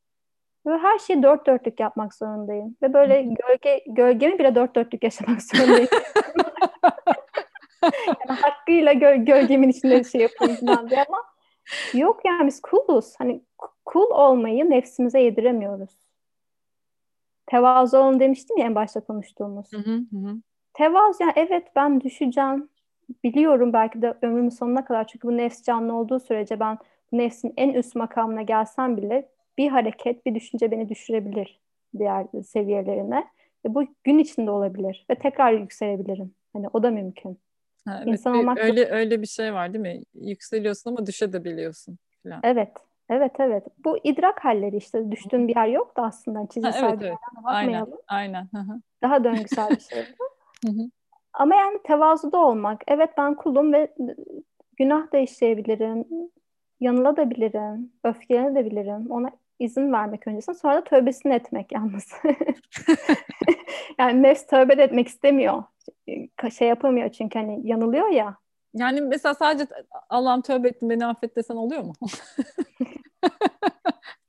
Ve 0.65 0.77
her 0.77 0.99
şeyi 0.99 1.23
dört 1.23 1.47
dörtlük 1.47 1.79
yapmak 1.79 2.13
zorundayım. 2.13 2.77
Ve 2.81 2.93
böyle 2.93 3.21
gölge 3.21 3.83
gölgemi 3.87 4.39
bile 4.39 4.55
dört 4.55 4.75
dörtlük 4.75 5.03
yaşamak 5.03 5.41
zorundayım. 5.55 5.89
yani 8.27 8.39
hakkıyla 8.41 8.93
gö 8.93 9.15
gölgemin 9.15 9.69
içinde 9.69 10.03
şey 10.03 10.21
yapayım 10.21 10.55
falan 10.55 10.89
diye 10.89 11.05
ama 11.07 11.23
yok 11.93 12.19
yani 12.25 12.47
biz 12.47 12.61
kuluz. 12.61 13.13
Hani 13.17 13.41
kul 13.85 14.09
olmayı 14.09 14.69
nefsimize 14.69 15.19
yediremiyoruz. 15.19 15.91
Tevazu 17.47 17.97
olun 17.97 18.19
demiştim 18.19 18.57
ya 18.57 18.65
en 18.65 18.75
başta 18.75 19.01
konuştuğumuz. 19.01 19.73
Hı 19.73 19.77
hı 19.77 19.95
hı. 19.95 20.35
Tevazu 20.73 21.23
yani 21.23 21.33
evet 21.35 21.67
ben 21.75 22.01
düşeceğim. 22.01 22.69
Biliyorum 23.23 23.73
belki 23.73 24.01
de 24.01 24.13
ömrümün 24.21 24.49
sonuna 24.49 24.85
kadar 24.85 25.07
çünkü 25.07 25.27
bu 25.27 25.37
nefs 25.37 25.63
canlı 25.63 25.93
olduğu 25.93 26.19
sürece 26.19 26.59
ben 26.59 26.77
nefsin 27.11 27.53
en 27.57 27.73
üst 27.73 27.95
makamına 27.95 28.41
gelsem 28.41 28.97
bile 28.97 29.29
bir 29.57 29.69
hareket, 29.69 30.25
bir 30.25 30.35
düşünce 30.35 30.71
beni 30.71 30.89
düşürebilir 30.89 31.59
diğer 31.97 32.25
seviyelerine. 32.45 33.27
Ve 33.65 33.75
bu 33.75 33.83
gün 34.03 34.19
içinde 34.19 34.51
olabilir 34.51 35.05
ve 35.09 35.15
tekrar 35.15 35.51
yükselebilirim. 35.53 36.33
Hani 36.53 36.67
o 36.73 36.83
da 36.83 36.91
mümkün. 36.91 37.39
Ha, 37.85 37.97
evet, 37.97 38.07
İnsan 38.07 38.35
olmak 38.35 38.57
öyle 38.57 38.85
öyle 38.85 39.21
bir 39.21 39.27
şey 39.27 39.53
var 39.53 39.73
değil 39.73 39.81
mi? 39.81 40.01
Yükseliyorsun 40.13 40.91
ama 40.91 41.05
düşebiliyorsun 41.05 41.97
falan. 42.23 42.39
Evet. 42.43 42.71
Evet 43.09 43.31
evet. 43.39 43.63
Bu 43.85 43.97
idrak 44.03 44.45
halleri 44.45 44.77
işte 44.77 45.11
düştüğün 45.11 45.47
bir 45.47 45.55
yer 45.55 45.67
yok 45.67 45.97
da 45.97 46.03
aslında 46.03 46.47
çizgisel 46.47 46.81
ha, 46.81 46.87
evet, 46.89 46.99
bir 46.99 47.05
evet. 47.05 47.17
Aynen. 47.43 47.87
Aynen. 48.07 48.47
Daha 49.01 49.23
döngüsel 49.23 49.69
bir 49.69 49.79
şey 49.79 50.03
Ama 51.33 51.55
yani 51.55 51.79
tevazuda 51.83 52.37
olmak. 52.37 52.83
Evet 52.87 53.09
ben 53.17 53.35
kulum 53.35 53.73
ve 53.73 53.93
günah 54.77 55.11
da 55.13 55.17
işleyebilirim. 55.17 56.05
Yanılabilirim. 56.79 57.91
Öfkelenebilirim. 58.03 59.11
Ona 59.11 59.29
izin 59.59 59.93
vermek 59.93 60.27
öncesinde 60.27 60.57
sonra 60.57 60.75
da 60.75 60.83
tövbesini 60.83 61.33
etmek 61.33 61.71
yalnız. 61.71 62.13
yani 63.99 64.23
nefs 64.23 64.45
tövbe 64.45 64.83
etmek 64.83 65.07
istemiyor. 65.07 65.63
Şey 66.57 66.67
yapamıyor 66.67 67.09
çünkü 67.09 67.39
hani 67.39 67.67
yanılıyor 67.67 68.07
ya. 68.09 68.37
Yani 68.73 69.01
mesela 69.01 69.35
sadece 69.35 69.67
Allah'ım 70.09 70.41
tövbe 70.41 70.67
ettim 70.67 70.89
beni 70.89 71.05
affet 71.05 71.35
desen 71.35 71.55
oluyor 71.55 71.81
mu? 71.81 71.93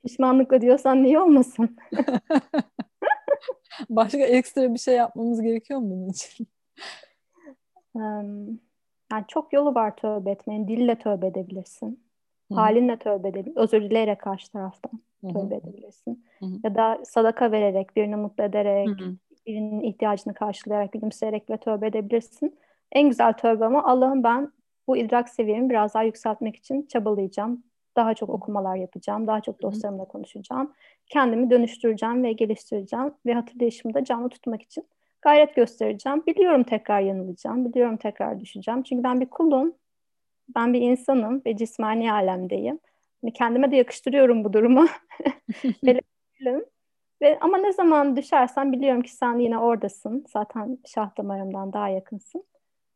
Pişmanlıkla 0.05 0.61
diyorsan 0.61 1.03
niye 1.03 1.19
olmasın? 1.19 1.77
Başka 3.89 4.17
ekstra 4.17 4.73
bir 4.73 4.79
şey 4.79 4.95
yapmamız 4.95 5.41
gerekiyor 5.41 5.79
mu 5.79 5.89
bunun 5.89 6.09
için? 6.09 6.47
Yani 9.11 9.25
çok 9.27 9.53
yolu 9.53 9.75
var 9.75 9.95
tövbe 9.95 10.31
etmenin. 10.31 10.67
Dille 10.67 10.99
tövbe 10.99 11.27
edebilirsin. 11.27 12.06
Hı-hı. 12.51 12.59
Halinle 12.59 12.97
tövbe 12.97 13.27
edebilirsin. 13.27 13.61
Özür 13.61 13.81
dileyerek 13.81 14.21
karşı 14.21 14.51
taraftan 14.51 14.91
Hı-hı. 15.21 15.33
tövbe 15.33 15.55
edebilirsin. 15.55 16.25
Hı-hı. 16.39 16.49
Ya 16.63 16.75
da 16.75 16.99
sadaka 17.03 17.51
vererek, 17.51 17.95
birini 17.95 18.15
mutlu 18.15 18.43
ederek, 18.43 18.87
Hı-hı. 18.87 19.15
birinin 19.45 19.81
ihtiyacını 19.81 20.33
karşılayarak, 20.33 20.91
gülümseyerek 20.91 21.49
ve 21.49 21.57
tövbe 21.57 21.87
edebilirsin. 21.87 22.59
En 22.91 23.09
güzel 23.09 23.33
tövbe 23.33 23.65
ama 23.65 23.83
Allah'ım 23.83 24.23
ben 24.23 24.51
bu 24.87 24.97
idrak 24.97 25.29
seviyemi 25.29 25.69
biraz 25.69 25.93
daha 25.93 26.03
yükseltmek 26.03 26.55
için 26.55 26.85
çabalayacağım. 26.89 27.63
Daha 27.95 28.13
çok 28.13 28.29
okumalar 28.29 28.75
yapacağım, 28.75 29.27
daha 29.27 29.41
çok 29.41 29.61
dostlarımla 29.61 30.05
konuşacağım. 30.05 30.73
Kendimi 31.07 31.49
dönüştüreceğim 31.49 32.23
ve 32.23 32.31
geliştireceğim 32.31 33.13
ve 33.25 33.33
hatırlayışımı 33.33 33.93
da 33.93 34.03
canlı 34.03 34.29
tutmak 34.29 34.61
için 34.61 34.87
gayret 35.21 35.55
göstereceğim. 35.55 36.23
Biliyorum 36.27 36.63
tekrar 36.63 37.01
yanılacağım, 37.01 37.65
biliyorum 37.65 37.97
tekrar 37.97 38.39
düşeceğim. 38.39 38.83
Çünkü 38.83 39.03
ben 39.03 39.21
bir 39.21 39.25
kulum, 39.25 39.73
ben 40.55 40.73
bir 40.73 40.81
insanım 40.81 41.41
ve 41.45 41.57
cismani 41.57 42.11
alemdeyim. 42.11 42.79
Yani 43.23 43.33
kendime 43.33 43.71
de 43.71 43.75
yakıştırıyorum 43.75 44.43
bu 44.43 44.53
durumu. 44.53 44.87
ve 47.21 47.39
ama 47.41 47.57
ne 47.57 47.73
zaman 47.73 48.15
düşersen 48.15 48.71
biliyorum 48.71 49.01
ki 49.01 49.15
sen 49.15 49.39
yine 49.39 49.57
oradasın. 49.57 50.25
Zaten 50.27 50.77
şah 50.85 51.17
damarımdan 51.17 51.73
daha 51.73 51.89
yakınsın. 51.89 52.43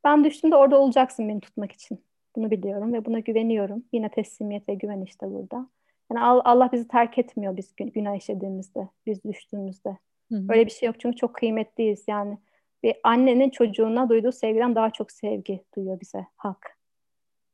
Ben 0.04 0.24
düştüğümde 0.24 0.56
orada 0.56 0.80
olacaksın 0.80 1.30
beni 1.30 1.40
tutmak 1.40 1.72
için. 1.72 2.04
Bunu 2.36 2.52
biliyorum 2.52 2.94
ve 2.94 3.06
buna 3.06 3.20
güveniyorum. 3.20 3.84
Yine 3.94 4.10
teslimiyet 4.10 4.70
ve 4.70 4.74
güven 4.74 5.02
işte 5.02 5.32
burada. 5.32 5.68
Yani 6.12 6.22
Allah 6.24 6.70
bizi 6.72 6.88
terk 6.88 7.18
etmiyor 7.18 7.58
biz 7.58 7.76
günah 7.76 8.16
işlediğimizde, 8.16 8.90
biz 9.06 9.24
düştüğümüzde. 9.24 9.98
Hı 10.32 10.36
hı. 10.36 10.46
Öyle 10.50 10.66
bir 10.66 10.72
şey 10.72 10.88
yok 10.88 11.00
çünkü 11.00 11.18
çok 11.18 11.34
kıymetliyiz 11.34 12.04
yani. 12.08 12.38
Bir 12.84 12.96
annenin 13.04 13.50
çocuğuna 13.50 14.10
duyduğu 14.10 14.32
sevgiden 14.32 14.76
daha 14.76 14.90
çok 14.90 15.12
sevgi 15.12 15.64
duyuyor 15.76 16.00
bize 16.02 16.26
hak. 16.36 16.81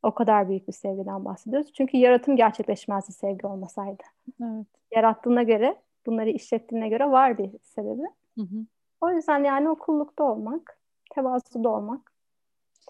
O 0.08 0.12
kadar 0.14 0.50
büyük 0.50 0.68
bir 0.68 0.74
sevgiden 0.74 1.26
bahsediyoruz. 1.26 1.74
Çünkü 1.74 1.98
yaratım 1.98 2.36
gerçekleşmezdi 2.36 3.12
sevgi 3.12 3.48
olmasaydı. 3.48 4.04
Evet. 4.44 4.68
Yarattığına 4.92 5.44
göre, 5.44 5.76
bunları 6.06 6.30
işlettiğine 6.30 6.90
göre 6.90 7.12
var 7.12 7.38
bir 7.38 7.52
sebebi. 7.62 8.08
Hı 8.36 8.42
hı. 8.42 8.66
O 9.02 9.10
yüzden 9.12 9.44
yani 9.44 9.70
o 9.70 9.76
kullukta 9.76 10.24
olmak, 10.24 10.80
tevazuda 11.16 11.70
olmak, 11.70 12.14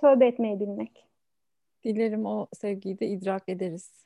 tövbe 0.02 0.28
etmeyi 0.28 0.60
bilmek. 0.60 1.08
Dilerim 1.84 2.26
o 2.26 2.48
sevgiyi 2.54 3.00
de 3.00 3.08
idrak 3.08 3.50
ederiz. 3.50 4.06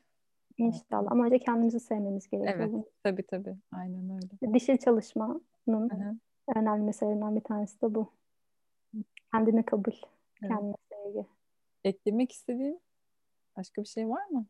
İnşallah. 0.58 1.12
Ama 1.12 1.26
önce 1.26 1.40
kendimizi 1.40 1.80
sevmemiz 1.80 2.30
gerekiyor. 2.30 2.70
Evet. 2.74 2.86
Tabii 3.04 3.24
tabii. 3.24 3.56
Aynen 3.72 4.10
öyle. 4.10 4.54
Dişil 4.54 4.78
çalışmanın 4.78 5.44
Hı-hı. 5.70 6.16
önemli 6.56 6.84
meselelerinden 6.84 7.36
bir 7.36 7.42
tanesi 7.42 7.82
de 7.82 7.96
bu. 7.96 8.08
Kendini 9.32 9.64
kabul. 9.64 9.94
Evet. 10.42 10.52
Kendine 10.52 10.76
sevgi. 10.90 11.26
Eklemek 11.84 12.32
istediğin 12.32 12.82
Başka 13.62 13.84
bir 13.84 13.88
şey 13.88 14.10
var 14.10 14.26
mı? 14.26 14.46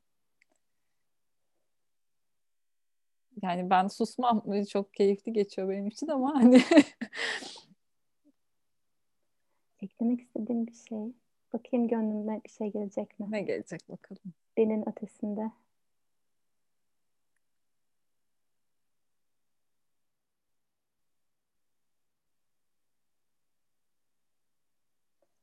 Yani 3.42 3.70
ben 3.70 3.88
susmam. 3.88 4.44
Çok 4.70 4.94
keyifli 4.94 5.34
geçiyor 5.34 5.70
benim 5.70 5.88
için 5.88 6.08
ama 6.08 6.36
hani. 6.36 6.64
Eklemek 9.82 10.22
istediğim 10.22 10.68
bir 10.68 10.74
şey. 10.74 11.14
Bakayım 11.54 11.88
gönlümden 11.88 12.42
bir 12.46 12.50
şey 12.50 12.72
gelecek 12.72 13.20
mi? 13.20 13.28
Ne 13.30 13.42
gelecek 13.42 13.90
bakalım. 13.90 14.34
Dinin 14.58 14.90
ötesinde. 14.90 15.52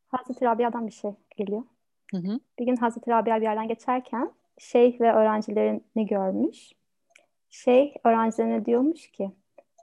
Hazreti 0.09 0.45
Rabia'dan 0.45 0.86
bir 0.86 0.93
şey 0.93 1.11
geliyor. 1.36 1.62
Hı 2.10 2.16
hı. 2.16 2.40
Bir 2.59 2.66
gün 2.66 2.76
Hazreti 2.76 3.10
Rabia 3.10 3.36
bir 3.36 3.43
yerden 3.43 3.68
geçerken 3.68 4.32
şeyh 4.59 5.01
ve 5.01 5.12
öğrencilerini 5.12 6.06
görmüş. 6.06 6.72
Şeyh 7.51 7.94
öğrencilerine 8.05 8.64
diyormuş 8.64 9.10
ki 9.10 9.30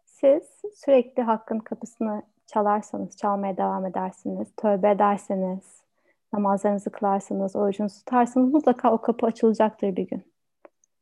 siz 0.06 0.61
sürekli 0.76 1.23
hakkın 1.23 1.60
kapısını 1.60 2.23
çalarsanız, 2.47 3.18
çalmaya 3.18 3.57
devam 3.57 3.85
edersiniz, 3.85 4.47
tövbe 4.57 4.89
ederseniz, 4.89 5.81
namazlarınızı 6.34 6.91
kılarsanız, 6.91 7.56
orucunuzu 7.56 7.99
tutarsanız 7.99 8.53
mutlaka 8.53 8.91
o 8.91 9.02
kapı 9.02 9.26
açılacaktır 9.26 9.95
bir 9.95 10.07
gün. 10.07 10.23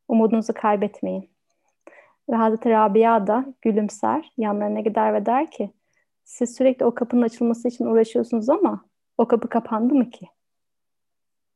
Umudunuzu 0.08 0.52
kaybetmeyin. 0.54 1.30
Ve 2.30 2.36
Hazreti 2.36 2.70
Rabia 2.70 3.26
da 3.26 3.46
gülümser, 3.62 4.32
yanlarına 4.36 4.80
gider 4.80 5.14
ve 5.14 5.26
der 5.26 5.50
ki 5.50 5.70
siz 6.24 6.56
sürekli 6.56 6.84
o 6.84 6.94
kapının 6.94 7.22
açılması 7.22 7.68
için 7.68 7.84
uğraşıyorsunuz 7.84 8.48
ama 8.48 8.84
o 9.18 9.28
kapı 9.28 9.48
kapandı 9.48 9.94
mı 9.94 10.10
ki? 10.10 10.26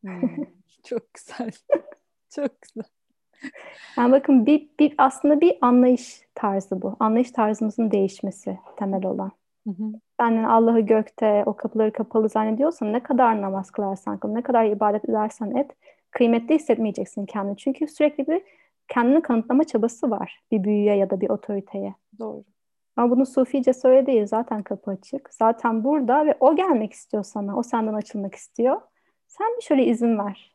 Hmm, 0.05 0.45
çok 0.85 1.15
güzel. 1.15 1.51
çok 2.35 2.63
güzel. 2.63 2.85
Yani 3.97 4.13
bakın 4.13 4.47
bir, 4.47 4.69
bir 4.81 4.95
aslında 4.99 5.41
bir 5.41 5.59
anlayış 5.61 6.21
tarzı 6.35 6.83
bu. 6.83 6.97
Anlayış 7.01 7.31
tarzımızın 7.31 7.91
değişmesi 7.91 8.59
temel 8.77 9.07
olan. 9.07 9.33
Hı 9.67 9.71
hı. 9.71 9.93
Yani 10.21 10.49
Allah'ı 10.49 10.81
gökte, 10.81 11.43
o 11.47 11.57
kapıları 11.57 11.93
kapalı 11.93 12.29
zannediyorsan 12.29 12.93
ne 12.93 13.03
kadar 13.03 13.43
namaz 13.43 13.71
kılarsan 13.71 14.19
kıl, 14.19 14.29
ne 14.29 14.43
kadar 14.43 14.65
ibadet 14.65 15.09
edersen 15.09 15.57
et, 15.57 15.71
kıymetli 16.11 16.55
hissetmeyeceksin 16.55 17.27
kendini. 17.27 17.57
Çünkü 17.57 17.89
sürekli 17.89 18.27
bir 18.27 18.43
kendini 18.89 19.23
kanıtlama 19.23 19.65
çabası 19.65 20.11
var 20.11 20.43
bir 20.51 20.65
büyüye 20.65 20.97
ya 20.97 21.11
da 21.11 21.21
bir 21.21 21.31
otoriteye. 21.31 21.95
Doğru. 22.19 22.45
Ama 22.97 23.11
bunu 23.11 23.27
Sufice 23.27 23.73
söylediği 23.73 24.27
zaten 24.27 24.63
kapı 24.63 24.91
açık. 24.91 25.35
Zaten 25.35 25.85
burada 25.85 26.27
ve 26.27 26.37
o 26.41 26.57
gelmek 26.57 26.93
istiyor 26.93 27.23
sana. 27.23 27.57
O 27.57 27.63
senden 27.63 27.95
açılmak 27.95 28.35
istiyor. 28.35 28.81
Sen 29.29 29.57
bir 29.57 29.63
şöyle 29.63 29.85
izin 29.85 30.19
ver. 30.19 30.53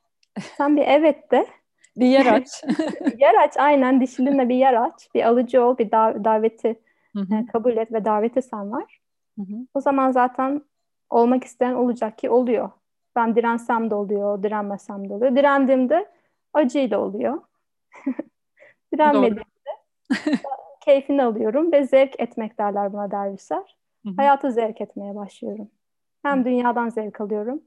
Sen 0.58 0.78
bir 0.78 0.84
evet 0.88 1.32
de. 1.32 1.48
bir 1.98 2.06
yer 2.06 2.26
aç. 2.26 2.64
yer 3.18 3.36
aç 3.44 3.58
aynen 3.58 4.02
dişilinle 4.02 4.50
bir 4.50 4.56
yer 4.56 4.74
aç. 4.74 5.10
Bir 5.16 5.24
alıcı 5.24 5.64
ol, 5.64 5.78
bir 5.78 5.92
dav- 5.92 6.24
daveti 6.24 6.80
e, 7.16 7.46
kabul 7.52 7.78
et 7.78 7.92
ve 7.94 8.06
daveti 8.06 8.42
sen 8.42 8.72
var. 8.72 9.00
O 9.74 9.82
zaman 9.82 10.12
zaten 10.12 10.62
olmak 11.10 11.44
isteyen 11.44 11.74
olacak 11.74 12.18
ki 12.18 12.30
oluyor. 12.30 12.70
Ben 13.16 13.36
dirensem 13.36 13.90
de 13.90 13.96
oluyor, 13.96 14.44
direnmesem 14.44 15.10
de 15.10 15.14
oluyor. 15.14 15.36
Direndiğimde 15.36 16.10
acıyla 16.54 17.00
oluyor. 17.00 17.42
Direnmediğimde 18.94 19.44
keyfini 20.82 21.24
alıyorum 21.24 21.72
ve 21.72 21.84
zevk 21.84 22.20
etmek 22.20 22.60
derler 22.60 22.94
buna 22.94 23.12
dervişler. 23.12 23.78
Hı-hı. 24.06 24.14
Hayatı 24.18 24.52
zevk 24.52 24.82
etmeye 24.82 25.16
başlıyorum. 25.16 25.70
Hem 26.24 26.38
Hı-hı. 26.38 26.46
dünyadan 26.46 26.90
zevk 26.90 27.22
alıyorum 27.22 27.62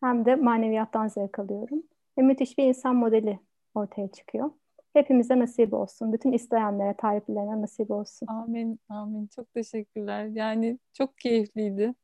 hem 0.00 0.24
de 0.24 0.36
maneviyattan 0.36 1.08
zevk 1.08 1.38
alıyorum. 1.38 1.82
Ve 2.18 2.22
müthiş 2.22 2.58
bir 2.58 2.64
insan 2.64 2.96
modeli 2.96 3.38
ortaya 3.74 4.08
çıkıyor. 4.08 4.50
Hepimize 4.92 5.38
nasip 5.38 5.74
olsun. 5.74 6.12
Bütün 6.12 6.32
isteyenlere, 6.32 6.94
taliplerine 6.94 7.62
nasip 7.62 7.90
olsun. 7.90 8.26
Amin, 8.26 8.80
amin. 8.88 9.26
Çok 9.26 9.54
teşekkürler. 9.54 10.24
Yani 10.24 10.78
çok 10.92 11.18
keyifliydi. 11.18 11.94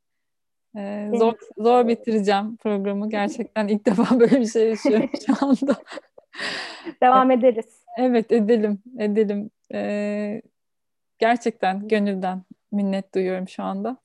Ee, 0.77 1.11
zor 1.15 1.35
zor 1.59 1.89
bitireceğim 1.89 2.57
programı. 2.57 3.11
Gerçekten 3.11 3.69
ilk 3.69 3.87
defa 3.87 4.21
böyle 4.21 4.41
bir 4.41 4.47
şey 4.47 4.69
yaşıyorum 4.69 5.11
şu 5.27 5.47
anda. 5.47 5.77
Devam 7.03 7.31
ederiz. 7.31 7.85
Evet, 7.99 8.33
edelim, 8.33 8.79
edelim. 8.99 9.51
Ee, 9.75 10.43
gerçekten 11.19 11.89
gönülden 11.89 12.43
minnet 12.73 13.15
duyuyorum 13.15 13.49
şu 13.49 13.63
anda. 13.63 13.97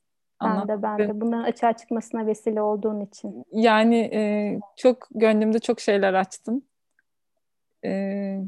Ben 0.43 0.67
de 0.67 0.83
ben 0.83 0.99
de 0.99 1.21
bunların 1.21 1.43
açığa 1.43 1.73
çıkmasına 1.73 2.25
vesile 2.25 2.61
olduğun 2.61 3.01
için. 3.01 3.45
Yani 3.51 3.97
e, 4.13 4.59
çok 4.75 5.07
gönlümde 5.11 5.59
çok 5.59 5.79
şeyler 5.79 6.13
açtın. 6.13 6.67
E, 7.85 8.41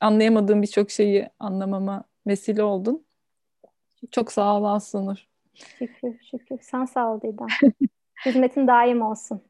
anlayamadığım 0.00 0.62
birçok 0.62 0.90
şeyi 0.90 1.28
anlamama 1.38 2.04
vesile 2.26 2.62
oldun. 2.62 3.04
Çok 4.10 4.32
sağ 4.32 4.56
ol 4.56 4.64
Aslı'nur. 4.64 5.26
Şükür 5.54 6.18
şükür. 6.30 6.58
Sen 6.60 6.84
sağ 6.84 7.12
ol 7.12 7.20
Didem. 7.20 7.46
Hizmetin 8.26 8.66
daim 8.66 9.02
olsun. 9.02 9.42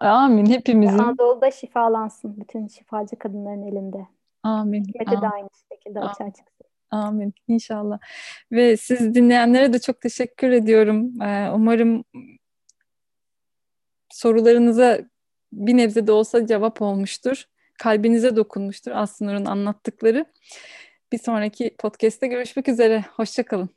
Amin 0.00 0.46
hepimizin. 0.46 0.98
Anadolu'da 0.98 1.50
şifalansın 1.50 2.36
bütün 2.40 2.66
şifacı 2.66 3.16
kadınların 3.16 3.62
elinde. 3.62 4.06
Amin. 4.42 4.84
Hizmeti 4.84 5.26
aynı 5.26 5.48
şekilde 5.72 6.00
açığa 6.00 6.30
çıksın. 6.30 6.55
Amin 6.90 7.34
inşallah. 7.48 7.98
Ve 8.52 8.76
siz 8.76 9.14
dinleyenlere 9.14 9.72
de 9.72 9.78
çok 9.78 10.00
teşekkür 10.00 10.50
ediyorum. 10.50 11.22
Ee, 11.22 11.50
umarım 11.50 12.04
sorularınıza 14.10 15.00
bir 15.52 15.76
nebze 15.76 16.06
de 16.06 16.12
olsa 16.12 16.46
cevap 16.46 16.82
olmuştur. 16.82 17.44
Kalbinize 17.78 18.36
dokunmuştur 18.36 18.92
Aslı 18.92 19.26
Nur'un 19.26 19.44
anlattıkları. 19.44 20.26
Bir 21.12 21.18
sonraki 21.18 21.76
podcast'te 21.78 22.26
görüşmek 22.26 22.68
üzere. 22.68 23.04
Hoşçakalın. 23.16 23.75